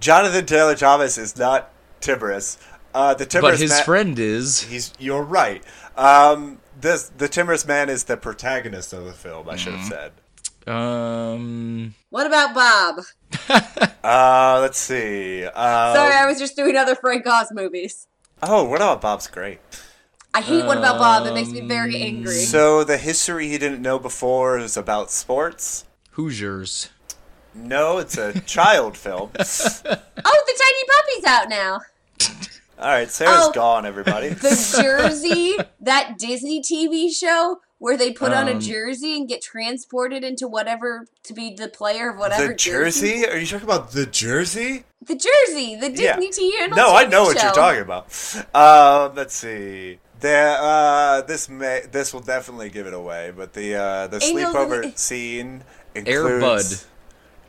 [0.00, 1.70] Jonathan Taylor Thomas is not
[2.00, 2.58] timorous.
[2.94, 4.62] Uh, the timorous But his ma- friend is.
[4.62, 4.92] He's.
[4.98, 5.62] You're right.
[5.96, 9.48] Um, this the timorous man is the protagonist of the film.
[9.48, 10.12] I should have said.
[10.72, 11.94] Um.
[12.10, 13.04] What about Bob?
[14.04, 15.46] Uh, let's see.
[15.46, 18.06] Uh, Sorry, I was just doing other Frank Oz movies.
[18.42, 19.60] Oh, what about Bob's great?
[20.34, 21.26] I hate What About Bob.
[21.26, 22.34] It makes me very angry.
[22.34, 25.86] So the history he didn't know before is about sports.
[26.10, 26.90] Hoosiers.
[27.54, 29.30] No, it's a child film.
[30.26, 31.80] Oh, the tiny puppy's out now.
[32.78, 33.52] All right, Sarah's Oh.
[33.52, 33.84] gone.
[33.86, 34.30] Everybody.
[34.30, 39.42] The Jersey, that Disney TV show where they put on a Um, jersey and get
[39.42, 43.26] transported into whatever to be the player of whatever The Jersey?
[43.26, 44.84] Are you talking about the Jersey?
[45.04, 46.16] The Jersey, the Yeah.
[46.18, 46.76] Disney Channel.
[46.76, 47.44] No, I TV know what show.
[47.44, 48.06] you're talking about.
[48.54, 49.98] Um, let's see.
[50.20, 54.54] There, uh, this may this will definitely give it away, but the uh, the Angels
[54.54, 55.64] sleepover in the- scene
[55.94, 56.02] Air
[56.36, 56.86] includes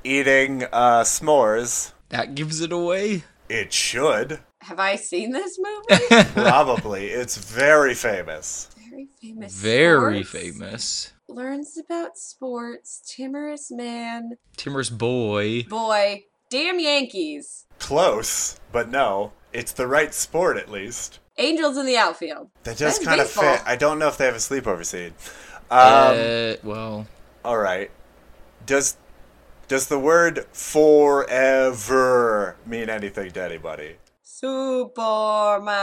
[0.05, 1.93] eating uh, s'mores.
[2.09, 3.23] That gives it away.
[3.49, 6.23] It should Have I seen this movie?
[6.33, 7.07] probably.
[7.07, 8.69] it's very famous.
[8.89, 9.53] Very famous.
[9.53, 10.43] Very sports.
[10.45, 11.13] famous.
[11.27, 13.01] Learns about sports.
[13.05, 14.37] Timorous man.
[14.57, 15.63] Timorous boy.
[15.63, 16.23] Boy.
[16.49, 17.65] Damn Yankees.
[17.79, 19.33] Close, but no.
[19.51, 21.19] It's the right sport, at least.
[21.37, 22.49] Angels in the outfield.
[22.63, 23.61] That That's does kind of fit.
[23.65, 25.13] I don't know if they have a sleepover scene.
[25.71, 27.07] Um, uh, well,
[27.43, 27.91] All right.
[28.65, 28.97] Does
[29.67, 33.95] does the word forever mean anything to anybody?
[34.23, 35.75] Superman.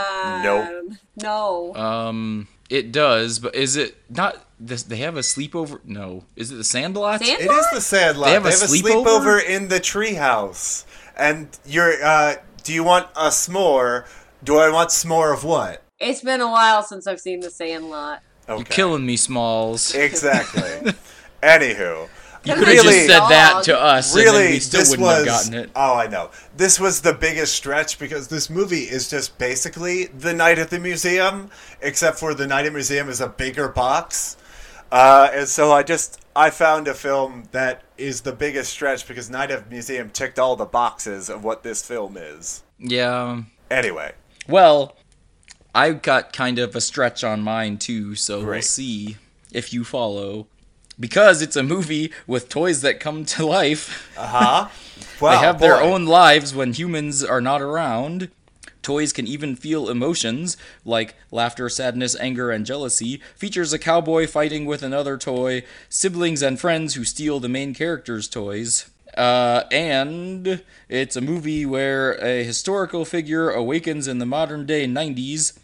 [0.43, 0.93] Nope.
[1.21, 1.75] No.
[1.75, 4.45] um, it does, but is it not?
[4.59, 5.79] This, they have a sleepover.
[5.85, 7.23] No, is it the Sandlot?
[7.23, 8.27] Sand- It is the Sandlot.
[8.27, 9.03] They have a sleepover?
[9.03, 10.85] sleepover in the treehouse.
[11.17, 14.07] And you're uh do you want a s'more?
[14.43, 15.81] Do I want s'more of what?
[15.99, 18.21] it's been a while since I've seen The Sandlot.
[18.49, 18.57] Okay.
[18.57, 19.95] You're killing me, Smalls.
[19.95, 20.61] Exactly.
[21.43, 22.09] Anywho,
[22.45, 22.95] You Come could have Really?
[22.95, 25.53] just said that to us, and then really we still this wouldn't was have gotten
[25.53, 25.69] it.
[25.75, 30.33] oh i know this was the biggest stretch because this movie is just basically the
[30.33, 31.49] night at the museum
[31.81, 34.35] except for the night at the museum is a bigger box
[34.91, 39.29] uh, and so i just i found a film that is the biggest stretch because
[39.29, 43.43] night at the museum ticked all the boxes of what this film is Yeah.
[43.71, 44.11] anyway
[44.49, 44.97] Well,
[45.73, 49.17] I've got kind of a stretch on mine too, so we'll see
[49.53, 50.47] if you follow.
[50.99, 54.11] Because it's a movie with toys that come to life.
[54.17, 54.69] uh-huh
[55.19, 58.29] well, they have their own lives when humans are not around.
[58.81, 63.21] Toys can even feel emotions like laughter, sadness, anger, and jealousy.
[63.35, 68.27] Features a cowboy fighting with another toy, siblings and friends who steal the main character's
[68.27, 68.89] toys.
[69.17, 75.57] Uh, and it's a movie where a historical figure awakens in the modern day 90s.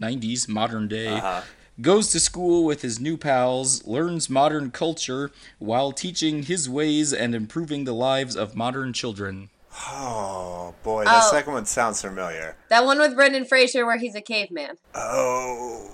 [0.00, 1.08] 90s, modern day.
[1.08, 1.42] Uh-huh.
[1.80, 7.34] Goes to school with his new pals, learns modern culture while teaching his ways and
[7.34, 9.48] improving the lives of modern children.
[9.88, 11.30] oh boy that Oh.
[11.30, 14.76] second one sounds familiar That one with Brendan Fraser where he's a caveman.
[14.94, 15.88] Oh,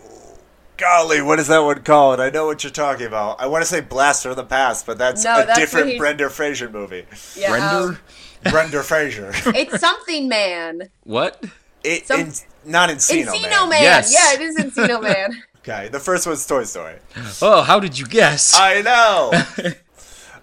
[0.76, 2.18] golly, what is that one called?
[2.18, 3.40] I know what you're talking about.
[3.40, 5.90] I want to say Blaster of the Past, but that's No, a that's different what
[5.90, 7.06] he's- Brenda Fraser movie.
[7.36, 7.50] Yeah.
[7.52, 7.88] Brender?
[7.90, 7.98] um,
[8.50, 9.30] Brenda Fraser.
[9.54, 10.90] it's something man.
[11.04, 11.42] What?
[11.84, 12.32] It, Some- in,
[12.64, 13.68] not Encino, Encino Man.
[13.68, 13.82] Man.
[13.82, 14.12] Yes.
[14.12, 15.40] Yeah, it is Encino Man.
[15.60, 16.96] Okay, the first one's Toy Story.
[17.42, 18.54] Oh, how did you guess?
[18.58, 19.32] I know.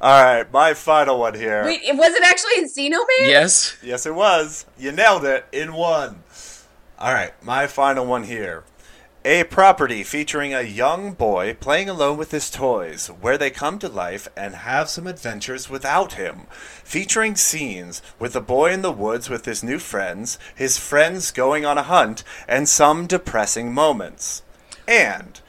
[0.02, 1.64] All right, my final one here.
[1.64, 3.30] Wait, it was it actually Encino Man?
[3.30, 3.78] yes.
[3.82, 4.66] Yes, it was.
[4.78, 6.24] You nailed it in one.
[7.00, 8.64] All right, my final one here.
[9.24, 13.90] A property featuring a young boy playing alone with his toys, where they come to
[13.90, 16.42] life and have some adventures without him.
[16.84, 21.66] Featuring scenes with the boy in the woods with his new friends, his friends going
[21.66, 24.44] on a hunt, and some depressing moments.
[24.88, 25.40] And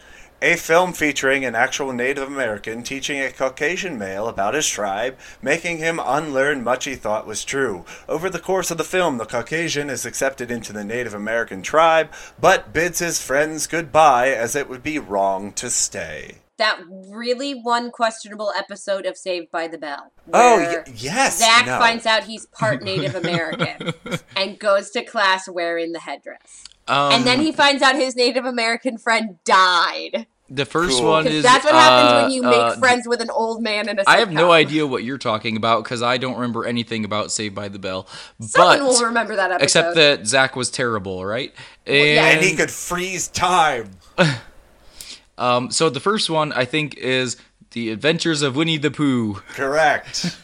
[0.43, 5.79] a film featuring an actual Native American teaching a Caucasian male about his tribe, making
[5.79, 7.87] him unlearn much he thought was true.
[8.07, 12.13] Over the course of the film, the Caucasian is accepted into the Native American tribe,
[12.39, 16.37] but bids his friends goodbye as it would be wrong to stay.
[16.59, 20.13] That really one questionable episode of Saved by the Bell.
[20.33, 21.39] Oh, y- yes.
[21.39, 21.79] Zach no.
[21.79, 23.93] finds out he's part Native American
[24.37, 26.65] and goes to class wearing the headdress.
[26.89, 30.27] Um, and then he finds out his Native American friend died.
[30.49, 31.09] the first Cool.
[31.11, 33.61] one Because is that's what happens when uh, you make uh, friends with an old
[33.63, 37.05] man in I have no idea what you're talking about because I don't remember anything
[37.05, 38.07] about Saved by the Bell.
[38.41, 39.65] Someone but will remember that episode.
[39.65, 41.53] except that Zach was terrible, right?
[41.87, 42.27] And, yeah.
[42.31, 43.91] And he could freeze time.
[45.39, 47.37] um, so the first one I think is
[47.73, 49.35] the Adventures of Winnie the Pooh.
[49.55, 50.39] Correct.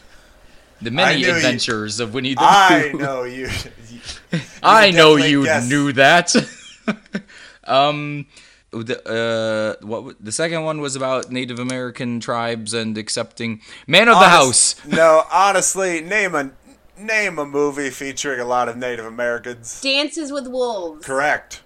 [0.81, 2.45] The many knew you- adventures of Winnie the Pooh.
[2.45, 3.49] I know you.
[4.63, 5.69] I know you guessed.
[5.69, 6.35] knew that.
[7.65, 8.25] um,
[8.71, 14.09] the uh, what w- the second one was about Native American tribes and accepting man
[14.09, 14.75] of the house.
[14.87, 16.51] No, honestly, name a
[16.97, 19.79] name a movie featuring a lot of Native Americans.
[19.81, 21.05] Dances with Wolves.
[21.05, 21.61] Correct.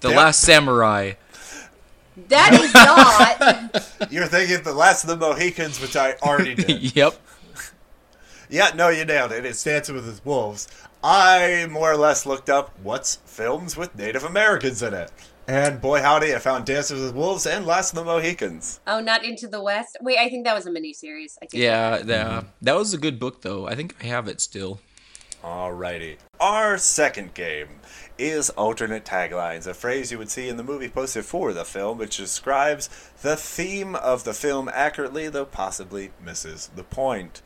[0.00, 0.16] The Yep.
[0.16, 1.12] Last Samurai.
[2.28, 4.10] That is not.
[4.12, 6.94] You're thinking the Last of the Mohicans, which I already did.
[6.96, 7.14] yep.
[8.50, 9.44] yeah, no, you nailed it.
[9.46, 10.68] It's Dancing with His Wolves.
[11.02, 15.10] I more or less looked up what's films with Native Americans in it.
[15.48, 18.80] And boy howdy, I found Dancing with Wolves and Last of the Mohicans.
[18.86, 19.96] oh, not Into the West.
[20.00, 21.36] Wait, I think that was a miniseries.
[21.42, 22.44] I think Yeah, yeah.
[22.62, 23.66] That was a good book though.
[23.66, 24.80] I think I have it still.
[25.42, 26.18] Alrighty.
[26.38, 27.80] Our second game
[28.18, 31.96] is alternate taglines, a phrase you would see in the movie posted for the film,
[31.96, 32.90] which describes
[33.22, 37.40] the theme of the film accurately, though possibly misses the point.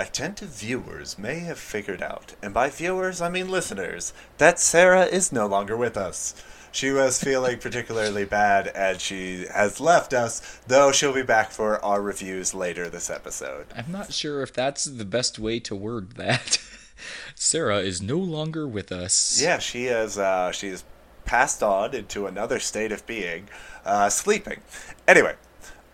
[0.00, 5.32] Attentive viewers may have figured out, and by viewers I mean listeners, that Sarah is
[5.32, 6.36] no longer with us.
[6.70, 11.84] She was feeling particularly bad and she has left us, though she'll be back for
[11.84, 13.66] our reviews later this episode.
[13.76, 16.60] I'm not sure if that's the best way to word that.
[17.34, 19.40] Sarah is no longer with us.
[19.42, 20.16] Yeah, she has.
[20.16, 20.84] Uh, she's
[21.24, 23.48] passed on into another state of being,
[23.84, 24.60] uh, sleeping.
[25.08, 25.34] Anyway,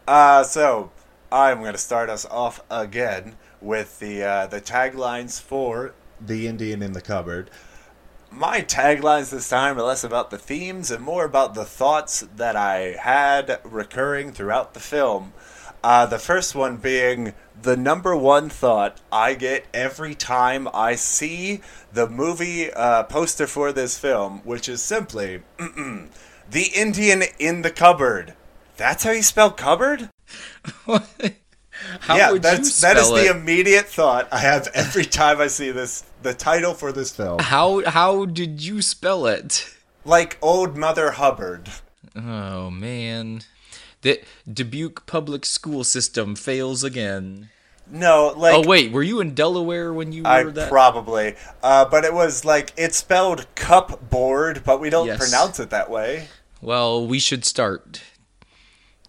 [0.06, 0.92] uh, so
[1.32, 6.82] I'm going to start us off again with the uh, the taglines for the Indian
[6.82, 7.50] in the cupboard.
[8.30, 12.56] My taglines this time are less about the themes and more about the thoughts that
[12.56, 15.32] I had recurring throughout the film.
[15.84, 21.60] Uh, the first one being the number one thought I get every time I see
[21.92, 28.34] the movie uh, poster for this film, which is simply the Indian in the cupboard.
[28.76, 30.10] That's how you spell cupboard?
[32.00, 35.70] How yeah, that's that is spell the immediate thought I have every time I see
[35.70, 37.38] this the title for this film.
[37.40, 39.68] How how did you spell it?
[40.04, 41.68] Like old Mother Hubbard.
[42.16, 43.42] Oh man.
[44.02, 44.20] The
[44.52, 47.48] Dubuque public school system fails again.
[47.90, 50.70] No, like oh wait, were you in Delaware when you were I that?
[50.70, 55.18] probably, uh, but it was like it's spelled cupboard, but we don't Yes.
[55.18, 56.28] pronounce it that way.
[56.62, 58.02] well, we should start.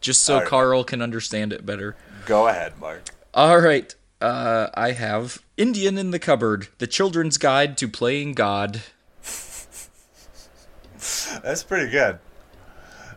[0.02, 0.50] Just so Alright.
[0.50, 1.96] Carl can understand it better.
[2.26, 3.04] Go ahead, Mark.
[3.34, 3.94] All right.
[4.22, 8.82] Uh, I have Indian in the Cupboard: The Children's Guide to Playing God.
[11.44, 12.20] That's pretty good.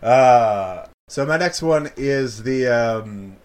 [0.03, 3.37] Uh, so my next one is the um,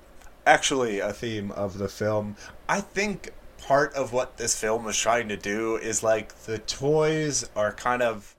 [0.45, 2.35] actually a theme of the film.
[2.67, 7.49] I think part of what this film was trying to do is like the toys
[7.55, 8.35] are kind of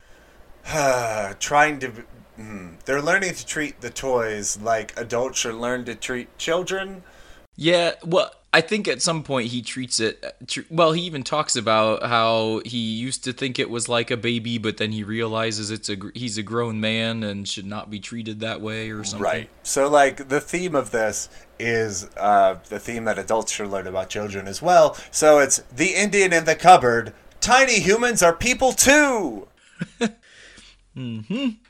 [1.41, 1.89] trying to.
[2.37, 7.03] hmm, they're learning to treat the toys like adults should learn to treat children.
[7.56, 10.24] Yeah, well, I think at some point he treats it.
[10.47, 14.16] tr- Well, he even talks about how he used to think it was like a
[14.16, 17.90] baby, but then he realizes it's a gr- he's a grown man and should not
[17.90, 19.24] be treated that way or something.
[19.24, 19.51] Right.
[19.64, 21.28] So, like, the theme of this
[21.59, 24.97] is uh, the theme that adults should learn about children as well.
[25.10, 27.12] So, it's the Indian in the cupboard.
[27.40, 29.48] Tiny humans are people too.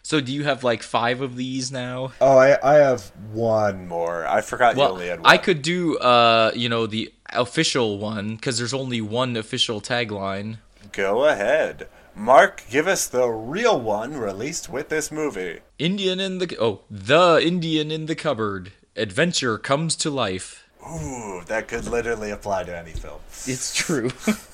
[0.03, 2.13] So, do you have like five of these now?
[2.21, 4.27] Oh, I, I have one more.
[4.27, 5.31] I forgot you only had one.
[5.31, 10.59] I could do, uh, you know, the official one because there's only one official tagline.
[10.93, 11.89] Go ahead.
[12.15, 15.61] Mark, give us the real one released with this movie.
[15.79, 18.73] Indian in the oh, the Indian in the cupboard.
[18.97, 20.69] Adventure comes to life.
[20.87, 23.21] Ooh, that could literally apply to any film.
[23.47, 24.11] It's true.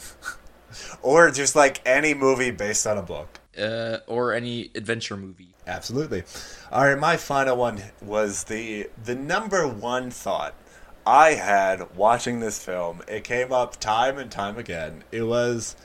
[1.03, 3.40] Or just like any movie based on a book.
[3.61, 5.49] Uh, or any adventure movie.
[5.67, 6.25] Absolutely.
[6.73, 10.55] All right, my final one was the the number one thought
[11.07, 13.03] I had watching this film.
[13.09, 15.05] It came up time and time again.
[15.13, 15.77] It was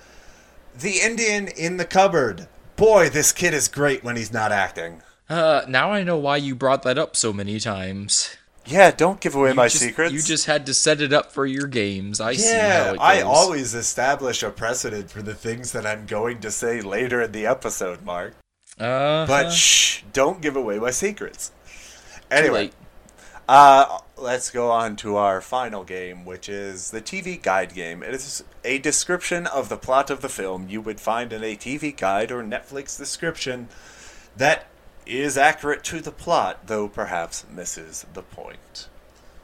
[0.77, 2.47] the Indian in the cupboard.
[2.75, 5.01] Boy, this kid is great when he's not acting.
[5.29, 8.35] Uh, now I know why you brought that up so many times.
[8.67, 10.13] Yeah, don't give away You my just- secrets.
[10.13, 12.19] You just had to set it up for your games.
[12.19, 12.97] I see how yeah, it goes.
[13.01, 17.31] I always establish a precedent for the things that I'm going to say later in
[17.31, 18.35] the episode, Mark.
[18.79, 21.51] Uh, But shh, don't give away my secrets.
[22.31, 22.71] Anyway.
[23.47, 28.01] Uh, let's go on to our final game, which is the TV guide game.
[28.01, 31.55] It is a description of the plot of the film you would find in a
[31.55, 33.67] TV guide or Netflix description
[34.35, 34.65] that
[35.05, 38.87] is accurate to the plot, though perhaps misses the point.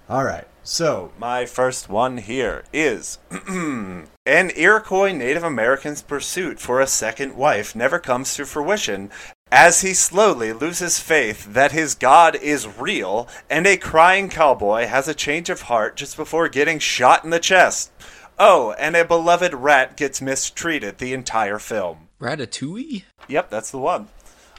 [0.09, 0.47] All right.
[0.63, 3.17] So, my first one here is
[3.47, 9.09] An Iroquois Native American's pursuit for a second wife never comes to fruition
[9.51, 15.07] as he slowly loses faith that his God is real, and a crying cowboy has
[15.07, 17.91] a change of heart just before getting shot in the chest.
[18.37, 22.07] Oh, and a beloved rat gets mistreated the entire film.
[22.19, 23.03] Ratatouille?
[23.27, 24.07] Yep, that's the one.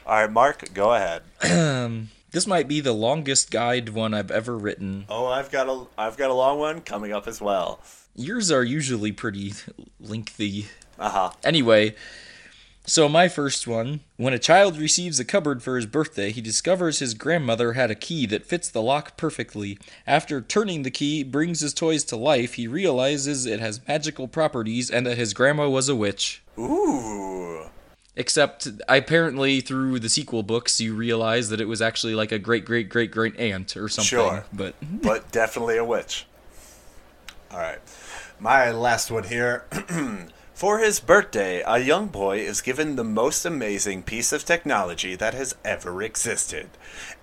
[0.05, 1.23] All right, Mark, go ahead.
[2.31, 5.05] This might be the longest guide one I've ever written.
[5.07, 7.79] Oh, I've got a I've got a long one coming up as well.
[8.15, 9.53] Yours are usually pretty
[9.99, 10.67] lengthy.
[10.97, 11.31] Uh huh.
[11.43, 11.95] Anyway,
[12.85, 13.99] so my first one.
[14.17, 17.95] When a child receives a cupboard for his birthday, he discovers his grandmother had a
[17.95, 19.77] key that fits the lock perfectly.
[20.07, 24.89] After turning the key brings his toys to life, he realizes it has magical properties
[24.89, 26.41] and that his grandma was a witch.
[26.57, 27.32] Ooh.
[28.15, 32.63] Except, apparently, through the sequel books, you realize that it was actually like a great,
[32.63, 34.07] great, great, great aunt or something.
[34.07, 34.45] Sure.
[34.53, 36.27] But but definitely a witch.
[37.51, 37.79] All right.
[38.39, 39.65] My last one here.
[40.63, 45.33] For his birthday, a young boy is given the most amazing piece of technology that
[45.33, 46.69] has ever existed.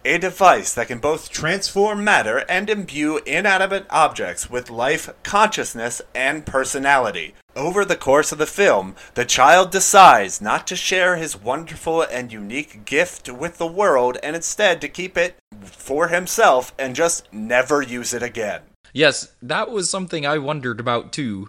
[0.04, 6.44] A device that can both transform matter and imbue inanimate objects with life, consciousness, and
[6.44, 7.34] personality.
[7.56, 12.30] Over the course of the film, the child decides not to share his wonderful and
[12.30, 17.80] unique gift with the world and instead to keep it for himself and just never
[17.80, 18.60] use it again.
[18.92, 21.48] yes, that was something I wondered about too.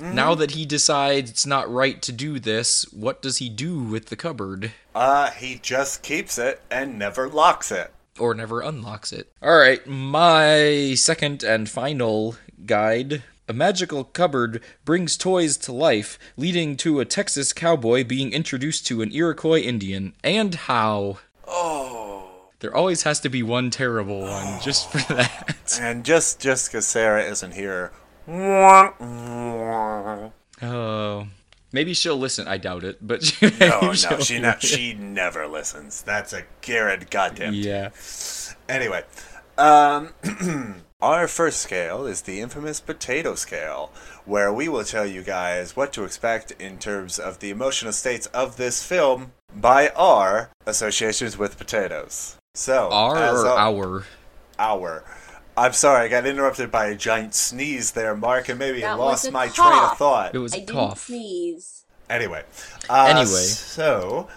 [0.00, 4.06] Now that he decides it's not right to do this, what does he do with
[4.06, 4.72] the cupboard?
[4.94, 7.92] Uh, he just keeps it and never locks it.
[8.18, 9.32] Or never unlocks it.
[9.42, 13.22] Alright, my second and final guide.
[13.48, 19.00] A magical cupboard brings toys to life, leading to a Texas cowboy being introduced to
[19.02, 20.12] an Iroquois Indian.
[20.22, 21.18] And how?
[21.46, 22.28] Oh.
[22.60, 25.78] There always has to be one terrible one, just for that.
[25.80, 27.92] And just just because Sarah isn't here.
[28.28, 30.32] No,
[30.62, 31.26] Oh.
[31.72, 32.48] Maybe she'll listen.
[32.48, 33.20] I doubt it, but
[33.60, 36.00] no, she'll she she never listens.
[36.02, 37.54] That's a Garrett goddamn.
[37.54, 37.90] Yeah.
[38.68, 39.02] Anyway,
[39.58, 40.14] um,
[41.02, 43.92] our first scale is the infamous potato scale,
[44.24, 48.26] where we will tell you guys what to expect in terms of the emotional states
[48.28, 52.36] of this film by our associations with potatoes.
[52.54, 54.04] So, Our or a-
[54.58, 55.04] our?
[55.58, 55.66] Hour.
[55.66, 58.98] I'm sorry, I got interrupted by a giant sneeze there, Mark, and maybe I That
[58.98, 60.34] was lost a my train of thought.
[60.34, 61.06] It was I a didn't cough.
[61.06, 61.84] sneeze.
[62.08, 62.44] Anyway.
[62.88, 63.26] Uh, Anyway.
[63.26, 64.28] So,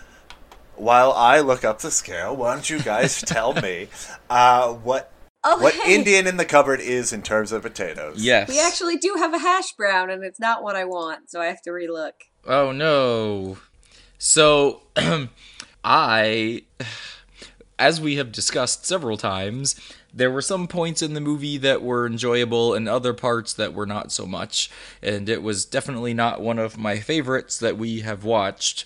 [0.76, 3.88] while I look up the scale, why don't you guys tell me
[4.30, 5.12] uh, what
[5.44, 5.64] Okay.
[5.64, 8.24] what Indian in the cupboard is in terms of potatoes?
[8.24, 8.48] Yes.
[8.48, 11.48] We actually do have a hash brown, and it's not what I want, so I
[11.48, 12.12] have to relook.
[12.46, 13.58] Oh no.
[14.20, 14.84] So
[15.84, 16.64] I
[17.80, 19.76] as we have discussed several times,
[20.14, 23.86] there were some points in the movie that were enjoyable and other parts that were
[23.86, 24.70] not so much,
[25.02, 28.86] and it was definitely not one of my favorites that we have watched.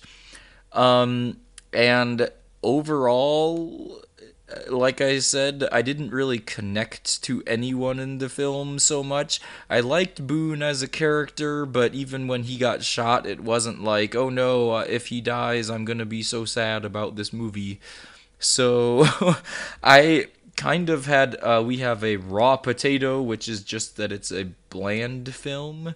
[0.72, 1.38] Um
[1.72, 2.30] and
[2.62, 4.02] overall
[4.68, 9.40] like I said, I didn't really connect to anyone in the film so much.
[9.68, 14.14] I liked Boone as a character, but even when he got shot, it wasn't like,
[14.14, 17.80] oh no, uh, if he dies, I'm gonna be so sad about this movie.
[18.38, 19.06] So
[19.82, 24.32] I kind of had, uh, we have a raw potato, which is just that it's
[24.32, 25.94] a bland film,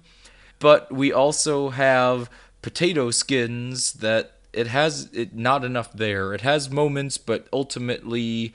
[0.58, 2.30] but we also have
[2.62, 6.34] potato skins that it has it not enough there.
[6.34, 8.52] It has moments, but ultimately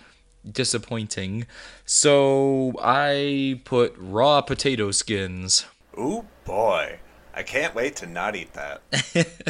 [0.50, 1.48] disappointing.
[1.86, 5.66] So I put raw potato skins.
[5.98, 7.00] Ooh boy,
[7.34, 8.82] I can't wait to not eat that.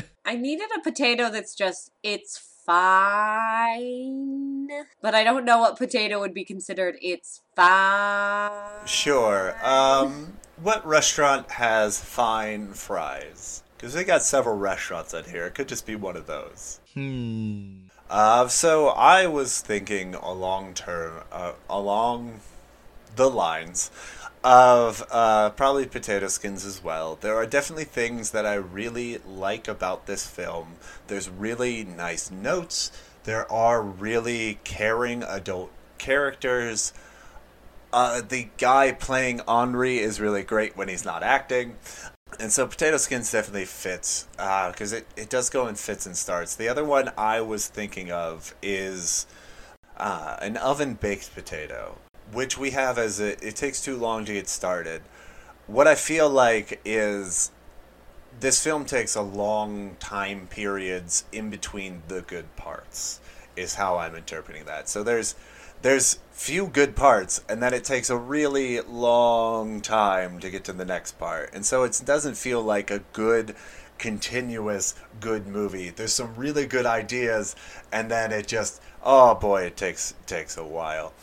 [0.26, 4.68] I needed a potato that's just, it's fine.
[5.02, 8.52] But I don't know what potato would be considered it's fine.
[8.86, 9.56] Sure.
[9.64, 13.64] Um, what restaurant has fine fries?
[13.78, 15.46] Because they got several restaurants out here.
[15.46, 16.80] It could just be one of those.
[16.94, 17.88] Hmm.
[18.10, 22.40] Uh, so I was thinking a long term, uh, along
[23.16, 23.92] the lines
[24.45, 27.17] of uh, probably potato skins as well.
[27.19, 30.76] There are definitely things that I really like about this film.
[31.07, 32.91] There's really nice notes.
[33.23, 36.93] There are really caring adult characters.
[37.91, 41.77] Uh, the guy playing Henri is really great when he's not acting.
[42.39, 46.55] And so Potato Skins definitely fits because it, it does go in fits and starts.
[46.55, 49.26] The other one I was thinking of is
[49.97, 51.97] uh, an oven baked potato,
[52.31, 55.02] which we have as it takes too long to get started.
[55.68, 57.52] What I feel like is
[58.39, 63.19] this film takes a long time periods in between the good parts
[63.56, 64.89] is how I'm interpreting that.
[64.89, 65.35] So there's
[65.81, 70.73] there's few good parts and then it takes a really long time to get to
[70.73, 71.53] the next part.
[71.53, 73.56] And so it doesn't feel like a good
[73.97, 75.89] continuous good movie.
[75.89, 77.56] There's some really good ideas
[77.91, 81.14] and then it just oh boy, it takes takes a while.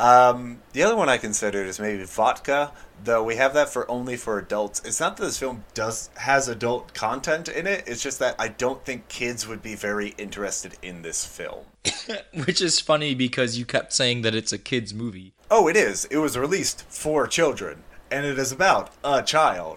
[0.00, 2.72] Um, the other one I considered is maybe vodka,
[3.04, 4.80] though we have that for only for adults.
[4.82, 7.84] It's not that this film does has adult content in it.
[7.86, 11.66] It's just that I don't think kids would be very interested in this film.
[12.46, 15.34] Which is funny because you kept saying that it's a kids movie.
[15.50, 16.06] Oh, it is.
[16.06, 19.76] It was released for children, and it is about a child.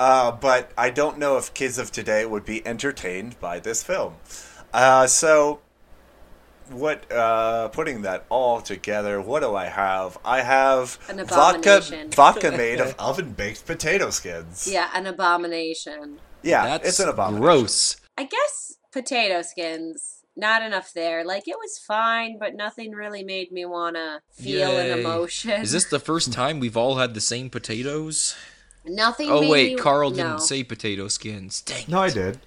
[0.00, 4.16] Uh, but I don't know if kids of today would be entertained by this film.
[4.72, 5.60] Uh, so,
[6.70, 7.10] what?
[7.12, 10.18] Uh, putting that all together, what do I have?
[10.24, 11.82] I have An vodka,
[12.14, 14.68] vodka made of oven baked potato skins.
[14.70, 16.18] Yeah, an abomination.
[16.42, 17.42] yeah, That's it's an abomination.
[17.42, 17.96] gross.
[18.16, 20.10] I guess potato skins.
[20.36, 21.24] Not enough there.
[21.24, 25.60] Like it was fine, but nothing really made me wanna feel an emotion.
[25.62, 28.34] Is this the first time we've all had the same potatoes?
[28.86, 29.30] nothing?
[29.30, 30.16] Oh made wait, me- Carl no.
[30.16, 31.60] didn't say potato skins.
[31.62, 31.84] Dang.
[31.88, 32.38] No, I did.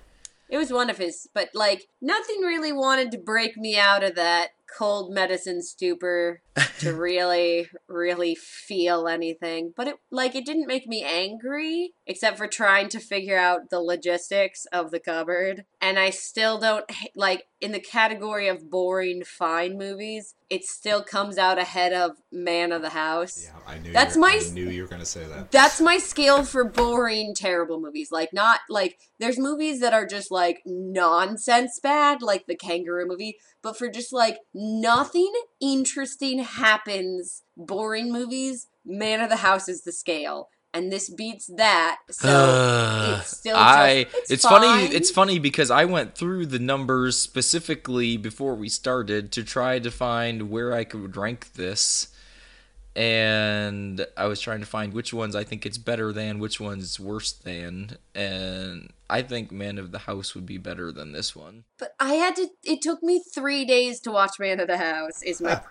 [0.50, 4.16] It was one of his, but like nothing really wanted to break me out of
[4.16, 6.42] that cold medicine stupor
[6.80, 9.74] to really, really feel anything.
[9.76, 13.80] But it like it didn't make me angry, except for trying to figure out the
[13.80, 15.66] logistics of the cupboard.
[15.82, 16.86] And I still don't
[17.16, 20.36] like in the category of boring fine movies.
[20.50, 23.46] It still comes out ahead of Man of the House.
[23.46, 23.92] Yeah, I knew.
[23.92, 25.52] That's my I knew you were gonna say that.
[25.52, 28.12] That's my scale for boring, terrible movies.
[28.12, 33.38] Like, not like there's movies that are just like nonsense bad, like the kangaroo movie,
[33.62, 39.92] but for just like nothing interesting happens, boring movies, Man of the House is the
[39.92, 40.50] scale.
[40.74, 43.20] And this beats that, so Ugh.
[43.20, 47.20] it's still just, I it's, it's funny it's funny because I went through the numbers
[47.20, 52.10] specifically before we started to try to find where I could rank this
[52.96, 57.00] and I was trying to find which ones I think it's better than which ones
[57.00, 61.64] worse than and I think Man of the House would be better than this one.
[61.80, 62.50] But I had to.
[62.64, 65.22] It took me three days to watch Man of the House.
[65.24, 65.54] Is my.
[65.54, 65.64] Ah.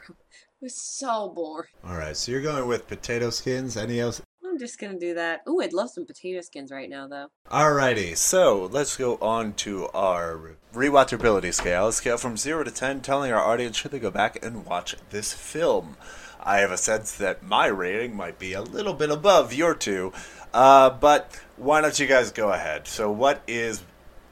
[0.60, 1.68] Was so boring.
[1.84, 3.76] All right, so you're going with potato skins.
[3.76, 4.22] Any else?
[4.44, 5.42] I'm just gonna do that.
[5.48, 7.26] Ooh, I'd love some potato skins right now, though.
[7.50, 11.88] Alrighty, so let's go on to our rewatchability scale.
[11.88, 14.96] A scale from 0 to 10, telling our audience should they go back and watch
[15.10, 15.96] this film.
[16.40, 20.12] I have a sense that my rating might be a little bit above your two.
[20.54, 22.86] Uh, but why don't you guys go ahead?
[22.86, 23.82] So, what is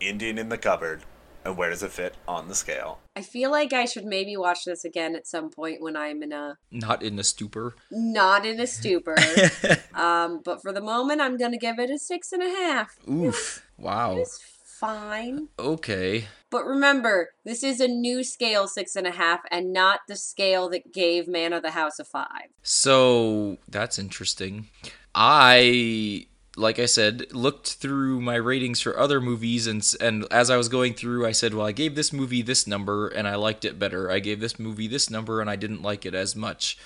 [0.00, 1.02] Indian in the Cupboard,
[1.44, 2.98] and where does it fit on the scale?
[3.16, 6.32] I feel like I should maybe watch this again at some point when I'm in
[6.32, 7.74] a Not in a stupor.
[7.90, 9.16] not in a stupor.
[9.94, 12.96] um, but for the moment, I'm gonna give it a six and a half.
[13.08, 13.64] Oof.
[13.78, 14.16] Wow.
[14.16, 15.48] It's fine.
[15.58, 16.26] Okay.
[16.50, 20.68] But remember, this is a new scale six and a half, and not the scale
[20.70, 22.48] that gave Man of the House a five.
[22.62, 24.68] So that's interesting.
[25.14, 30.56] I like I said, looked through my ratings for other movies, and and as I
[30.56, 33.64] was going through, I said, well, I gave this movie this number, and I liked
[33.64, 34.10] it better.
[34.10, 36.78] I gave this movie this number, and I didn't like it as much.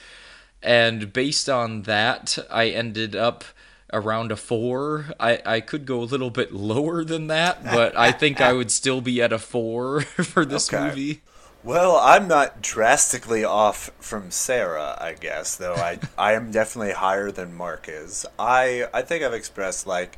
[0.62, 3.45] And based on that, I ended up
[3.93, 5.07] around a four.
[5.20, 8.70] I I could go a little bit lower than that, but I think I would
[8.70, 10.01] still be at a four
[10.32, 10.85] for this Okay.
[10.85, 11.20] movie.
[11.69, 17.31] Well, I'm not drastically off from Sarah, I guess, though I I am definitely higher
[17.31, 18.24] than Mark is.
[18.39, 20.16] I I think I've expressed like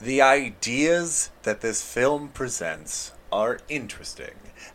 [0.00, 4.32] the ideas that this film presents are interesting,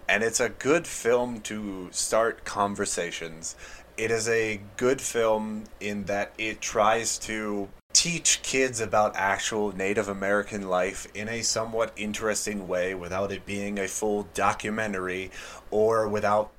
[0.07, 3.56] and it's a good film to start conversations.
[3.98, 10.10] It is a good film in that it tries to teach kids about actual Native
[10.10, 15.32] American life in a somewhat interesting way without it being a full documentary
[15.72, 16.52] or without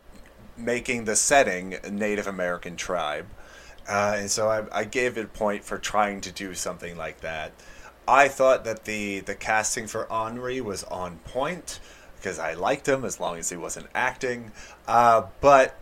[0.56, 3.26] making the setting a Native American tribe.
[3.86, 7.20] Uh, and so I, I gave it a point for trying to do something like
[7.20, 7.52] that.
[8.08, 11.80] I thought that the, the casting for Henri was on point
[12.16, 14.52] because I liked him as long as he wasn't acting.
[14.88, 15.76] Uh, but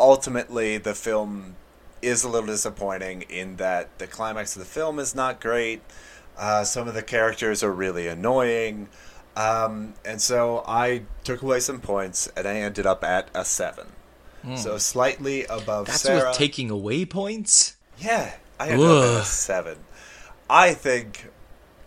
[0.00, 1.54] ultimately, the film
[2.04, 5.82] is a little disappointing in that the climax of the film is not great.
[6.36, 8.88] Uh, some of the characters are really annoying.
[9.36, 13.86] Um, and so I took away some points and I ended up at a 7.
[14.56, 16.28] So slightly above That's Sarah.
[16.28, 17.76] with taking away points.
[17.98, 19.78] Yeah, I ended up at a seven.
[20.50, 21.30] I think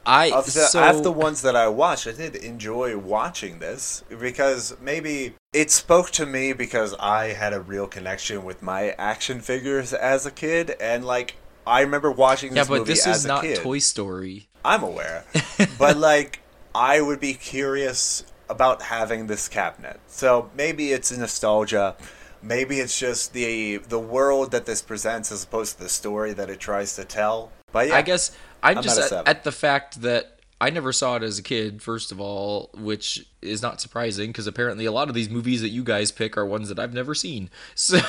[0.06, 4.03] I of the so of the ones that I watched, I did enjoy watching this
[4.19, 9.40] because maybe it spoke to me because I had a real connection with my action
[9.41, 13.18] figures as a kid, and like I remember watching yeah, this but movie this as
[13.19, 13.57] is a not kid.
[13.60, 14.48] Toy Story.
[14.64, 15.26] I'm aware,
[15.80, 16.41] but like
[16.76, 19.99] I would be curious about having this cabinet.
[20.07, 21.95] So maybe it's nostalgia.
[22.41, 26.49] Maybe it's just the the world that this presents as opposed to the story that
[26.49, 27.52] it tries to tell.
[27.72, 29.28] But yeah, I guess I'm, I'm just at a at, seven.
[29.28, 33.28] at the fact that I never saw it as a kid, first of all, which
[33.44, 36.46] is not surprising because apparently a lot of these movies that you guys pick are
[36.46, 37.50] ones that I've never seen.
[37.76, 38.00] So,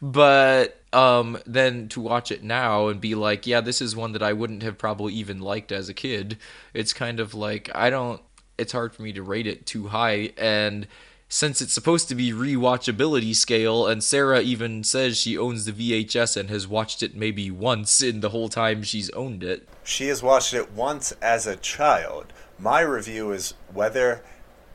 [0.00, 4.22] but um, then to watch it now and be like, yeah, this is one that
[4.22, 6.38] I wouldn't have probably even liked as a kid.
[6.72, 8.20] It's kind of like I don't.
[8.58, 10.86] It's hard for me to rate it too high and.
[11.28, 16.36] Since it's supposed to be rewatchability scale, and Sarah even says she owns the VHS
[16.36, 19.68] and has watched it maybe once in the whole time she's owned it.
[19.82, 22.32] she has watched it once as a child.
[22.58, 24.22] My review is whether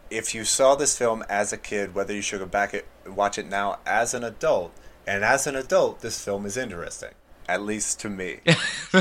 [0.10, 2.73] if you saw this film as a kid, whether you should go back
[3.06, 4.73] and watch it now as an adult.
[5.07, 7.11] And as an adult, this film is interesting,
[7.48, 8.41] at least to me.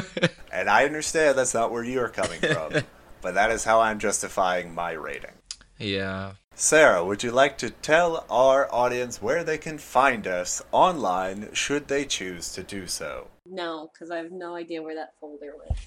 [0.53, 2.73] and I understand that's not where you're coming from,
[3.21, 5.33] but that is how I'm justifying my rating.
[5.79, 6.35] Yeah.
[6.63, 11.89] Sarah, would you like to tell our audience where they can find us online should
[11.89, 13.29] they choose to do so?
[13.47, 15.79] No, because I have no idea where that folder went.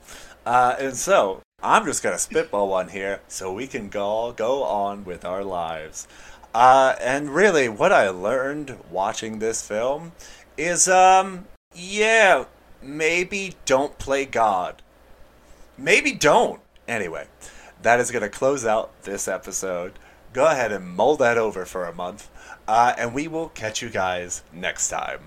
[0.48, 5.04] Uh, and so, I'm just to spitball one here so we can go, go on
[5.04, 6.08] with our lives.
[6.54, 10.12] Uh, and really, what I learned watching this film
[10.56, 11.44] is um
[11.74, 12.46] yeah,
[12.82, 14.80] maybe don't play God.
[15.76, 16.62] Maybe don't.
[16.88, 17.26] Anyway,
[17.82, 19.98] that is to close out this episode.
[20.32, 22.30] Go ahead and mull that over for a month,
[22.66, 25.20] uh, and we will catch you guys next time.